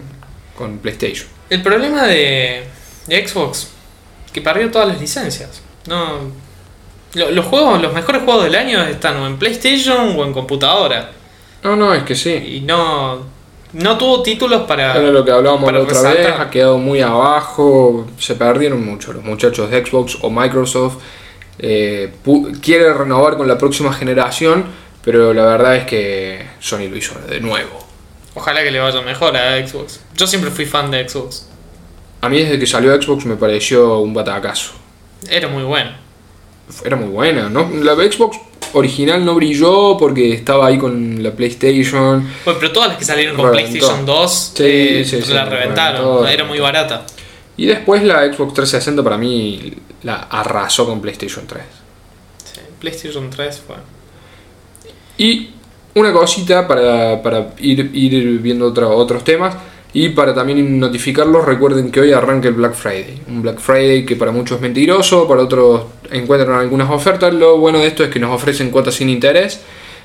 con 0.54 0.78
PlayStation. 0.78 1.26
El 1.48 1.62
problema 1.62 2.06
de, 2.06 2.64
de 3.06 3.26
Xbox, 3.26 3.68
que 4.30 4.42
perdió 4.42 4.70
todas 4.70 4.88
las 4.88 5.00
licencias. 5.00 5.62
No, 5.86 6.18
lo- 7.14 7.30
los 7.30 7.46
juegos, 7.46 7.80
los 7.80 7.94
mejores 7.94 8.22
juegos 8.24 8.44
del 8.44 8.54
año 8.56 8.82
están 8.84 9.16
o 9.16 9.26
en 9.26 9.38
PlayStation 9.38 10.14
o 10.18 10.24
en 10.26 10.34
computadora. 10.34 11.12
No, 11.62 11.76
no, 11.76 11.94
es 11.94 12.02
que 12.04 12.14
sí. 12.14 12.30
Y 12.32 12.60
no, 12.60 13.18
no 13.72 13.98
tuvo 13.98 14.22
títulos 14.22 14.62
para... 14.62 14.96
Era 14.96 15.10
lo 15.10 15.24
que 15.24 15.30
hablábamos 15.30 15.72
la 15.72 15.80
otra 15.80 16.02
vez, 16.12 16.28
ha 16.38 16.50
quedado 16.50 16.78
muy 16.78 17.00
abajo, 17.00 18.06
se 18.18 18.34
perdieron 18.34 18.84
mucho 18.84 19.12
los 19.12 19.24
muchachos 19.24 19.70
de 19.70 19.84
Xbox 19.84 20.18
o 20.22 20.30
Microsoft. 20.30 20.98
eh, 21.58 22.12
quiere 22.62 22.92
renovar 22.94 23.36
con 23.36 23.48
la 23.48 23.58
próxima 23.58 23.92
generación, 23.92 24.66
pero 25.02 25.34
la 25.34 25.44
verdad 25.44 25.76
es 25.76 25.84
que 25.84 26.46
Sony 26.60 26.88
lo 26.88 26.96
hizo 26.96 27.14
de 27.28 27.40
nuevo. 27.40 27.86
Ojalá 28.34 28.62
que 28.62 28.70
le 28.70 28.78
vaya 28.78 29.00
mejor 29.02 29.36
a 29.36 29.66
Xbox. 29.66 30.00
Yo 30.14 30.26
siempre 30.26 30.50
fui 30.50 30.64
fan 30.64 30.90
de 30.90 31.08
Xbox. 31.08 31.48
A 32.20 32.28
mí 32.28 32.40
desde 32.40 32.58
que 32.58 32.66
salió 32.66 33.00
Xbox 33.00 33.24
me 33.26 33.36
pareció 33.36 33.98
un 33.98 34.14
batacazo. 34.14 34.72
Era 35.28 35.48
muy 35.48 35.64
bueno. 35.64 35.90
Era 36.84 36.96
muy 36.96 37.08
buena, 37.08 37.48
¿no? 37.48 37.68
La 37.82 37.94
Xbox 37.94 38.38
original 38.74 39.24
no 39.24 39.34
brilló 39.34 39.96
porque 39.98 40.32
estaba 40.32 40.66
ahí 40.68 40.78
con 40.78 41.22
la 41.22 41.30
PlayStation. 41.32 42.28
Bueno, 42.44 42.58
pero 42.60 42.72
todas 42.72 42.88
las 42.90 42.98
que 42.98 43.04
salieron 43.04 43.36
con 43.36 43.46
Reventó. 43.50 43.70
PlayStation 43.70 44.06
2 44.06 44.52
Sí, 44.54 44.62
eh, 44.64 45.04
sí, 45.04 45.22
sí, 45.22 45.32
la 45.32 45.44
reventaron. 45.44 46.02
reventó. 46.02 46.28
Era 46.28 46.44
muy 46.44 46.58
barata. 46.60 47.04
Y 47.56 47.66
después 47.66 48.02
la 48.04 48.20
Xbox 48.32 48.54
360 48.54 49.02
para 49.02 49.16
mí 49.18 49.72
la 50.02 50.14
arrasó 50.30 50.86
con 50.86 51.00
PlayStation 51.00 51.46
3. 51.46 51.62
Sí, 52.44 52.60
PlayStation 52.80 53.28
3 53.30 53.62
fue... 53.66 53.76
Y 55.18 55.50
una 55.94 56.12
cosita 56.12 56.68
para, 56.68 57.20
para 57.22 57.48
ir, 57.58 57.90
ir 57.94 58.38
viendo 58.38 58.66
otra- 58.66 58.86
otros 58.88 59.24
temas 59.24 59.54
y 59.92 60.10
para 60.10 60.34
también 60.34 60.78
notificarlos, 60.78 61.44
recuerden 61.44 61.90
que 61.90 62.00
hoy 62.00 62.12
arranca 62.12 62.48
el 62.48 62.54
Black 62.54 62.74
Friday. 62.74 63.22
Un 63.28 63.42
Black 63.42 63.58
Friday 63.58 64.04
que 64.04 64.16
para 64.16 64.30
muchos 64.30 64.56
es 64.56 64.62
mentiroso, 64.62 65.26
para 65.26 65.42
otros 65.42 65.84
encuentran 66.10 66.58
algunas 66.58 66.90
ofertas. 66.90 67.32
Lo 67.32 67.56
bueno 67.56 67.78
de 67.78 67.86
esto 67.86 68.04
es 68.04 68.10
que 68.10 68.18
nos 68.18 68.30
ofrecen 68.30 68.70
cuotas 68.70 68.94
sin 68.94 69.08
interés, 69.08 69.60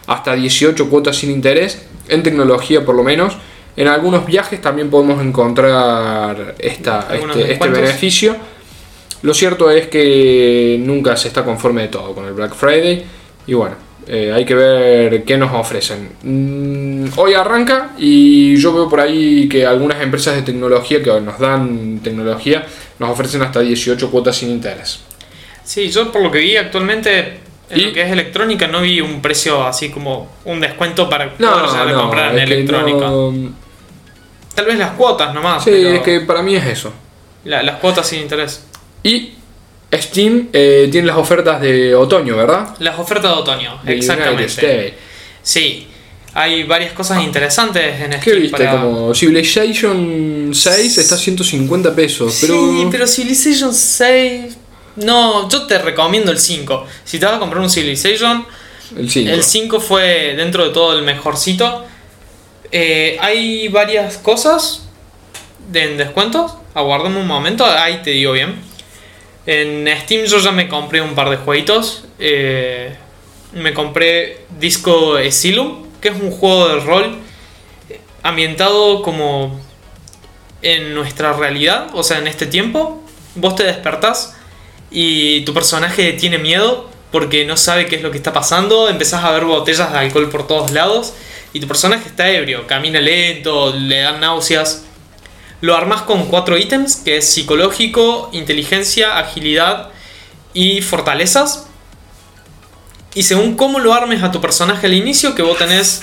hasta 0.08 0.34
18 0.34 0.90
cuotas 0.90 1.18
sin 1.18 1.32
interés, 1.32 1.86
en 2.08 2.24
tecnología 2.24 2.86
por 2.86 2.96
lo 2.96 3.04
menos. 3.04 3.38
En 3.76 3.88
algunos 3.88 4.26
viajes 4.26 4.62
también 4.62 4.90
podemos 4.90 5.22
encontrar 5.22 6.56
esta, 6.60 7.08
este, 7.14 7.54
este 7.54 7.70
beneficio. 7.70 8.36
Lo 9.24 9.34
cierto 9.34 9.70
es 9.70 9.88
que 9.88 10.78
nunca 10.80 11.18
se 11.18 11.28
está 11.28 11.44
conforme 11.44 11.82
de 11.84 11.88
todo 11.90 12.14
con 12.14 12.26
el 12.26 12.34
Black 12.34 12.54
Friday. 12.54 13.04
Y 13.48 13.54
bueno, 13.54 13.76
eh, 14.08 14.32
hay 14.34 14.46
que 14.46 14.56
ver 14.56 15.24
qué 15.24 15.38
nos 15.38 15.54
ofrecen. 15.54 16.10
Mm, 16.24 17.08
hoy 17.18 17.34
arranca 17.34 17.92
y 17.98 18.56
yo 18.58 18.74
veo 18.74 18.90
por 18.90 19.00
ahí 19.00 19.48
que 19.50 19.66
algunas 19.66 20.02
empresas 20.02 20.36
de 20.36 20.42
tecnología 20.42 21.02
que 21.04 21.12
nos 21.22 21.40
dan 21.40 22.00
tecnología 22.04 22.66
nos 23.00 23.10
ofrecen 23.10 23.42
hasta 23.42 23.60
18 23.62 24.10
cuotas 24.12 24.36
sin 24.38 24.50
interés. 24.50 25.00
Sí, 25.64 25.90
yo 25.90 26.12
por 26.12 26.22
lo 26.22 26.32
que 26.32 26.40
vi 26.40 26.58
actualmente 26.58 27.40
en 27.70 27.80
¿Y? 27.80 27.84
lo 27.86 27.94
que 27.94 28.02
es 28.04 28.12
electrónica 28.12 28.68
no 28.68 28.82
vi 28.82 29.00
un 29.02 29.22
precio 29.22 29.64
así 29.66 29.90
como 29.90 30.30
un 30.46 30.60
descuento 30.60 31.10
para 31.10 31.34
No, 31.40 31.52
poder 31.54 31.88
no, 31.94 32.02
comprar 32.02 32.34
en 32.34 32.40
electrónica. 32.40 33.08
no- 33.08 33.64
Tal 34.54 34.66
vez 34.66 34.78
las 34.78 34.92
cuotas 34.92 35.34
nomás. 35.34 35.64
Sí, 35.64 35.72
pero 35.72 35.90
es 35.90 36.02
que 36.02 36.20
para 36.22 36.42
mí 36.44 36.56
es 36.56 36.66
eso. 36.66 36.94
la- 37.46 37.64
las 37.64 37.78
cuotas 37.80 38.08
sin 38.08 38.22
interés. 38.22 38.64
Y 39.04 39.34
Steam 40.02 40.50
eh, 40.54 40.88
tiene 40.92 41.08
las 41.08 41.18
ofertas 41.18 41.60
de 41.62 41.94
otoño, 41.96 42.36
¿verdad? 42.38 42.76
Las 42.80 42.98
ofertas 43.00 43.32
de 43.36 43.38
otoño, 43.42 43.80
De 43.84 43.94
exactamente. 43.96 44.94
Sí, 45.42 45.88
hay 46.34 46.64
varias 46.64 46.94
cosas 46.94 47.22
interesantes 47.24 48.00
en 48.02 48.12
¿Qué 48.12 48.18
Steam 48.22 48.42
viste? 48.42 48.58
para- 48.58 48.82
Como 48.82 49.14
Civilization 49.14 50.52
6 50.54 50.98
está 50.98 51.16
a 51.16 51.18
150 51.18 51.94
pesos. 51.96 52.34
Sí, 52.34 52.88
pero 52.92 53.06
Civilization 53.08 53.74
6... 53.74 54.58
No, 54.96 55.50
yo 55.50 55.66
te 55.66 55.80
recomiendo 55.80 56.32
el 56.32 56.38
5. 56.40 56.86
Si 57.04 57.18
te 57.20 57.26
vas 57.26 57.36
a 57.36 57.40
comprar 57.40 57.62
un 57.62 57.70
Civilization, 57.70 58.46
El 58.96 59.10
5. 59.10 59.32
el 59.32 59.44
5 59.44 59.80
fue 59.80 60.36
dentro 60.38 60.64
de 60.66 60.70
todo 60.70 60.98
el 60.98 61.04
mejorcito. 61.04 61.84
Eh, 62.72 63.18
hay 63.20 63.68
varias 63.70 64.18
cosas 64.18 64.84
en 65.74 65.98
descuentos. 65.98 66.54
Aguardame 66.76 67.20
un 67.20 67.28
momento, 67.28 67.66
ahí 67.66 68.02
te 68.04 68.12
digo 68.12 68.34
bien. 68.34 68.56
En 69.46 69.88
Steam 70.02 70.26
yo 70.26 70.40
ya 70.40 70.52
me 70.52 70.70
compré 70.70 71.02
un 71.02 71.16
par 71.16 71.30
de 71.30 71.38
jueguitos. 71.38 72.06
Eh, 72.20 72.96
me 73.54 73.74
compré 73.74 74.46
Disco 74.60 75.16
Asylum, 75.16 75.88
que 76.02 76.10
es 76.10 76.16
un 76.16 76.32
juego 76.32 76.70
de 76.70 76.80
rol 76.80 77.18
ambientado 78.24 79.02
como 79.04 79.60
en 80.62 80.96
nuestra 80.96 81.34
realidad, 81.34 81.90
o 81.94 82.04
sea, 82.04 82.20
en 82.20 82.28
este 82.28 82.46
tiempo. 82.46 83.04
Vos 83.36 83.56
te 83.56 83.64
despertás 83.64 84.36
y 84.90 85.42
tu 85.42 85.54
personaje 85.54 86.14
tiene 86.14 86.38
miedo 86.38 86.90
porque 87.12 87.46
no 87.46 87.58
sabe 87.58 87.86
qué 87.88 87.98
es 87.98 88.02
lo 88.02 88.12
que 88.12 88.18
está 88.18 88.34
pasando. 88.34 88.90
Empezás 88.90 89.24
a 89.24 89.32
ver 89.32 89.44
botellas 89.44 89.92
de 89.92 90.00
alcohol 90.00 90.30
por 90.30 90.48
todos 90.48 90.72
lados 90.72 91.14
y 91.52 91.60
tu 91.60 91.68
personaje 91.68 92.08
está 92.08 92.32
ebrio, 92.32 92.66
camina 92.66 93.00
lento, 93.00 93.74
le 93.76 94.00
dan 94.00 94.20
náuseas. 94.20 94.86
Lo 95.64 95.78
armás 95.78 96.02
con 96.02 96.26
cuatro 96.26 96.58
ítems, 96.58 96.98
que 96.98 97.16
es 97.16 97.34
psicológico, 97.34 98.30
inteligencia, 98.34 99.18
agilidad 99.18 99.92
y 100.54 100.82
fortalezas. 100.82 101.68
Y 103.16 103.24
según 103.24 103.56
cómo 103.56 103.80
lo 103.80 103.94
armes 103.94 104.24
a 104.24 104.30
tu 104.34 104.42
personaje 104.42 104.88
al 104.88 104.94
inicio, 104.94 105.36
que 105.36 105.42
vos 105.42 105.58
tenés 105.58 106.02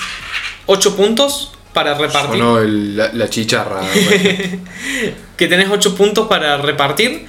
8 0.65 0.95
puntos 0.95 1.51
para 1.73 1.93
repartir. 1.93 2.39
Sonó 2.39 2.57
el- 2.57 2.97
la, 2.97 3.13
la 3.13 3.29
chicharra. 3.29 3.81
bueno. 3.93 4.63
que 5.37 5.47
tenés 5.47 5.69
8 5.69 5.93
puntos 5.95 6.27
para 6.27 6.57
repartir, 6.57 7.27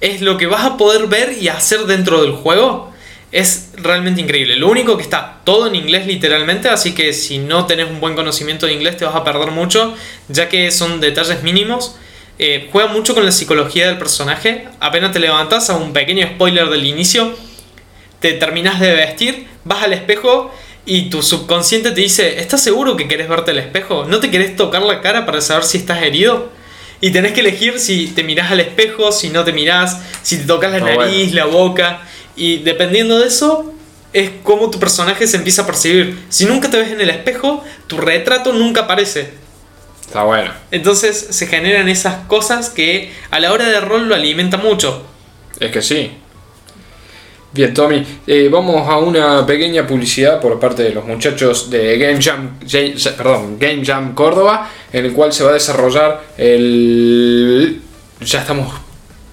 es 0.00 0.20
lo 0.20 0.36
que 0.36 0.48
vas 0.48 0.64
a 0.64 0.76
poder 0.78 1.06
ver 1.06 1.36
y 1.40 1.46
hacer 1.46 1.86
dentro 1.86 2.22
del 2.22 2.32
juego. 2.32 2.87
Es 3.30 3.70
realmente 3.76 4.20
increíble. 4.22 4.56
Lo 4.56 4.68
único 4.68 4.96
que 4.96 5.02
está 5.02 5.40
todo 5.44 5.66
en 5.66 5.74
inglés 5.74 6.06
literalmente, 6.06 6.68
así 6.70 6.94
que 6.94 7.12
si 7.12 7.38
no 7.38 7.66
tenés 7.66 7.88
un 7.90 8.00
buen 8.00 8.14
conocimiento 8.14 8.66
de 8.66 8.72
inglés 8.72 8.96
te 8.96 9.04
vas 9.04 9.14
a 9.14 9.22
perder 9.24 9.50
mucho, 9.50 9.94
ya 10.28 10.48
que 10.48 10.70
son 10.70 11.00
detalles 11.00 11.42
mínimos. 11.42 11.96
Eh, 12.38 12.68
juega 12.72 12.90
mucho 12.90 13.14
con 13.14 13.24
la 13.26 13.32
psicología 13.32 13.86
del 13.88 13.98
personaje. 13.98 14.66
Apenas 14.80 15.12
te 15.12 15.18
levantas, 15.18 15.68
a 15.70 15.76
un 15.76 15.92
pequeño 15.92 16.26
spoiler 16.26 16.68
del 16.70 16.86
inicio, 16.86 17.34
te 18.20 18.32
terminas 18.32 18.80
de 18.80 18.94
vestir, 18.94 19.46
vas 19.64 19.82
al 19.82 19.92
espejo 19.92 20.54
y 20.86 21.10
tu 21.10 21.22
subconsciente 21.22 21.90
te 21.90 22.00
dice, 22.00 22.40
¿estás 22.40 22.62
seguro 22.62 22.96
que 22.96 23.08
querés 23.08 23.28
verte 23.28 23.50
al 23.50 23.58
espejo? 23.58 24.06
¿No 24.06 24.20
te 24.20 24.30
querés 24.30 24.56
tocar 24.56 24.82
la 24.82 25.02
cara 25.02 25.26
para 25.26 25.40
saber 25.42 25.64
si 25.64 25.78
estás 25.78 26.02
herido? 26.02 26.50
Y 27.00 27.10
tenés 27.10 27.32
que 27.32 27.40
elegir 27.40 27.78
si 27.78 28.06
te 28.08 28.24
mirás 28.24 28.50
al 28.50 28.60
espejo, 28.60 29.12
si 29.12 29.28
no 29.28 29.44
te 29.44 29.52
mirás, 29.52 30.00
si 30.22 30.38
te 30.38 30.44
tocas 30.44 30.70
la 30.72 30.78
Ah, 30.78 30.96
nariz, 30.96 31.32
la 31.32 31.44
boca. 31.44 32.00
Y 32.38 32.58
dependiendo 32.58 33.18
de 33.18 33.26
eso, 33.26 33.72
es 34.12 34.30
como 34.42 34.70
tu 34.70 34.78
personaje 34.78 35.26
se 35.26 35.36
empieza 35.36 35.62
a 35.62 35.66
percibir. 35.66 36.18
Si 36.28 36.46
nunca 36.46 36.70
te 36.70 36.78
ves 36.78 36.90
en 36.92 37.00
el 37.00 37.10
espejo, 37.10 37.62
tu 37.86 37.98
retrato 37.98 38.52
nunca 38.52 38.82
aparece. 38.82 39.30
Está 40.00 40.22
bueno. 40.22 40.50
Entonces 40.70 41.18
se 41.30 41.46
generan 41.46 41.88
esas 41.88 42.26
cosas 42.26 42.70
que 42.70 43.12
a 43.30 43.40
la 43.40 43.52
hora 43.52 43.68
de 43.68 43.80
rol 43.80 44.08
lo 44.08 44.14
alimenta 44.14 44.56
mucho. 44.56 45.04
Es 45.60 45.70
que 45.70 45.82
sí. 45.82 46.12
Bien, 47.52 47.72
Tommy, 47.74 48.06
eh, 48.26 48.48
vamos 48.50 48.88
a 48.88 48.98
una 48.98 49.44
pequeña 49.46 49.86
publicidad 49.86 50.40
por 50.40 50.60
parte 50.60 50.82
de 50.82 50.90
los 50.90 51.04
muchachos 51.06 51.70
de 51.70 51.96
Game 51.98 52.22
Jam, 52.22 52.58
Ja- 52.70 53.16
perdón, 53.16 53.58
Game 53.58 53.84
Jam 53.84 54.14
Córdoba, 54.14 54.70
en 54.92 55.06
el 55.06 55.12
cual 55.12 55.32
se 55.32 55.44
va 55.44 55.50
a 55.50 55.54
desarrollar 55.54 56.22
el... 56.36 57.80
Ya 58.20 58.40
estamos, 58.40 58.72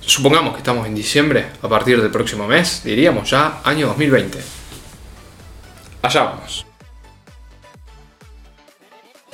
supongamos 0.06 0.54
que 0.54 0.60
estamos 0.60 0.88
en 0.88 0.96
diciembre, 0.96 1.48
a 1.62 1.70
partir 1.70 2.02
del 2.02 2.12
próximo 2.12 2.48
mes, 2.48 2.82
diríamos 2.84 3.30
ya 3.30 3.62
año 3.64 3.88
2020. 3.88 4.40
Allá 6.02 6.24
vamos. 6.24 6.66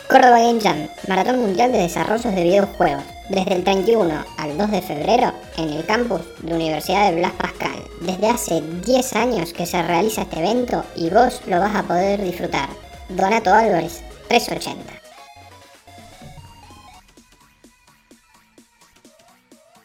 Córdoba 0.07 0.39
Game 0.39 0.59
Jam, 0.59 0.87
Maratón 1.07 1.39
Mundial 1.39 1.71
de 1.71 1.77
Desarrollos 1.77 2.35
de 2.35 2.43
Videojuegos, 2.43 3.03
desde 3.29 3.55
el 3.55 3.63
31 3.63 4.25
al 4.37 4.57
2 4.57 4.71
de 4.71 4.81
febrero 4.81 5.31
en 5.57 5.69
el 5.69 5.85
campus 5.85 6.21
de 6.41 6.53
Universidad 6.53 7.09
de 7.09 7.17
Blas 7.17 7.31
Pascal. 7.31 7.81
Desde 8.01 8.27
hace 8.27 8.61
10 8.61 9.15
años 9.15 9.53
que 9.53 9.65
se 9.65 9.81
realiza 9.81 10.23
este 10.23 10.39
evento 10.39 10.83
y 10.97 11.09
vos 11.09 11.41
lo 11.47 11.59
vas 11.59 11.75
a 11.75 11.83
poder 11.83 12.21
disfrutar. 12.21 12.67
Donato 13.07 13.53
Álvarez, 13.53 14.03
380. 14.27 15.00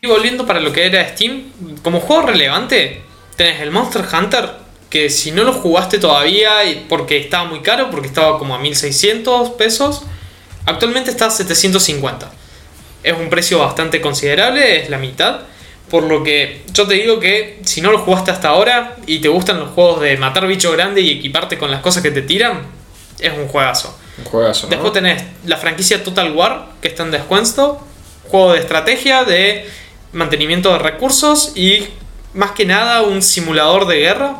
Y 0.01 0.07
volviendo 0.07 0.47
para 0.47 0.61
lo 0.61 0.73
que 0.73 0.87
era 0.87 1.09
Steam, 1.09 1.45
como 1.83 2.01
juego 2.01 2.23
relevante, 2.23 3.03
tenés 3.37 3.61
el 3.61 3.71
Monster 3.71 4.05
Hunter, 4.13 4.51
que 4.91 5.11
si 5.11 5.31
no 5.31 5.43
lo 5.43 5.53
jugaste 5.53 5.99
todavía 5.99 6.51
porque 6.89 7.19
estaba 7.19 7.45
muy 7.45 7.61
caro, 7.61 7.91
porque 7.91 8.07
estaba 8.07 8.39
como 8.39 8.55
a 8.55 8.59
1600 8.59 9.51
pesos, 9.51 10.03
actualmente 10.65 11.11
está 11.11 11.27
a 11.27 11.31
750. 11.31 12.31
Es 13.03 13.17
un 13.17 13.29
precio 13.31 13.59
bastante 13.59 14.01
considerable, 14.01 14.83
es 14.83 14.91
la 14.91 14.99
mitad. 14.99 15.41
Por 15.91 16.03
lo 16.03 16.25
que 16.25 16.63
yo 16.73 16.87
te 16.87 16.95
digo 16.95 17.21
que 17.21 17.61
si 17.65 17.81
no 17.81 17.93
lo 17.93 17.99
jugaste 18.01 18.33
hasta 18.33 18.49
ahora 18.49 18.97
y 19.07 19.21
te 19.21 19.29
gustan 19.29 19.61
los 19.61 19.71
juegos 19.71 20.01
de 20.01 20.17
matar 20.17 20.47
bicho 20.47 20.73
grande 20.73 21.01
y 21.01 21.13
equiparte 21.13 21.59
con 21.59 21.71
las 21.71 21.81
cosas 21.81 22.03
que 22.03 22.11
te 22.11 22.23
tiran, 22.23 22.63
es 23.21 23.33
un 23.33 23.47
juegazo. 23.47 23.97
Un 24.19 24.25
juegazo, 24.25 24.67
¿no? 24.67 24.71
Después 24.71 24.93
tenés 24.93 25.23
la 25.45 25.57
franquicia 25.57 26.03
Total 26.03 26.33
War, 26.33 26.67
que 26.83 26.89
está 26.89 27.05
en 27.05 27.13
descuento. 27.13 27.81
Juego 28.29 28.55
de 28.55 28.59
estrategia, 28.59 29.23
de 29.23 29.71
mantenimiento 30.17 30.73
de 30.73 30.79
recursos 30.79 31.53
y 31.55 31.87
más 32.35 32.53
que 32.53 32.67
nada 32.67 33.03
un 33.03 33.23
simulador 33.23 33.87
de 33.87 33.99
guerra 34.01 34.37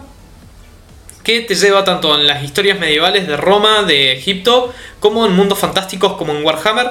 que 1.27 1.41
te 1.41 1.57
lleva 1.57 1.83
tanto 1.83 2.15
en 2.15 2.27
las 2.27 2.45
historias 2.45 2.79
medievales 2.79 3.27
de 3.27 3.37
Roma, 3.37 3.83
de 3.83 4.13
Egipto, 4.13 4.73
como 5.01 5.27
en 5.27 5.33
mundos 5.33 5.59
fantásticos 5.59 6.13
como 6.13 6.33
en 6.33 6.45
Warhammer. 6.45 6.89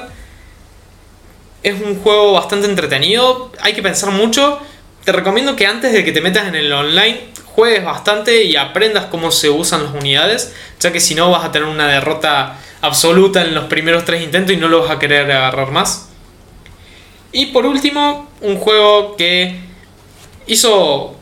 Es 1.64 1.82
un 1.82 2.02
juego 2.02 2.34
bastante 2.34 2.68
entretenido, 2.68 3.52
hay 3.62 3.72
que 3.72 3.82
pensar 3.82 4.12
mucho. 4.12 4.60
Te 5.06 5.14
recomiendo 5.14 5.56
que 5.56 5.66
antes 5.66 5.94
de 5.94 6.04
que 6.04 6.12
te 6.12 6.20
metas 6.20 6.50
en 6.50 6.56
el 6.56 6.74
online 6.74 7.30
juegues 7.46 7.86
bastante 7.86 8.44
y 8.44 8.58
aprendas 8.58 9.06
cómo 9.06 9.32
se 9.32 9.50
usan 9.50 9.84
las 9.86 9.94
unidades, 9.94 10.54
ya 10.82 10.92
que 10.92 11.00
si 11.00 11.16
no 11.16 11.32
vas 11.32 11.46
a 11.46 11.54
tener 11.54 11.70
una 11.70 11.88
derrota 11.88 12.58
absoluta 12.82 13.42
en 13.42 13.56
los 13.56 13.66
primeros 13.66 14.04
tres 14.04 14.22
intentos 14.22 14.54
y 14.54 14.58
no 14.58 14.68
lo 14.68 14.82
vas 14.82 14.92
a 14.92 15.00
querer 15.00 15.32
agarrar 15.32 15.72
más. 15.72 16.10
Y 17.36 17.48
por 17.48 17.66
último, 17.66 18.30
un 18.40 18.56
juego 18.60 19.18
que 19.18 19.60
hizo 20.48 21.18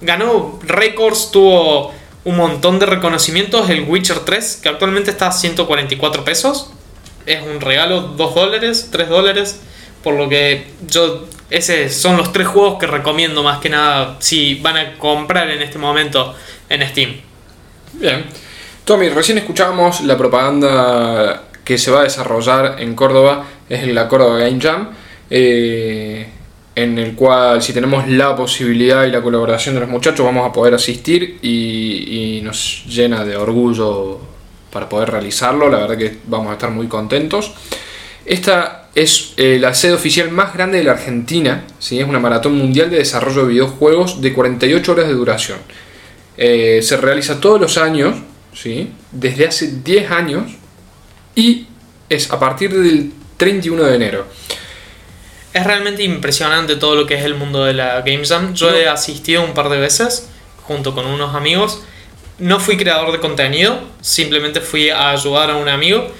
ganó 0.00 0.60
récords, 0.62 1.32
tuvo 1.32 1.92
un 2.22 2.36
montón 2.36 2.78
de 2.78 2.86
reconocimientos, 2.86 3.68
el 3.68 3.82
Witcher 3.82 4.20
3, 4.20 4.60
que 4.62 4.68
actualmente 4.68 5.10
está 5.10 5.26
a 5.26 5.32
144 5.32 6.24
pesos. 6.24 6.70
Es 7.26 7.42
un 7.42 7.60
regalo, 7.60 8.02
2 8.16 8.34
dólares, 8.36 8.90
3 8.92 9.08
dólares. 9.08 9.60
Por 10.04 10.14
lo 10.14 10.28
que 10.28 10.68
yo, 10.86 11.26
esos 11.50 11.92
son 11.92 12.16
los 12.16 12.32
tres 12.32 12.46
juegos 12.46 12.78
que 12.78 12.86
recomiendo 12.86 13.42
más 13.42 13.58
que 13.58 13.70
nada 13.70 14.18
si 14.20 14.54
van 14.54 14.76
a 14.76 14.98
comprar 14.98 15.50
en 15.50 15.62
este 15.62 15.78
momento 15.78 16.32
en 16.68 16.88
Steam. 16.88 17.20
Bien. 17.94 18.24
Tommy, 18.84 19.08
recién 19.08 19.38
escuchábamos 19.38 20.02
la 20.02 20.16
propaganda 20.16 21.48
que 21.64 21.78
se 21.78 21.90
va 21.90 22.00
a 22.00 22.04
desarrollar 22.04 22.76
en 22.80 22.94
Córdoba, 22.94 23.44
es 23.68 23.86
la 23.86 24.08
Córdoba 24.08 24.38
Game 24.38 24.60
Jam, 24.60 24.90
eh, 25.30 26.26
en 26.74 26.98
el 26.98 27.14
cual 27.14 27.62
si 27.62 27.72
tenemos 27.72 28.08
la 28.08 28.34
posibilidad 28.34 29.04
y 29.04 29.10
la 29.10 29.22
colaboración 29.22 29.74
de 29.74 29.82
los 29.82 29.90
muchachos 29.90 30.24
vamos 30.24 30.48
a 30.48 30.52
poder 30.52 30.74
asistir 30.74 31.38
y, 31.42 32.40
nos 32.42 32.84
llena 32.88 33.24
de 33.24 33.36
orgullo 33.36 34.18
para 34.72 34.88
poder 34.88 35.10
realizarlo, 35.10 35.68
la 35.68 35.78
verdad 35.78 35.96
que 35.96 36.18
vamos 36.26 36.50
a 36.50 36.54
estar 36.54 36.70
muy 36.70 36.88
contentos. 36.88 37.52
Esta 38.24 38.88
es 38.94 39.34
eh, 39.36 39.58
la 39.60 39.74
sede 39.74 39.92
oficial 39.92 40.30
más 40.30 40.54
grande 40.54 40.78
de 40.78 40.84
la 40.84 40.92
Argentina, 40.92 41.64
¿sí? 41.78 42.00
es 42.00 42.06
una 42.06 42.18
maratón 42.18 42.56
mundial 42.56 42.90
de 42.90 42.98
desarrollo 42.98 43.42
de 43.42 43.52
videojuegos 43.52 44.20
de 44.20 44.32
48 44.32 44.92
horas 44.92 45.06
de 45.06 45.14
duración. 45.14 45.58
Eh, 46.36 46.80
se 46.82 46.96
realiza 46.96 47.40
todos 47.40 47.60
los 47.60 47.78
años, 47.78 48.16
¿sí? 48.54 48.90
desde 49.12 49.46
hace 49.46 49.68
10 49.84 50.10
años, 50.10 50.56
y 51.34 51.66
es 52.08 52.30
a 52.30 52.38
partir 52.38 52.72
del 52.72 53.12
31 53.36 53.82
de 53.84 53.94
enero. 53.94 54.26
Es 55.52 55.64
realmente 55.64 56.02
impresionante 56.02 56.76
todo 56.76 56.94
lo 56.94 57.06
que 57.06 57.14
es 57.14 57.24
el 57.24 57.34
mundo 57.34 57.64
de 57.64 57.74
la 57.74 58.00
Game 58.00 58.24
Jam. 58.24 58.54
Yo 58.54 58.70
No. 58.70 58.76
he 58.76 58.88
asistido 58.88 59.44
un 59.44 59.52
par 59.52 59.68
de 59.68 59.78
veces 59.78 60.28
junto 60.62 60.94
con 60.94 61.06
unos 61.06 61.34
amigos. 61.34 61.82
No 62.38 62.58
fui 62.58 62.76
creador 62.76 63.12
de 63.12 63.20
contenido, 63.20 63.78
simplemente 64.00 64.60
fui 64.60 64.90
a 64.90 65.10
ayudar 65.10 65.50
a 65.50 65.56
un 65.56 65.68
amigo. 65.68 66.10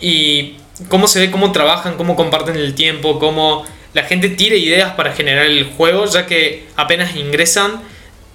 Y 0.00 0.56
cómo 0.88 1.06
se 1.06 1.20
ve, 1.20 1.30
cómo 1.30 1.52
trabajan, 1.52 1.96
cómo 1.96 2.16
comparten 2.16 2.56
el 2.56 2.74
tiempo, 2.74 3.18
cómo 3.18 3.64
la 3.92 4.04
gente 4.04 4.28
tira 4.30 4.56
ideas 4.56 4.94
para 4.94 5.12
generar 5.12 5.46
el 5.46 5.64
juego, 5.64 6.06
ya 6.06 6.26
que 6.26 6.66
apenas 6.76 7.14
ingresan, 7.16 7.80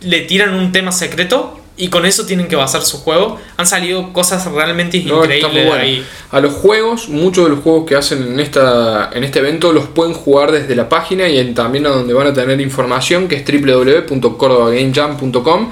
le 0.01 0.22
tiran 0.22 0.53
un 0.53 0.72
tema 0.72 0.91
secreto 0.91 1.60
y 1.80 1.88
con 1.88 2.05
eso 2.05 2.23
tienen 2.25 2.47
que 2.47 2.55
basar 2.55 2.82
su 2.84 2.99
juego. 2.99 3.39
Han 3.57 3.65
salido 3.65 4.13
cosas 4.13 4.45
realmente 4.51 5.01
No, 5.05 5.23
increíbles 5.23 5.65
bueno. 5.65 5.82
ahí. 5.82 6.05
A 6.32 6.39
los 6.41 6.53
juegos, 6.53 7.09
muchos 7.09 7.45
de 7.45 7.49
los 7.51 7.59
juegos 7.63 7.86
que 7.88 7.95
hacen 7.95 8.21
en, 8.34 8.39
esta, 8.39 9.09
en 9.13 9.23
este 9.23 9.39
evento 9.39 9.71
los 9.73 9.88
pueden 9.88 10.13
jugar 10.13 10.51
desde 10.51 10.75
la 10.75 10.88
página 10.89 11.27
y 11.27 11.39
en- 11.39 11.55
también 11.55 11.88
a 11.88 11.89
donde 11.89 12.13
van 12.13 12.27
a 12.27 12.34
tener 12.34 12.61
información 12.61 13.27
que 13.27 13.38
es 13.38 13.43
www.cordobagamejam.com. 13.45 15.69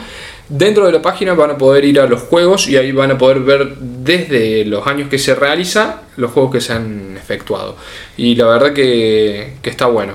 Dentro 0.49 0.85
de 0.85 0.93
la 0.93 1.01
página 1.01 1.33
van 1.33 1.51
a 1.51 1.57
poder 1.57 1.83
ir 1.83 1.99
a 1.99 2.07
los 2.07 2.21
juegos 2.21 2.69
y 2.69 2.77
ahí 2.77 2.93
van 2.93 3.11
a 3.11 3.17
poder 3.17 3.41
ver 3.41 3.75
desde 3.79 4.63
los 4.63 4.87
años 4.87 5.09
que 5.09 5.19
se 5.19 5.35
realiza 5.35 6.03
los 6.15 6.31
juegos 6.31 6.53
que 6.53 6.61
se 6.61 6.71
han 6.71 7.17
efectuado. 7.17 7.75
Y 8.15 8.33
la 8.35 8.45
verdad 8.47 8.71
que, 8.71 9.55
que 9.61 9.69
está 9.69 9.87
bueno. 9.87 10.13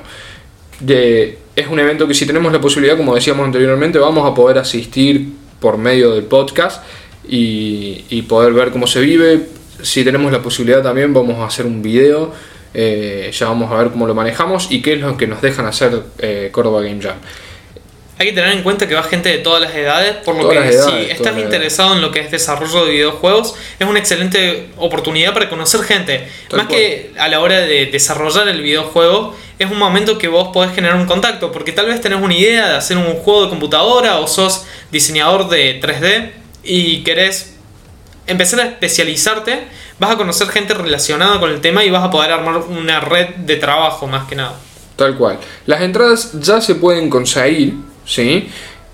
De- 0.81 1.37
es 1.55 1.67
un 1.69 1.79
evento 1.79 2.09
que 2.09 2.15
si 2.15 2.25
tenemos 2.25 2.51
la 2.51 2.63
posibilidad, 2.63 2.97
como 2.97 3.15
decíamos 3.15 3.45
anteriormente, 3.45 3.99
vamos 3.99 4.27
a 4.27 4.35
poder 4.35 4.57
asistir 4.57 5.42
por 5.63 5.79
medio 5.79 6.11
del 6.11 6.25
podcast 6.25 6.85
y, 7.27 8.05
y 8.11 8.23
poder 8.23 8.53
ver 8.53 8.71
cómo 8.71 8.87
se 8.87 9.01
vive. 9.01 9.47
Si 9.83 10.05
tenemos 10.05 10.31
la 10.31 10.43
posibilidad 10.43 10.83
también 10.83 11.15
vamos 11.15 11.39
a 11.39 11.47
hacer 11.47 11.65
un 11.65 11.81
video, 11.81 12.35
eh, 12.75 13.31
ya 13.33 13.47
vamos 13.47 13.71
a 13.71 13.77
ver 13.77 13.91
cómo 13.91 14.07
lo 14.07 14.15
manejamos 14.15 14.71
y 14.71 14.83
qué 14.83 14.95
es 14.95 15.01
lo 15.01 15.17
que 15.17 15.27
nos 15.27 15.41
dejan 15.41 15.67
hacer 15.67 16.03
eh, 16.19 16.51
Córdoba 16.53 16.83
Game 16.83 17.01
Jam. 17.01 17.17
Hay 18.19 18.29
que 18.29 18.35
tener 18.35 18.53
en 18.53 18.63
cuenta 18.63 18.87
que 18.87 18.95
va 18.95 19.03
gente 19.03 19.31
de 19.31 19.39
todas 19.39 19.61
las 19.61 19.75
edades, 19.75 20.17
por 20.25 20.37
lo 20.37 20.43
Todas 20.43 20.69
que 20.69 20.75
edades, 20.75 21.05
si 21.07 21.11
estás 21.11 21.37
interesado 21.39 21.95
en 21.95 22.03
lo 22.03 22.13
que 22.13 22.21
es 22.21 22.31
desarrollo 22.31 22.85
de 22.85 22.93
videojuegos, 22.93 23.55
es 23.79 23.87
una 23.87 23.99
excelente 23.99 24.69
oportunidad 24.77 25.33
para 25.33 25.49
conocer 25.49 25.83
gente. 25.83 26.29
Tal 26.49 26.59
Más 26.59 26.67
cual. 26.67 26.79
que 26.79 27.13
a 27.19 27.29
la 27.29 27.41
hora 27.41 27.61
de 27.61 27.87
desarrollar 27.87 28.47
el 28.49 28.63
videojuego, 28.63 29.35
es 29.59 29.71
un 29.71 29.79
momento 29.79 30.19
que 30.19 30.29
vos 30.29 30.49
podés 30.53 30.75
generar 30.75 30.97
un 30.97 31.07
contacto, 31.07 31.53
porque 31.53 31.73
tal 31.73 31.87
vez 31.87 32.01
tenés 32.01 32.21
una 32.21 32.35
idea 32.35 32.69
de 32.69 32.77
hacer 32.77 32.97
un 32.97 33.15
juego 33.15 33.45
de 33.45 33.51
computadora 33.51 34.19
o 34.19 34.27
sos 34.27 34.65
diseñador 34.91 35.49
de 35.49 35.81
3D 35.81 36.31
y 36.65 37.05
querés 37.05 37.55
empezar 38.27 38.61
a 38.61 38.65
especializarte, 38.65 39.69
vas 39.99 40.13
a 40.13 40.17
conocer 40.17 40.49
gente 40.49 40.73
relacionada 40.75 41.41
con 41.41 41.51
el 41.51 41.61
tema 41.61 41.85
y 41.85 41.91
vas 41.91 42.05
a 42.05 42.11
poder 42.11 42.31
armar 42.33 42.57
una 42.57 43.01
red 43.01 43.35
de 43.37 43.57
trabajo 43.57 44.07
más 44.07 44.27
que 44.29 44.37
nada. 44.37 44.55
Tal 44.97 45.17
cual. 45.17 45.39
Las 45.67 45.83
entradas 45.83 46.33
ya 46.41 46.61
se 46.61 46.77
pueden 46.77 47.11
conseguir, 47.11 47.75
¿sí? 48.05 48.49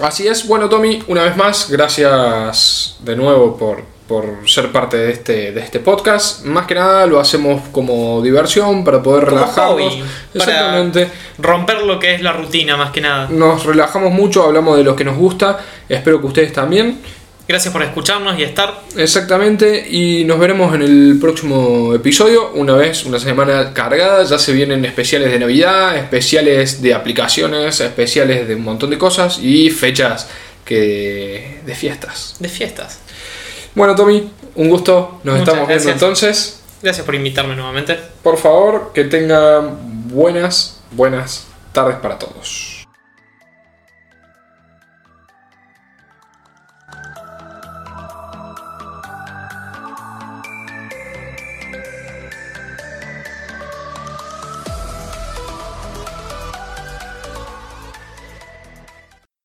Así 0.00 0.26
es, 0.26 0.46
bueno 0.46 0.68
Tommy, 0.68 1.02
una 1.08 1.24
vez 1.24 1.36
más, 1.36 1.70
gracias 1.70 2.96
de 3.00 3.16
nuevo 3.16 3.56
por, 3.56 3.82
por 4.06 4.48
ser 4.48 4.70
parte 4.72 4.96
de 4.96 5.12
este, 5.12 5.52
de 5.52 5.60
este 5.60 5.80
podcast. 5.80 6.44
Más 6.44 6.66
que 6.66 6.74
nada 6.74 7.06
lo 7.06 7.18
hacemos 7.18 7.62
como 7.72 8.22
diversión, 8.22 8.84
para 8.84 9.02
poder 9.02 9.24
Como 9.24 9.40
relajarnos. 9.40 9.92
hobby, 9.94 10.04
Exactamente. 10.34 11.10
Para 11.36 11.52
romper 11.52 11.82
lo 11.82 11.98
que 11.98 12.14
es 12.14 12.22
la 12.22 12.32
rutina 12.32 12.76
más 12.76 12.90
que 12.90 13.00
nada. 13.00 13.28
Nos 13.30 13.64
relajamos 13.64 14.12
mucho, 14.12 14.44
hablamos 14.44 14.76
de 14.76 14.84
lo 14.84 14.94
que 14.94 15.04
nos 15.04 15.16
gusta, 15.16 15.58
espero 15.88 16.20
que 16.20 16.26
ustedes 16.26 16.52
también. 16.52 17.00
Gracias 17.48 17.72
por 17.72 17.80
escucharnos 17.82 18.36
y 18.38 18.42
estar. 18.42 18.82
Exactamente, 18.96 19.86
y 19.88 20.24
nos 20.24 20.38
veremos 20.40 20.74
en 20.74 20.82
el 20.82 21.18
próximo 21.20 21.94
episodio, 21.94 22.50
una 22.54 22.74
vez, 22.74 23.04
una 23.04 23.20
semana 23.20 23.72
cargada, 23.72 24.24
ya 24.24 24.36
se 24.38 24.52
vienen 24.52 24.84
especiales 24.84 25.30
de 25.30 25.38
Navidad, 25.38 25.96
especiales 25.96 26.82
de 26.82 26.92
aplicaciones, 26.92 27.78
especiales 27.80 28.48
de 28.48 28.56
un 28.56 28.64
montón 28.64 28.90
de 28.90 28.98
cosas 28.98 29.38
y 29.38 29.70
fechas 29.70 30.28
que 30.64 31.60
de 31.64 31.74
fiestas. 31.76 32.34
De 32.40 32.48
fiestas. 32.48 32.98
Bueno, 33.76 33.94
Tommy, 33.94 34.32
un 34.54 34.70
gusto, 34.70 35.20
nos 35.22 35.38
Muchas 35.38 35.48
estamos 35.48 35.68
viendo 35.68 35.90
entonces. 35.90 36.62
Gracias 36.80 37.04
por 37.04 37.14
invitarme 37.14 37.54
nuevamente. 37.54 37.98
Por 38.22 38.38
favor, 38.38 38.92
que 38.94 39.04
tengan 39.04 40.08
buenas, 40.08 40.80
buenas 40.92 41.46
tardes 41.72 41.96
para 41.96 42.18
todos. 42.18 42.75